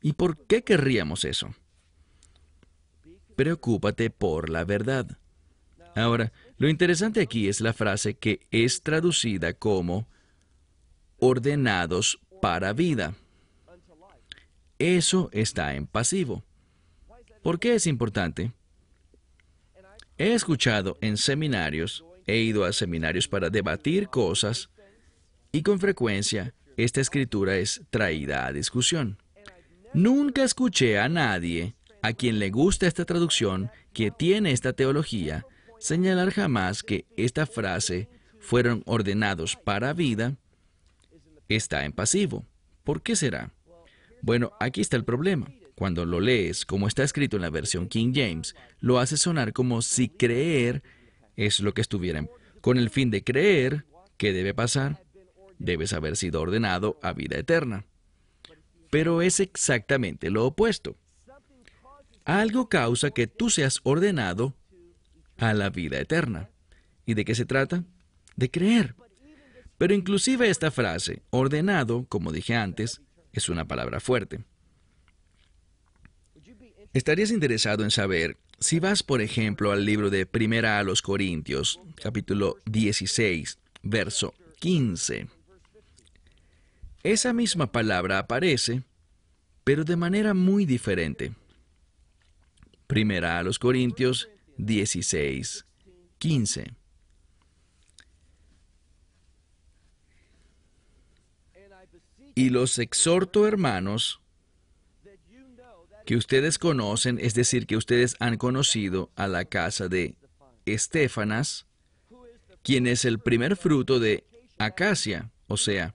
¿Y 0.00 0.12
por 0.12 0.46
qué 0.46 0.62
querríamos 0.62 1.24
eso? 1.24 1.54
Preocúpate 3.34 4.10
por 4.10 4.50
la 4.50 4.64
verdad. 4.64 5.18
Ahora, 5.96 6.32
lo 6.56 6.68
interesante 6.68 7.20
aquí 7.20 7.48
es 7.48 7.60
la 7.60 7.72
frase 7.72 8.14
que 8.14 8.40
es 8.52 8.82
traducida 8.82 9.54
como 9.54 10.06
ordenados 11.26 12.20
para 12.42 12.74
vida. 12.74 13.14
Eso 14.78 15.30
está 15.32 15.74
en 15.74 15.86
pasivo. 15.86 16.44
¿Por 17.42 17.58
qué 17.58 17.76
es 17.76 17.86
importante? 17.86 18.52
He 20.18 20.34
escuchado 20.34 20.98
en 21.00 21.16
seminarios, 21.16 22.04
he 22.26 22.36
ido 22.36 22.66
a 22.66 22.74
seminarios 22.74 23.26
para 23.26 23.48
debatir 23.48 24.08
cosas 24.08 24.68
y 25.50 25.62
con 25.62 25.80
frecuencia 25.80 26.52
esta 26.76 27.00
escritura 27.00 27.56
es 27.56 27.80
traída 27.88 28.44
a 28.44 28.52
discusión. 28.52 29.16
Nunca 29.94 30.44
escuché 30.44 30.98
a 30.98 31.08
nadie 31.08 31.74
a 32.02 32.12
quien 32.12 32.38
le 32.38 32.50
gusta 32.50 32.86
esta 32.86 33.06
traducción, 33.06 33.70
que 33.94 34.10
tiene 34.10 34.50
esta 34.50 34.74
teología, 34.74 35.46
señalar 35.78 36.32
jamás 36.32 36.82
que 36.82 37.06
esta 37.16 37.46
frase 37.46 38.10
fueron 38.40 38.82
ordenados 38.84 39.56
para 39.56 39.94
vida 39.94 40.36
está 41.48 41.84
en 41.84 41.92
pasivo. 41.92 42.46
¿Por 42.82 43.02
qué 43.02 43.16
será? 43.16 43.52
Bueno, 44.22 44.52
aquí 44.60 44.80
está 44.80 44.96
el 44.96 45.04
problema. 45.04 45.48
Cuando 45.74 46.04
lo 46.04 46.20
lees, 46.20 46.64
como 46.64 46.86
está 46.86 47.02
escrito 47.02 47.36
en 47.36 47.42
la 47.42 47.50
versión 47.50 47.88
King 47.88 48.12
James, 48.14 48.54
lo 48.80 48.98
hace 48.98 49.16
sonar 49.16 49.52
como 49.52 49.82
si 49.82 50.08
creer 50.08 50.82
es 51.36 51.60
lo 51.60 51.74
que 51.74 51.80
estuviera. 51.80 52.26
Con 52.60 52.78
el 52.78 52.90
fin 52.90 53.10
de 53.10 53.24
creer, 53.24 53.84
¿qué 54.16 54.32
debe 54.32 54.54
pasar? 54.54 55.04
Debes 55.58 55.92
haber 55.92 56.16
sido 56.16 56.40
ordenado 56.40 56.98
a 57.02 57.12
vida 57.12 57.36
eterna. 57.36 57.86
Pero 58.90 59.22
es 59.22 59.40
exactamente 59.40 60.30
lo 60.30 60.46
opuesto. 60.46 60.96
Algo 62.24 62.68
causa 62.68 63.10
que 63.10 63.26
tú 63.26 63.50
seas 63.50 63.80
ordenado 63.82 64.56
a 65.36 65.52
la 65.52 65.70
vida 65.70 65.98
eterna. 65.98 66.50
¿Y 67.04 67.14
de 67.14 67.24
qué 67.24 67.34
se 67.34 67.44
trata? 67.44 67.84
De 68.36 68.50
creer. 68.50 68.94
Pero 69.84 69.92
inclusive 69.92 70.48
esta 70.48 70.70
frase, 70.70 71.20
ordenado, 71.28 72.06
como 72.08 72.32
dije 72.32 72.54
antes, 72.54 73.02
es 73.34 73.50
una 73.50 73.68
palabra 73.68 74.00
fuerte. 74.00 74.42
¿Estarías 76.94 77.30
interesado 77.30 77.84
en 77.84 77.90
saber 77.90 78.38
si 78.58 78.80
vas, 78.80 79.02
por 79.02 79.20
ejemplo, 79.20 79.72
al 79.72 79.84
libro 79.84 80.08
de 80.08 80.24
Primera 80.24 80.78
a 80.78 80.84
los 80.84 81.02
Corintios, 81.02 81.82
capítulo 82.02 82.56
16, 82.64 83.58
verso 83.82 84.32
15? 84.60 85.28
Esa 87.02 87.34
misma 87.34 87.70
palabra 87.70 88.20
aparece, 88.20 88.84
pero 89.64 89.84
de 89.84 89.96
manera 89.96 90.32
muy 90.32 90.64
diferente. 90.64 91.34
Primera 92.86 93.38
a 93.38 93.42
los 93.42 93.58
Corintios 93.58 94.30
16, 94.56 95.66
15. 96.16 96.83
Y 102.34 102.50
los 102.50 102.78
exhorto, 102.78 103.46
hermanos, 103.46 104.20
que 106.04 106.16
ustedes 106.16 106.58
conocen, 106.58 107.18
es 107.20 107.34
decir, 107.34 107.66
que 107.66 107.76
ustedes 107.76 108.16
han 108.18 108.36
conocido 108.36 109.10
a 109.16 109.26
la 109.26 109.44
casa 109.44 109.88
de 109.88 110.16
Estefanas, 110.66 111.66
quien 112.62 112.86
es 112.86 113.04
el 113.04 113.18
primer 113.18 113.56
fruto 113.56 114.00
de 114.00 114.24
Acacia, 114.58 115.30
o 115.46 115.56
sea, 115.56 115.94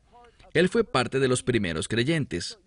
él 0.54 0.70
fue 0.70 0.84
parte 0.84 1.20
de 1.20 1.28
los 1.28 1.44
primeros 1.44 1.88
creyentes. 1.88 2.60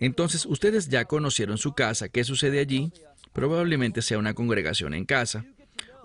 Entonces, 0.00 0.46
ustedes 0.46 0.88
ya 0.88 1.04
conocieron 1.04 1.58
su 1.58 1.72
casa. 1.72 2.08
¿Qué 2.08 2.24
sucede 2.24 2.60
allí? 2.60 2.92
Probablemente 3.32 4.02
sea 4.02 4.18
una 4.18 4.34
congregación 4.34 4.94
en 4.94 5.04
casa. 5.04 5.44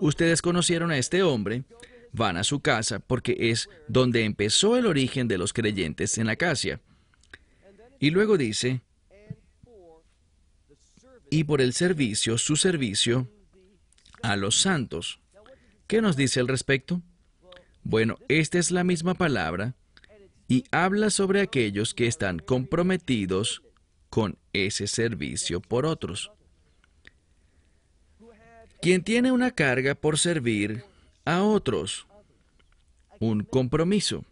Ustedes 0.00 0.42
conocieron 0.42 0.90
a 0.90 0.98
este 0.98 1.22
hombre, 1.22 1.64
van 2.12 2.36
a 2.36 2.44
su 2.44 2.60
casa 2.60 2.98
porque 2.98 3.36
es 3.38 3.68
donde 3.88 4.24
empezó 4.24 4.76
el 4.76 4.86
origen 4.86 5.28
de 5.28 5.38
los 5.38 5.52
creyentes 5.52 6.18
en 6.18 6.28
Acacia. 6.28 6.80
Y 8.00 8.10
luego 8.10 8.36
dice, 8.36 8.82
y 11.30 11.44
por 11.44 11.60
el 11.60 11.72
servicio, 11.72 12.38
su 12.38 12.56
servicio, 12.56 13.28
a 14.22 14.36
los 14.36 14.60
santos. 14.60 15.20
¿Qué 15.86 16.00
nos 16.00 16.16
dice 16.16 16.40
al 16.40 16.48
respecto? 16.48 17.02
Bueno, 17.82 18.16
esta 18.28 18.58
es 18.58 18.70
la 18.70 18.84
misma 18.84 19.14
palabra 19.14 19.74
y 20.48 20.64
habla 20.70 21.10
sobre 21.10 21.42
aquellos 21.42 21.92
que 21.92 22.06
están 22.06 22.38
comprometidos 22.38 23.62
con 24.08 24.38
ese 24.52 24.86
servicio 24.86 25.60
por 25.60 25.84
otros. 25.84 26.30
Quien 28.80 29.02
tiene 29.02 29.32
una 29.32 29.50
carga 29.50 29.94
por 29.94 30.18
servir 30.18 30.84
a 31.24 31.42
otros, 31.42 32.06
un 33.18 33.44
compromiso. 33.44 34.24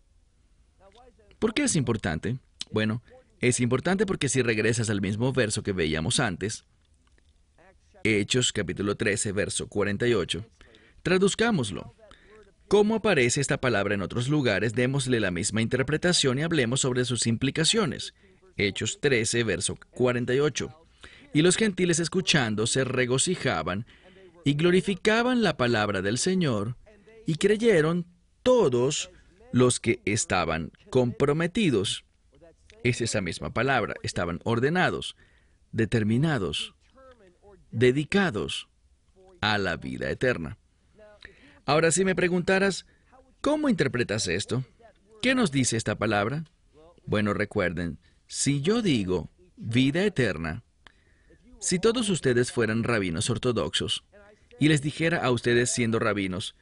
¿Por 1.39 1.53
qué 1.53 1.65
es 1.65 1.77
importante? 1.77 2.39
Bueno, 2.71 3.03
es 3.43 3.61
importante 3.61 4.07
porque 4.07 4.29
si 4.29 4.41
regresas 4.41 4.89
al 4.89 5.01
mismo 5.01 5.33
verso 5.33 5.63
que 5.63 5.73
veíamos 5.73 6.21
antes, 6.21 6.65
Hechos 8.05 8.53
capítulo 8.53 8.97
13, 8.97 9.33
verso 9.33 9.69
48, 9.69 10.47
traduzcámoslo. 11.03 11.95
¿Cómo 12.69 12.95
aparece 12.95 13.41
esta 13.41 13.61
palabra 13.61 13.95
en 13.95 14.03
otros 14.03 14.29
lugares? 14.29 14.75
Démosle 14.75 15.21
la 15.21 15.31
misma 15.31 15.61
interpretación 15.61 16.39
y 16.39 16.43
hablemos 16.43 16.81
sobre 16.81 17.05
sus 17.05 17.27
implicaciones. 17.27 18.15
Hechos 18.57 19.01
13, 19.01 19.45
verso 19.45 19.77
48. 19.91 20.75
Y 21.35 21.43
los 21.43 21.57
gentiles 21.57 21.99
escuchando 21.99 22.67
se 22.67 22.85
regocijaban 22.85 23.87
y 24.45 24.55
glorificaban 24.55 25.43
la 25.43 25.57
palabra 25.57 26.01
del 26.01 26.19
Señor 26.19 26.77
y 27.27 27.35
creyeron 27.37 28.07
todos 28.43 29.11
los 29.53 29.81
que 29.81 30.01
estaban 30.05 30.73
comprometidos 30.91 32.05
es 32.85 33.01
esa 33.01 33.21
misma 33.21 33.53
palabra. 33.53 33.95
Estaban 34.03 34.41
ordenados, 34.45 35.17
determinados, 35.73 36.75
dedicados 37.71 38.69
a 39.41 39.59
la 39.59 39.77
vida 39.77 40.11
eterna. 40.11 40.59
Ahora, 41.65 41.91
si 41.91 42.05
me 42.05 42.15
preguntaras, 42.15 42.87
¿cómo 43.41 43.69
interpretas 43.69 44.27
esto? 44.29 44.65
¿Qué 45.23 45.35
nos 45.35 45.53
dice 45.53 45.77
esta 45.77 45.97
palabra? 45.97 46.45
Bueno, 47.07 47.35
recuerden, 47.35 47.99
si 48.27 48.63
yo 48.63 48.83
digo 48.83 49.31
vida 49.57 50.05
eterna, 50.05 50.65
si 51.61 51.79
todos 51.79 52.09
ustedes 52.09 52.51
fueran 52.51 52.83
rabinos 52.83 53.31
ortodoxos 53.31 54.05
y 54.59 54.69
les 54.69 54.83
dijera 54.83 55.19
a 55.19 55.31
ustedes 55.31 55.71
siendo 55.71 55.99
rabinos, 55.99 56.57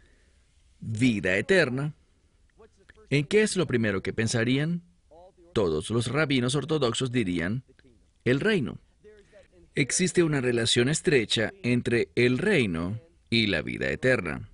vida 0.80 1.36
eterna, 1.36 1.94
¿en 3.08 3.24
qué 3.24 3.42
es 3.42 3.56
lo 3.56 3.66
primero 3.66 4.02
que 4.02 4.12
pensarían? 4.12 4.82
Todos 5.52 5.90
los 5.90 6.06
rabinos 6.06 6.54
ortodoxos 6.54 7.12
dirían 7.12 7.64
el 8.24 8.40
reino. 8.40 8.78
Existe 9.74 10.22
una 10.22 10.40
relación 10.40 10.88
estrecha 10.88 11.52
entre 11.62 12.08
el 12.14 12.38
reino 12.38 13.00
y 13.30 13.46
la 13.46 13.62
vida 13.62 13.90
eterna. 13.90 14.48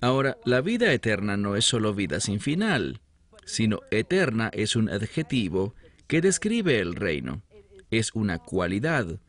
Ahora, 0.00 0.38
la 0.44 0.60
vida 0.60 0.92
eterna 0.92 1.36
no 1.36 1.56
es 1.56 1.64
solo 1.64 1.94
vida 1.94 2.20
sin 2.20 2.40
final, 2.40 3.00
sino 3.44 3.80
eterna 3.90 4.50
es 4.52 4.76
un 4.76 4.88
adjetivo 4.88 5.74
que 6.06 6.20
describe 6.20 6.80
el 6.80 6.94
reino, 6.94 7.42
es 7.90 8.12
una 8.14 8.38
cualidad. 8.38 9.20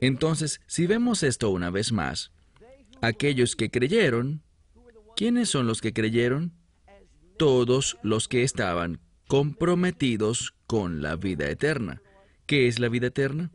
Entonces, 0.00 0.60
si 0.66 0.86
vemos 0.86 1.22
esto 1.22 1.50
una 1.50 1.70
vez 1.70 1.92
más, 1.92 2.32
aquellos 3.00 3.56
que 3.56 3.70
creyeron, 3.70 4.42
¿quiénes 5.14 5.48
son 5.48 5.66
los 5.66 5.80
que 5.80 5.92
creyeron? 5.92 6.52
Todos 7.38 7.98
los 8.02 8.28
que 8.28 8.42
estaban 8.42 9.00
comprometidos 9.26 10.54
con 10.66 11.02
la 11.02 11.16
vida 11.16 11.48
eterna. 11.48 12.02
¿Qué 12.46 12.68
es 12.68 12.78
la 12.78 12.88
vida 12.88 13.08
eterna? 13.08 13.50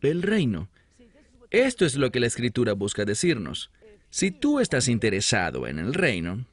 El 0.00 0.22
reino. 0.22 0.68
Esto 1.50 1.84
es 1.84 1.96
lo 1.96 2.10
que 2.10 2.20
la 2.20 2.26
escritura 2.26 2.74
busca 2.74 3.04
decirnos. 3.04 3.70
Si 4.10 4.30
tú 4.30 4.60
estás 4.60 4.88
interesado 4.88 5.66
en 5.66 5.78
el 5.78 5.94
reino, 5.94 6.46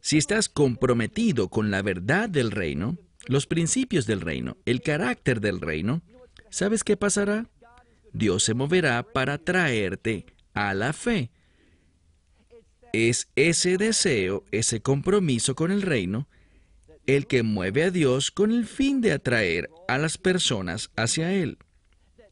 si 0.00 0.18
estás 0.18 0.48
comprometido 0.48 1.48
con 1.48 1.70
la 1.70 1.82
verdad 1.82 2.28
del 2.28 2.50
reino, 2.50 2.96
los 3.26 3.46
principios 3.46 4.06
del 4.06 4.20
reino, 4.20 4.56
el 4.64 4.82
carácter 4.82 5.40
del 5.40 5.60
reino, 5.60 6.02
¿sabes 6.50 6.84
qué 6.84 6.96
pasará? 6.96 7.48
Dios 8.12 8.44
se 8.44 8.54
moverá 8.54 9.02
para 9.02 9.38
traerte 9.38 10.26
a 10.54 10.74
la 10.74 10.92
fe. 10.92 11.30
Es 12.92 13.28
ese 13.36 13.76
deseo, 13.76 14.44
ese 14.50 14.80
compromiso 14.80 15.54
con 15.54 15.70
el 15.70 15.82
reino, 15.82 16.28
el 17.08 17.26
que 17.26 17.42
mueve 17.42 17.84
a 17.84 17.90
Dios 17.90 18.30
con 18.30 18.52
el 18.52 18.66
fin 18.66 19.00
de 19.00 19.12
atraer 19.12 19.70
a 19.88 19.96
las 19.96 20.18
personas 20.18 20.90
hacia 20.94 21.32
Él. 21.32 21.56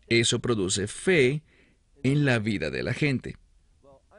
Eso 0.06 0.40
produce 0.40 0.86
fe 0.86 1.42
en 2.02 2.26
la 2.26 2.38
vida 2.38 2.70
de 2.70 2.82
la 2.82 2.92
gente. 2.92 3.38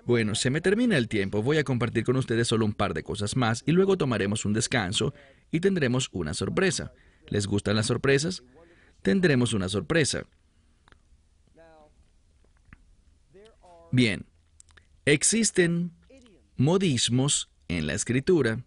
Bueno, 0.03 0.33
se 0.33 0.49
me 0.49 0.59
termina 0.59 0.97
el 0.97 1.09
tiempo, 1.09 1.43
voy 1.43 1.59
a 1.59 1.63
compartir 1.63 2.03
con 2.03 2.15
ustedes 2.15 2.47
solo 2.47 2.65
un 2.65 2.73
par 2.73 2.95
de 2.95 3.03
cosas 3.03 3.35
más 3.35 3.61
y 3.67 3.71
luego 3.71 3.97
tomaremos 3.97 4.45
un 4.45 4.53
descanso 4.53 5.13
y 5.51 5.59
tendremos 5.59 6.09
una 6.11 6.33
sorpresa. 6.33 6.91
¿Les 7.27 7.45
gustan 7.45 7.75
las 7.75 7.85
sorpresas? 7.85 8.41
Tendremos 9.03 9.53
una 9.53 9.69
sorpresa. 9.69 10.25
Bien, 13.91 14.25
existen 15.05 15.91
modismos 16.55 17.51
en 17.67 17.85
la 17.85 17.93
escritura 17.93 18.63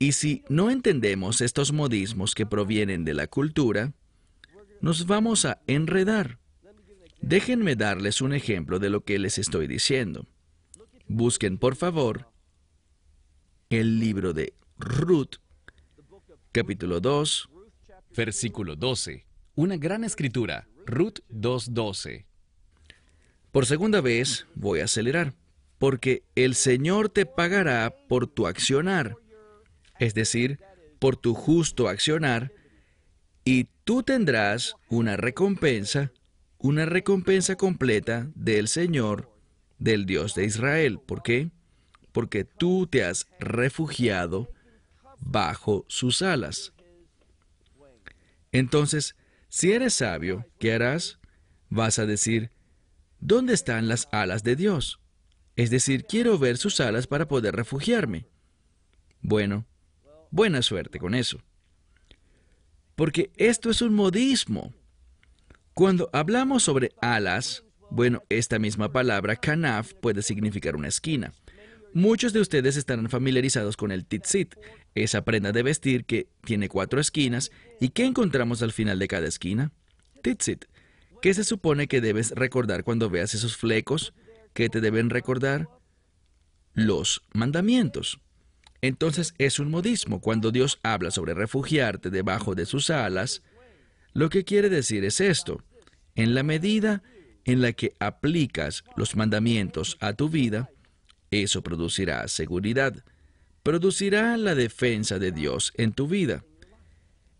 y 0.00 0.12
si 0.12 0.42
no 0.48 0.70
entendemos 0.70 1.40
estos 1.42 1.72
modismos 1.72 2.34
que 2.34 2.46
provienen 2.46 3.04
de 3.04 3.14
la 3.14 3.28
cultura, 3.28 3.92
nos 4.80 5.06
vamos 5.06 5.44
a 5.44 5.60
enredar. 5.68 6.38
Déjenme 7.20 7.76
darles 7.76 8.20
un 8.20 8.32
ejemplo 8.32 8.80
de 8.80 8.90
lo 8.90 9.04
que 9.04 9.20
les 9.20 9.38
estoy 9.38 9.68
diciendo. 9.68 10.26
Busquen, 11.06 11.58
por 11.58 11.76
favor, 11.76 12.32
el 13.68 14.00
libro 14.00 14.32
de 14.32 14.54
Ruth, 14.78 15.36
capítulo 16.50 17.00
2, 17.00 17.50
Versículo 18.16 18.74
12. 18.74 19.24
Una 19.54 19.76
gran 19.76 20.02
escritura. 20.04 20.66
Ruth 20.86 21.20
2.12. 21.30 22.24
Por 23.52 23.66
segunda 23.66 24.00
vez 24.00 24.46
voy 24.54 24.80
a 24.80 24.84
acelerar, 24.84 25.34
porque 25.78 26.24
el 26.34 26.54
Señor 26.54 27.08
te 27.08 27.26
pagará 27.26 27.94
por 28.08 28.26
tu 28.26 28.46
accionar, 28.46 29.16
es 30.00 30.14
decir, 30.14 30.58
por 30.98 31.16
tu 31.16 31.34
justo 31.34 31.88
accionar, 31.88 32.52
y 33.44 33.68
tú 33.84 34.02
tendrás 34.02 34.74
una 34.88 35.16
recompensa, 35.16 36.12
una 36.58 36.86
recompensa 36.86 37.56
completa 37.56 38.28
del 38.34 38.66
Señor, 38.66 39.30
del 39.78 40.06
Dios 40.06 40.34
de 40.34 40.44
Israel. 40.44 40.98
¿Por 40.98 41.22
qué? 41.22 41.50
Porque 42.12 42.44
tú 42.44 42.86
te 42.86 43.04
has 43.04 43.26
refugiado 43.38 44.52
bajo 45.20 45.84
sus 45.88 46.22
alas. 46.22 46.72
Entonces, 48.52 49.16
si 49.48 49.72
eres 49.72 49.94
sabio, 49.94 50.46
¿qué 50.58 50.72
harás? 50.72 51.18
Vas 51.68 51.98
a 51.98 52.06
decir, 52.06 52.50
¿dónde 53.20 53.52
están 53.52 53.86
las 53.86 54.08
alas 54.12 54.42
de 54.44 54.56
Dios? 54.56 55.00
Es 55.56 55.70
decir, 55.70 56.04
quiero 56.06 56.38
ver 56.38 56.56
sus 56.56 56.80
alas 56.80 57.06
para 57.06 57.28
poder 57.28 57.54
refugiarme. 57.54 58.26
Bueno, 59.20 59.66
buena 60.30 60.62
suerte 60.62 60.98
con 60.98 61.14
eso. 61.14 61.40
Porque 62.96 63.30
esto 63.36 63.70
es 63.70 63.82
un 63.82 63.94
modismo. 63.94 64.74
Cuando 65.74 66.10
hablamos 66.12 66.64
sobre 66.64 66.90
alas, 67.00 67.64
bueno, 67.90 68.22
esta 68.28 68.58
misma 68.58 68.92
palabra, 68.92 69.36
kanaf, 69.36 69.94
puede 69.94 70.22
significar 70.22 70.76
una 70.76 70.88
esquina. 70.88 71.32
Muchos 71.92 72.32
de 72.32 72.40
ustedes 72.40 72.76
estarán 72.76 73.08
familiarizados 73.08 73.76
con 73.76 73.90
el 73.90 74.06
tzitzit, 74.06 74.54
esa 74.94 75.24
prenda 75.24 75.50
de 75.50 75.62
vestir 75.62 76.04
que 76.04 76.28
tiene 76.44 76.68
cuatro 76.68 77.00
esquinas. 77.00 77.50
¿Y 77.80 77.88
qué 77.88 78.04
encontramos 78.04 78.62
al 78.62 78.72
final 78.72 78.98
de 78.98 79.08
cada 79.08 79.26
esquina? 79.26 79.72
Tzitzit. 80.22 80.66
¿Qué 81.20 81.34
se 81.34 81.44
supone 81.44 81.88
que 81.88 82.00
debes 82.00 82.30
recordar 82.30 82.84
cuando 82.84 83.10
veas 83.10 83.34
esos 83.34 83.56
flecos? 83.56 84.14
¿Qué 84.54 84.68
te 84.68 84.80
deben 84.80 85.10
recordar? 85.10 85.68
Los 86.74 87.22
mandamientos. 87.32 88.20
Entonces 88.82 89.34
es 89.38 89.58
un 89.58 89.70
modismo. 89.70 90.20
Cuando 90.20 90.50
Dios 90.50 90.78
habla 90.82 91.10
sobre 91.10 91.34
refugiarte 91.34 92.10
debajo 92.10 92.54
de 92.54 92.66
sus 92.66 92.90
alas, 92.90 93.42
lo 94.12 94.30
que 94.30 94.44
quiere 94.44 94.68
decir 94.68 95.04
es 95.04 95.20
esto. 95.20 95.62
En 96.14 96.34
la 96.34 96.42
medida 96.42 97.02
en 97.44 97.60
la 97.60 97.72
que 97.72 97.94
aplicas 97.98 98.84
los 98.96 99.16
mandamientos 99.16 99.96
a 100.00 100.12
tu 100.14 100.28
vida, 100.28 100.70
eso 101.30 101.62
producirá 101.62 102.26
seguridad, 102.28 103.04
producirá 103.62 104.36
la 104.36 104.54
defensa 104.54 105.18
de 105.18 105.32
Dios 105.32 105.72
en 105.76 105.92
tu 105.92 106.08
vida. 106.08 106.44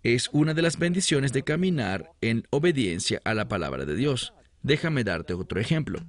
Es 0.03 0.31
una 0.33 0.55
de 0.55 0.63
las 0.63 0.79
bendiciones 0.79 1.33
de 1.33 1.43
caminar 1.43 2.13
en 2.21 2.47
obediencia 2.51 3.21
a 3.25 3.35
la 3.35 3.49
palabra 3.49 3.85
de 3.85 3.97
Dios. 3.97 4.33
Déjame 4.63 5.05
darte 5.05 5.35
otro 5.35 5.61
ejemplo. 5.61 6.01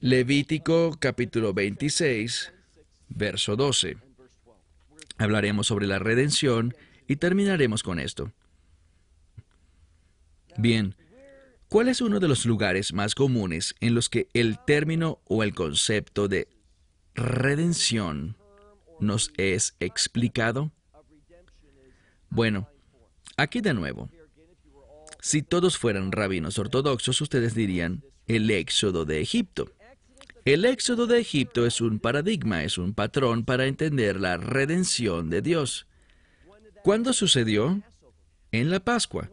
Levítico 0.00 0.96
capítulo 0.98 1.54
26, 1.54 2.52
verso 3.14 3.56
12. 3.56 3.96
Hablaremos 5.18 5.66
sobre 5.66 5.86
la 5.86 5.98
redención 5.98 6.74
y 7.06 7.16
terminaremos 7.16 7.82
con 7.82 7.98
esto. 7.98 8.32
Bien, 10.56 10.94
¿cuál 11.68 11.88
es 11.88 12.00
uno 12.00 12.20
de 12.20 12.28
los 12.28 12.44
lugares 12.44 12.92
más 12.92 13.14
comunes 13.14 13.74
en 13.80 13.94
los 13.94 14.08
que 14.08 14.28
el 14.34 14.58
término 14.64 15.20
o 15.24 15.42
el 15.42 15.54
concepto 15.54 16.28
de 16.28 16.48
redención 17.14 18.36
nos 19.00 19.32
es 19.36 19.76
explicado? 19.80 20.72
Bueno, 22.30 22.68
aquí 23.36 23.60
de 23.60 23.74
nuevo. 23.74 24.10
Si 25.20 25.42
todos 25.42 25.78
fueran 25.78 26.12
rabinos 26.12 26.58
ortodoxos, 26.58 27.20
ustedes 27.20 27.54
dirían 27.54 28.02
el 28.26 28.50
éxodo 28.50 29.04
de 29.04 29.20
Egipto. 29.20 29.70
El 30.44 30.64
éxodo 30.64 31.06
de 31.06 31.20
Egipto 31.20 31.66
es 31.66 31.80
un 31.80 32.00
paradigma, 32.00 32.64
es 32.64 32.76
un 32.76 32.94
patrón 32.94 33.44
para 33.44 33.66
entender 33.66 34.20
la 34.20 34.36
redención 34.38 35.30
de 35.30 35.40
Dios. 35.40 35.86
¿Cuándo 36.82 37.12
sucedió? 37.12 37.80
En 38.50 38.68
la 38.68 38.80
Pascua. 38.80 39.30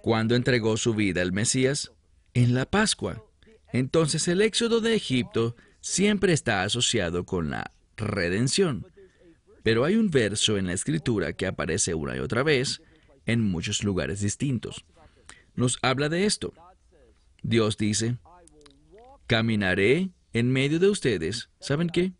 ¿Cuándo 0.00 0.34
entregó 0.34 0.78
su 0.78 0.94
vida 0.94 1.20
el 1.20 1.32
Mesías? 1.32 1.92
En 2.32 2.54
la 2.54 2.64
Pascua. 2.64 3.22
Entonces 3.74 4.26
el 4.26 4.40
éxodo 4.40 4.80
de 4.80 4.94
Egipto 4.94 5.54
siempre 5.82 6.32
está 6.32 6.62
asociado 6.62 7.26
con 7.26 7.50
la 7.50 7.70
redención. 7.98 8.86
Pero 9.62 9.84
hay 9.84 9.96
un 9.96 10.10
verso 10.10 10.56
en 10.56 10.66
la 10.66 10.72
escritura 10.72 11.34
que 11.34 11.46
aparece 11.46 11.92
una 11.92 12.16
y 12.16 12.20
otra 12.20 12.42
vez 12.42 12.80
en 13.26 13.42
muchos 13.42 13.84
lugares 13.84 14.20
distintos. 14.20 14.86
Nos 15.54 15.78
habla 15.82 16.08
de 16.08 16.24
esto. 16.24 16.54
Dios 17.42 17.76
dice, 17.76 18.16
caminaré 19.26 20.08
en 20.32 20.50
medio 20.50 20.78
de 20.78 20.88
ustedes. 20.88 21.50
¿Saben 21.60 21.88
qué? 21.88 22.12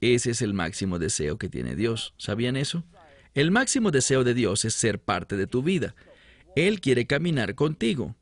Ese 0.00 0.30
es 0.30 0.42
el 0.42 0.54
máximo 0.54 0.98
deseo 0.98 1.38
que 1.38 1.48
tiene 1.48 1.74
Dios. 1.74 2.14
¿Sabían 2.18 2.56
eso? 2.56 2.84
El 3.34 3.50
máximo 3.50 3.90
deseo 3.90 4.24
de 4.24 4.34
Dios 4.34 4.64
es 4.64 4.74
ser 4.74 5.00
parte 5.00 5.36
de 5.36 5.46
tu 5.46 5.62
vida. 5.62 5.94
Él 6.56 6.80
quiere 6.80 7.06
caminar 7.06 7.54
contigo. 7.54 8.14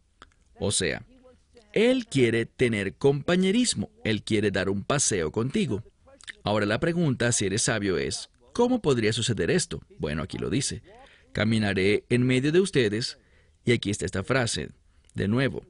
O 0.59 0.73
sea, 0.73 1.05
él 1.77 2.07
quiere 2.07 2.47
tener 2.47 2.95
compañerismo, 2.95 3.91
Él 4.03 4.23
quiere 4.23 4.51
dar 4.51 4.71
un 4.71 4.83
paseo 4.83 5.31
contigo. 5.31 5.85
Ahora 6.43 6.65
la 6.65 6.81
pregunta, 6.81 7.33
si 7.33 7.45
eres 7.45 7.61
sabio, 7.63 7.99
es, 7.99 8.31
¿cómo 8.55 8.81
podría 8.81 9.13
suceder 9.13 9.51
esto? 9.51 9.83
Bueno, 9.99 10.23
aquí 10.23 10.39
lo 10.39 10.49
dice. 10.49 10.83
Caminaré 11.35 12.07
en 12.09 12.23
medio 12.23 12.51
de 12.51 12.61
ustedes, 12.61 13.19
y 13.67 13.73
aquí 13.73 13.91
está 13.91 14.07
esta 14.07 14.25
frase, 14.25 14.71
de 15.13 15.29
nuevo. 15.29 15.67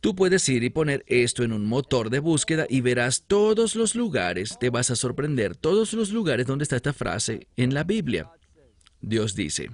Tú 0.00 0.14
puedes 0.14 0.48
ir 0.48 0.64
y 0.64 0.70
poner 0.70 1.04
esto 1.06 1.44
en 1.44 1.52
un 1.52 1.66
motor 1.66 2.08
de 2.08 2.20
búsqueda 2.20 2.66
y 2.68 2.80
verás 2.80 3.24
todos 3.26 3.76
los 3.76 3.94
lugares, 3.94 4.56
te 4.58 4.70
vas 4.70 4.90
a 4.90 4.96
sorprender, 4.96 5.56
todos 5.56 5.92
los 5.92 6.10
lugares 6.10 6.46
donde 6.46 6.62
está 6.62 6.76
esta 6.76 6.94
frase 6.94 7.48
en 7.56 7.74
la 7.74 7.84
Biblia. 7.84 8.30
Dios 9.02 9.34
dice, 9.34 9.70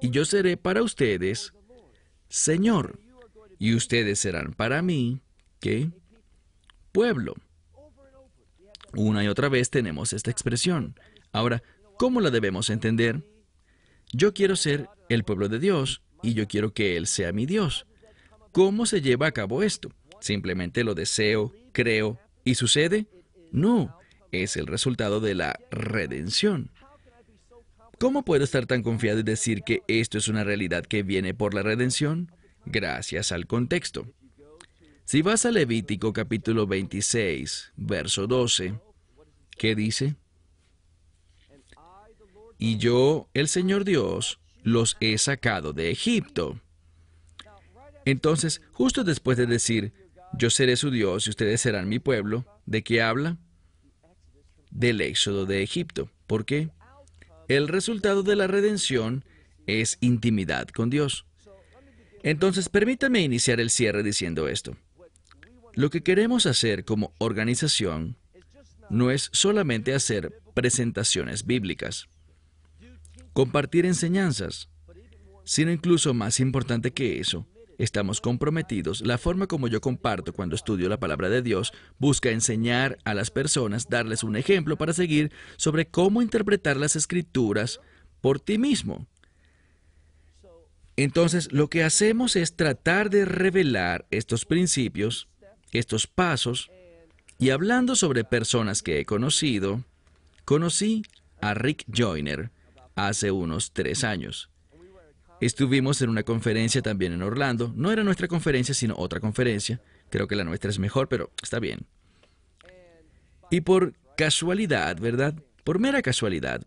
y 0.00 0.10
yo 0.10 0.24
seré 0.24 0.56
para 0.56 0.82
ustedes 0.82 1.52
Señor 2.28 2.98
y 3.58 3.74
ustedes 3.74 4.18
serán 4.18 4.54
para 4.54 4.82
mí, 4.82 5.20
¿qué? 5.60 5.90
Pueblo. 6.90 7.34
Una 8.96 9.22
y 9.22 9.28
otra 9.28 9.48
vez 9.48 9.70
tenemos 9.70 10.12
esta 10.12 10.30
expresión. 10.30 10.98
Ahora, 11.30 11.62
¿cómo 11.98 12.20
la 12.20 12.30
debemos 12.30 12.70
entender? 12.70 13.24
Yo 14.12 14.34
quiero 14.34 14.56
ser 14.56 14.88
el 15.08 15.24
pueblo 15.24 15.48
de 15.48 15.58
Dios 15.58 16.02
y 16.22 16.34
yo 16.34 16.48
quiero 16.48 16.72
que 16.72 16.96
Él 16.96 17.06
sea 17.06 17.32
mi 17.32 17.46
Dios. 17.46 17.86
¿Cómo 18.54 18.86
se 18.86 19.02
lleva 19.02 19.26
a 19.26 19.32
cabo 19.32 19.62
esto? 19.62 19.90
¿Simplemente 20.20 20.84
lo 20.84 20.94
deseo, 20.94 21.52
creo 21.72 22.18
y 22.44 22.54
sucede? 22.54 23.06
No, 23.50 23.98
es 24.32 24.56
el 24.56 24.66
resultado 24.66 25.20
de 25.20 25.34
la 25.34 25.58
redención. 25.70 26.70
¿Cómo 27.98 28.24
puedo 28.24 28.44
estar 28.44 28.64
tan 28.66 28.82
confiado 28.82 29.18
y 29.18 29.24
decir 29.24 29.62
que 29.62 29.82
esto 29.88 30.18
es 30.18 30.28
una 30.28 30.44
realidad 30.44 30.84
que 30.84 31.02
viene 31.02 31.34
por 31.34 31.52
la 31.52 31.62
redención? 31.62 32.30
gracias 32.64 33.32
al 33.32 33.46
contexto. 33.46 34.06
Si 35.04 35.20
vas 35.20 35.44
a 35.44 35.50
Levítico 35.50 36.12
capítulo 36.12 36.66
26, 36.66 37.72
verso 37.76 38.26
12, 38.26 38.78
¿qué 39.58 39.74
dice? 39.74 40.16
y 42.56 42.78
yo, 42.78 43.28
el 43.34 43.48
Señor 43.48 43.84
Dios, 43.84 44.38
los 44.62 44.96
he 45.00 45.18
sacado 45.18 45.72
de 45.74 45.90
Egipto. 45.90 46.60
Entonces, 48.04 48.60
justo 48.72 49.04
después 49.04 49.36
de 49.38 49.46
decir, 49.46 49.92
yo 50.36 50.50
seré 50.50 50.76
su 50.76 50.90
Dios 50.90 51.26
y 51.26 51.30
ustedes 51.30 51.60
serán 51.60 51.88
mi 51.88 51.98
pueblo, 51.98 52.44
¿de 52.66 52.82
qué 52.82 53.02
habla? 53.02 53.38
Del 54.70 55.00
éxodo 55.00 55.46
de 55.46 55.62
Egipto. 55.62 56.10
¿Por 56.26 56.44
qué? 56.44 56.70
El 57.48 57.68
resultado 57.68 58.22
de 58.22 58.36
la 58.36 58.46
redención 58.46 59.24
es 59.66 59.98
intimidad 60.00 60.68
con 60.68 60.90
Dios. 60.90 61.26
Entonces, 62.22 62.68
permítame 62.68 63.20
iniciar 63.20 63.60
el 63.60 63.70
cierre 63.70 64.02
diciendo 64.02 64.48
esto. 64.48 64.76
Lo 65.74 65.90
que 65.90 66.02
queremos 66.02 66.46
hacer 66.46 66.84
como 66.84 67.12
organización 67.18 68.16
no 68.90 69.10
es 69.10 69.28
solamente 69.32 69.94
hacer 69.94 70.40
presentaciones 70.54 71.46
bíblicas, 71.46 72.06
compartir 73.32 73.84
enseñanzas, 73.86 74.68
sino 75.44 75.72
incluso 75.72 76.14
más 76.14 76.40
importante 76.40 76.92
que 76.92 77.20
eso, 77.20 77.46
estamos 77.78 78.20
comprometidos. 78.20 79.00
La 79.00 79.18
forma 79.18 79.46
como 79.46 79.68
yo 79.68 79.80
comparto 79.80 80.32
cuando 80.32 80.54
estudio 80.54 80.88
la 80.88 81.00
palabra 81.00 81.28
de 81.28 81.42
Dios 81.42 81.72
busca 81.98 82.30
enseñar 82.30 82.98
a 83.04 83.14
las 83.14 83.30
personas, 83.30 83.88
darles 83.88 84.22
un 84.22 84.36
ejemplo 84.36 84.76
para 84.76 84.92
seguir 84.92 85.32
sobre 85.56 85.86
cómo 85.86 86.22
interpretar 86.22 86.76
las 86.76 86.96
escrituras 86.96 87.80
por 88.20 88.40
ti 88.40 88.58
mismo. 88.58 89.06
Entonces, 90.96 91.52
lo 91.52 91.68
que 91.68 91.82
hacemos 91.82 92.36
es 92.36 92.54
tratar 92.54 93.10
de 93.10 93.24
revelar 93.24 94.06
estos 94.10 94.44
principios, 94.44 95.28
estos 95.72 96.06
pasos, 96.06 96.70
y 97.38 97.50
hablando 97.50 97.96
sobre 97.96 98.24
personas 98.24 98.82
que 98.82 99.00
he 99.00 99.04
conocido, 99.04 99.82
conocí 100.44 101.02
a 101.40 101.54
Rick 101.54 101.84
Joyner 101.92 102.50
hace 102.94 103.32
unos 103.32 103.72
tres 103.72 104.04
años. 104.04 104.50
Estuvimos 105.40 106.00
en 106.00 106.10
una 106.10 106.22
conferencia 106.22 106.80
también 106.82 107.12
en 107.12 107.22
Orlando. 107.22 107.72
No 107.76 107.90
era 107.90 108.04
nuestra 108.04 108.28
conferencia, 108.28 108.74
sino 108.74 108.94
otra 108.96 109.20
conferencia. 109.20 109.80
Creo 110.10 110.28
que 110.28 110.36
la 110.36 110.44
nuestra 110.44 110.70
es 110.70 110.78
mejor, 110.78 111.08
pero 111.08 111.30
está 111.42 111.58
bien. 111.58 111.86
Y 113.50 113.60
por 113.62 113.94
casualidad, 114.16 114.98
¿verdad? 114.98 115.34
Por 115.64 115.78
mera 115.78 116.02
casualidad, 116.02 116.62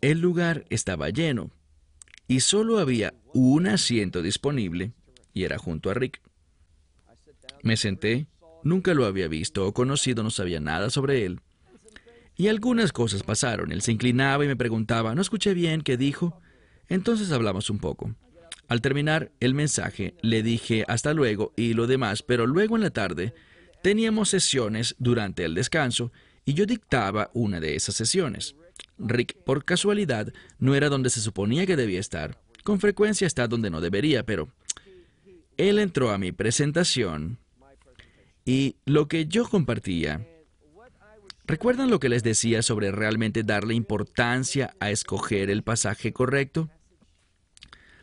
el 0.00 0.20
lugar 0.20 0.64
estaba 0.70 1.10
lleno 1.10 1.50
y 2.26 2.40
solo 2.40 2.78
había 2.78 3.14
un 3.34 3.66
asiento 3.66 4.22
disponible 4.22 4.92
y 5.32 5.44
era 5.44 5.58
junto 5.58 5.90
a 5.90 5.94
Rick. 5.94 6.20
Me 7.62 7.76
senté, 7.76 8.26
nunca 8.62 8.94
lo 8.94 9.04
había 9.04 9.28
visto 9.28 9.66
o 9.66 9.74
conocido, 9.74 10.22
no 10.22 10.30
sabía 10.30 10.60
nada 10.60 10.90
sobre 10.90 11.24
él. 11.24 11.40
Y 12.36 12.48
algunas 12.48 12.92
cosas 12.92 13.22
pasaron. 13.22 13.70
Él 13.72 13.82
se 13.82 13.92
inclinaba 13.92 14.44
y 14.44 14.48
me 14.48 14.56
preguntaba, 14.56 15.14
¿no 15.14 15.20
escuché 15.20 15.52
bien 15.52 15.82
qué 15.82 15.96
dijo? 15.96 16.40
Entonces 16.90 17.32
hablamos 17.32 17.70
un 17.70 17.78
poco. 17.78 18.14
Al 18.68 18.82
terminar 18.82 19.32
el 19.40 19.54
mensaje, 19.54 20.14
le 20.20 20.42
dije 20.42 20.84
hasta 20.86 21.14
luego 21.14 21.52
y 21.56 21.72
lo 21.72 21.86
demás, 21.86 22.22
pero 22.22 22.46
luego 22.46 22.76
en 22.76 22.82
la 22.82 22.90
tarde 22.90 23.32
teníamos 23.82 24.28
sesiones 24.28 24.94
durante 24.98 25.44
el 25.44 25.54
descanso 25.54 26.12
y 26.44 26.54
yo 26.54 26.66
dictaba 26.66 27.30
una 27.32 27.60
de 27.60 27.76
esas 27.76 27.94
sesiones. 27.94 28.54
Rick, 28.98 29.36
por 29.44 29.64
casualidad, 29.64 30.32
no 30.58 30.74
era 30.74 30.88
donde 30.88 31.10
se 31.10 31.20
suponía 31.20 31.64
que 31.64 31.76
debía 31.76 32.00
estar. 32.00 32.38
Con 32.64 32.80
frecuencia 32.80 33.26
está 33.26 33.48
donde 33.48 33.70
no 33.70 33.80
debería, 33.80 34.24
pero 34.26 34.48
él 35.56 35.78
entró 35.78 36.10
a 36.10 36.18
mi 36.18 36.32
presentación 36.32 37.38
y 38.44 38.76
lo 38.84 39.08
que 39.08 39.26
yo 39.26 39.48
compartía. 39.48 40.26
¿Recuerdan 41.46 41.90
lo 41.90 42.00
que 42.00 42.08
les 42.08 42.22
decía 42.22 42.62
sobre 42.62 42.92
realmente 42.92 43.42
darle 43.42 43.74
importancia 43.74 44.74
a 44.80 44.90
escoger 44.90 45.50
el 45.50 45.62
pasaje 45.62 46.12
correcto? 46.12 46.70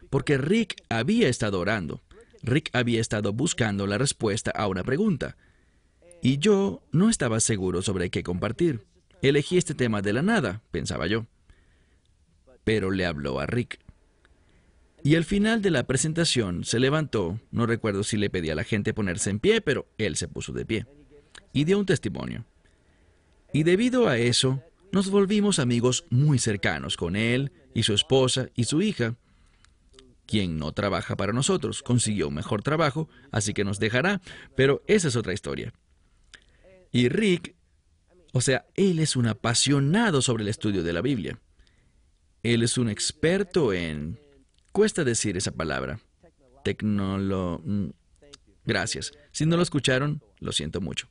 Porque 0.10 0.38
Rick 0.38 0.84
había 0.90 1.30
estado 1.30 1.60
orando. 1.60 2.02
Rick 2.44 2.70
había 2.74 3.02
estado 3.02 3.34
buscando 3.34 3.88
la 3.88 3.98
respuesta 3.98 4.52
a 4.52 4.68
una 4.68 4.84
pregunta. 4.84 5.38
Y 6.22 6.40
yo 6.40 6.82
no 6.92 7.10
estaba 7.10 7.40
seguro 7.40 7.82
sobre 7.82 8.10
qué 8.10 8.24
compartir. 8.24 8.86
Elegí 9.22 9.58
este 9.58 9.74
tema 9.74 10.02
de 10.02 10.14
la 10.14 10.22
nada, 10.22 10.62
pensaba 10.72 11.08
yo. 11.08 11.26
Pero 12.64 12.92
le 12.92 13.06
habló 13.06 13.40
a 13.40 13.46
Rick. 13.46 13.80
Y 15.04 15.16
al 15.16 15.26
final 15.26 15.62
de 15.62 15.72
la 15.72 15.86
presentación 15.86 16.64
se 16.64 16.80
levantó, 16.80 17.40
no 17.52 17.66
recuerdo 17.66 18.04
si 18.04 18.18
le 18.18 18.30
pedí 18.30 18.50
a 18.50 18.56
la 18.56 18.64
gente 18.64 18.94
ponerse 18.94 19.30
en 19.30 19.40
pie, 19.40 19.62
pero 19.62 19.88
él 19.98 20.16
se 20.16 20.28
puso 20.28 20.54
de 20.54 20.66
pie. 20.66 20.86
Y 21.54 21.64
dio 21.64 21.80
un 21.80 21.86
testimonio. 21.86 22.46
Y 23.54 23.64
debido 23.64 24.08
a 24.08 24.18
eso, 24.18 24.62
nos 24.92 25.10
volvimos 25.10 25.60
amigos 25.60 26.06
muy 26.10 26.40
cercanos 26.40 26.98
con 26.98 27.16
él 27.16 27.52
y 27.74 27.84
su 27.84 27.94
esposa 27.94 28.50
y 28.56 28.66
su 28.66 28.82
hija, 28.82 29.16
quien 30.28 30.60
no 30.60 30.74
trabaja 30.74 31.16
para 31.16 31.34
nosotros. 31.34 31.82
Consiguió 31.82 32.28
un 32.28 32.36
mejor 32.36 32.62
trabajo, 32.62 33.10
así 33.32 33.54
que 33.54 33.64
nos 33.64 33.80
dejará, 33.80 34.22
pero 34.56 34.84
esa 34.86 35.08
es 35.08 35.16
otra 35.16 35.34
historia. 35.34 35.74
Y 36.92 37.10
Rick, 37.10 37.56
o 38.34 38.42
sea, 38.42 38.66
él 38.76 39.00
es 39.00 39.16
un 39.16 39.28
apasionado 39.28 40.22
sobre 40.22 40.44
el 40.44 40.50
estudio 40.50 40.84
de 40.84 40.94
la 40.94 41.02
Biblia. 41.02 41.40
Él 42.44 42.62
es 42.62 42.78
un 42.78 42.90
experto 42.90 43.74
en... 43.74 44.20
Cuesta 44.72 45.04
decir 45.04 45.38
esa 45.38 45.52
palabra. 45.52 46.00
Tecnolo... 46.64 47.62
Mm, 47.64 47.88
gracias. 48.66 49.12
Si 49.32 49.46
no 49.46 49.58
lo 49.58 49.64
escucharon, 49.64 50.22
lo 50.40 50.52
siento 50.52 50.82
mucho. 50.82 51.08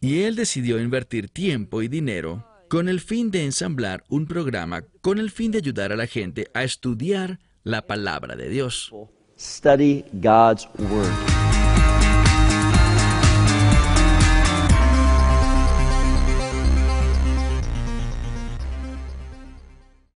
Y 0.00 0.22
él 0.22 0.36
decidió 0.36 0.80
invertir 0.80 1.28
tiempo 1.28 1.82
y 1.82 1.88
dinero 1.88 2.46
con 2.68 2.88
el 2.88 3.00
fin 3.00 3.30
de 3.30 3.44
ensamblar 3.44 4.04
un 4.08 4.26
programa 4.26 4.84
con 5.00 5.18
el 5.18 5.30
fin 5.30 5.50
de 5.50 5.58
ayudar 5.58 5.92
a 5.92 5.96
la 5.96 6.06
gente 6.06 6.48
a 6.54 6.64
estudiar 6.64 7.38
la 7.62 7.86
palabra 7.86 8.36
de 8.36 8.48
Dios. 8.48 8.90
Study 9.38 10.04
God's 10.12 10.68
Word. 10.78 11.43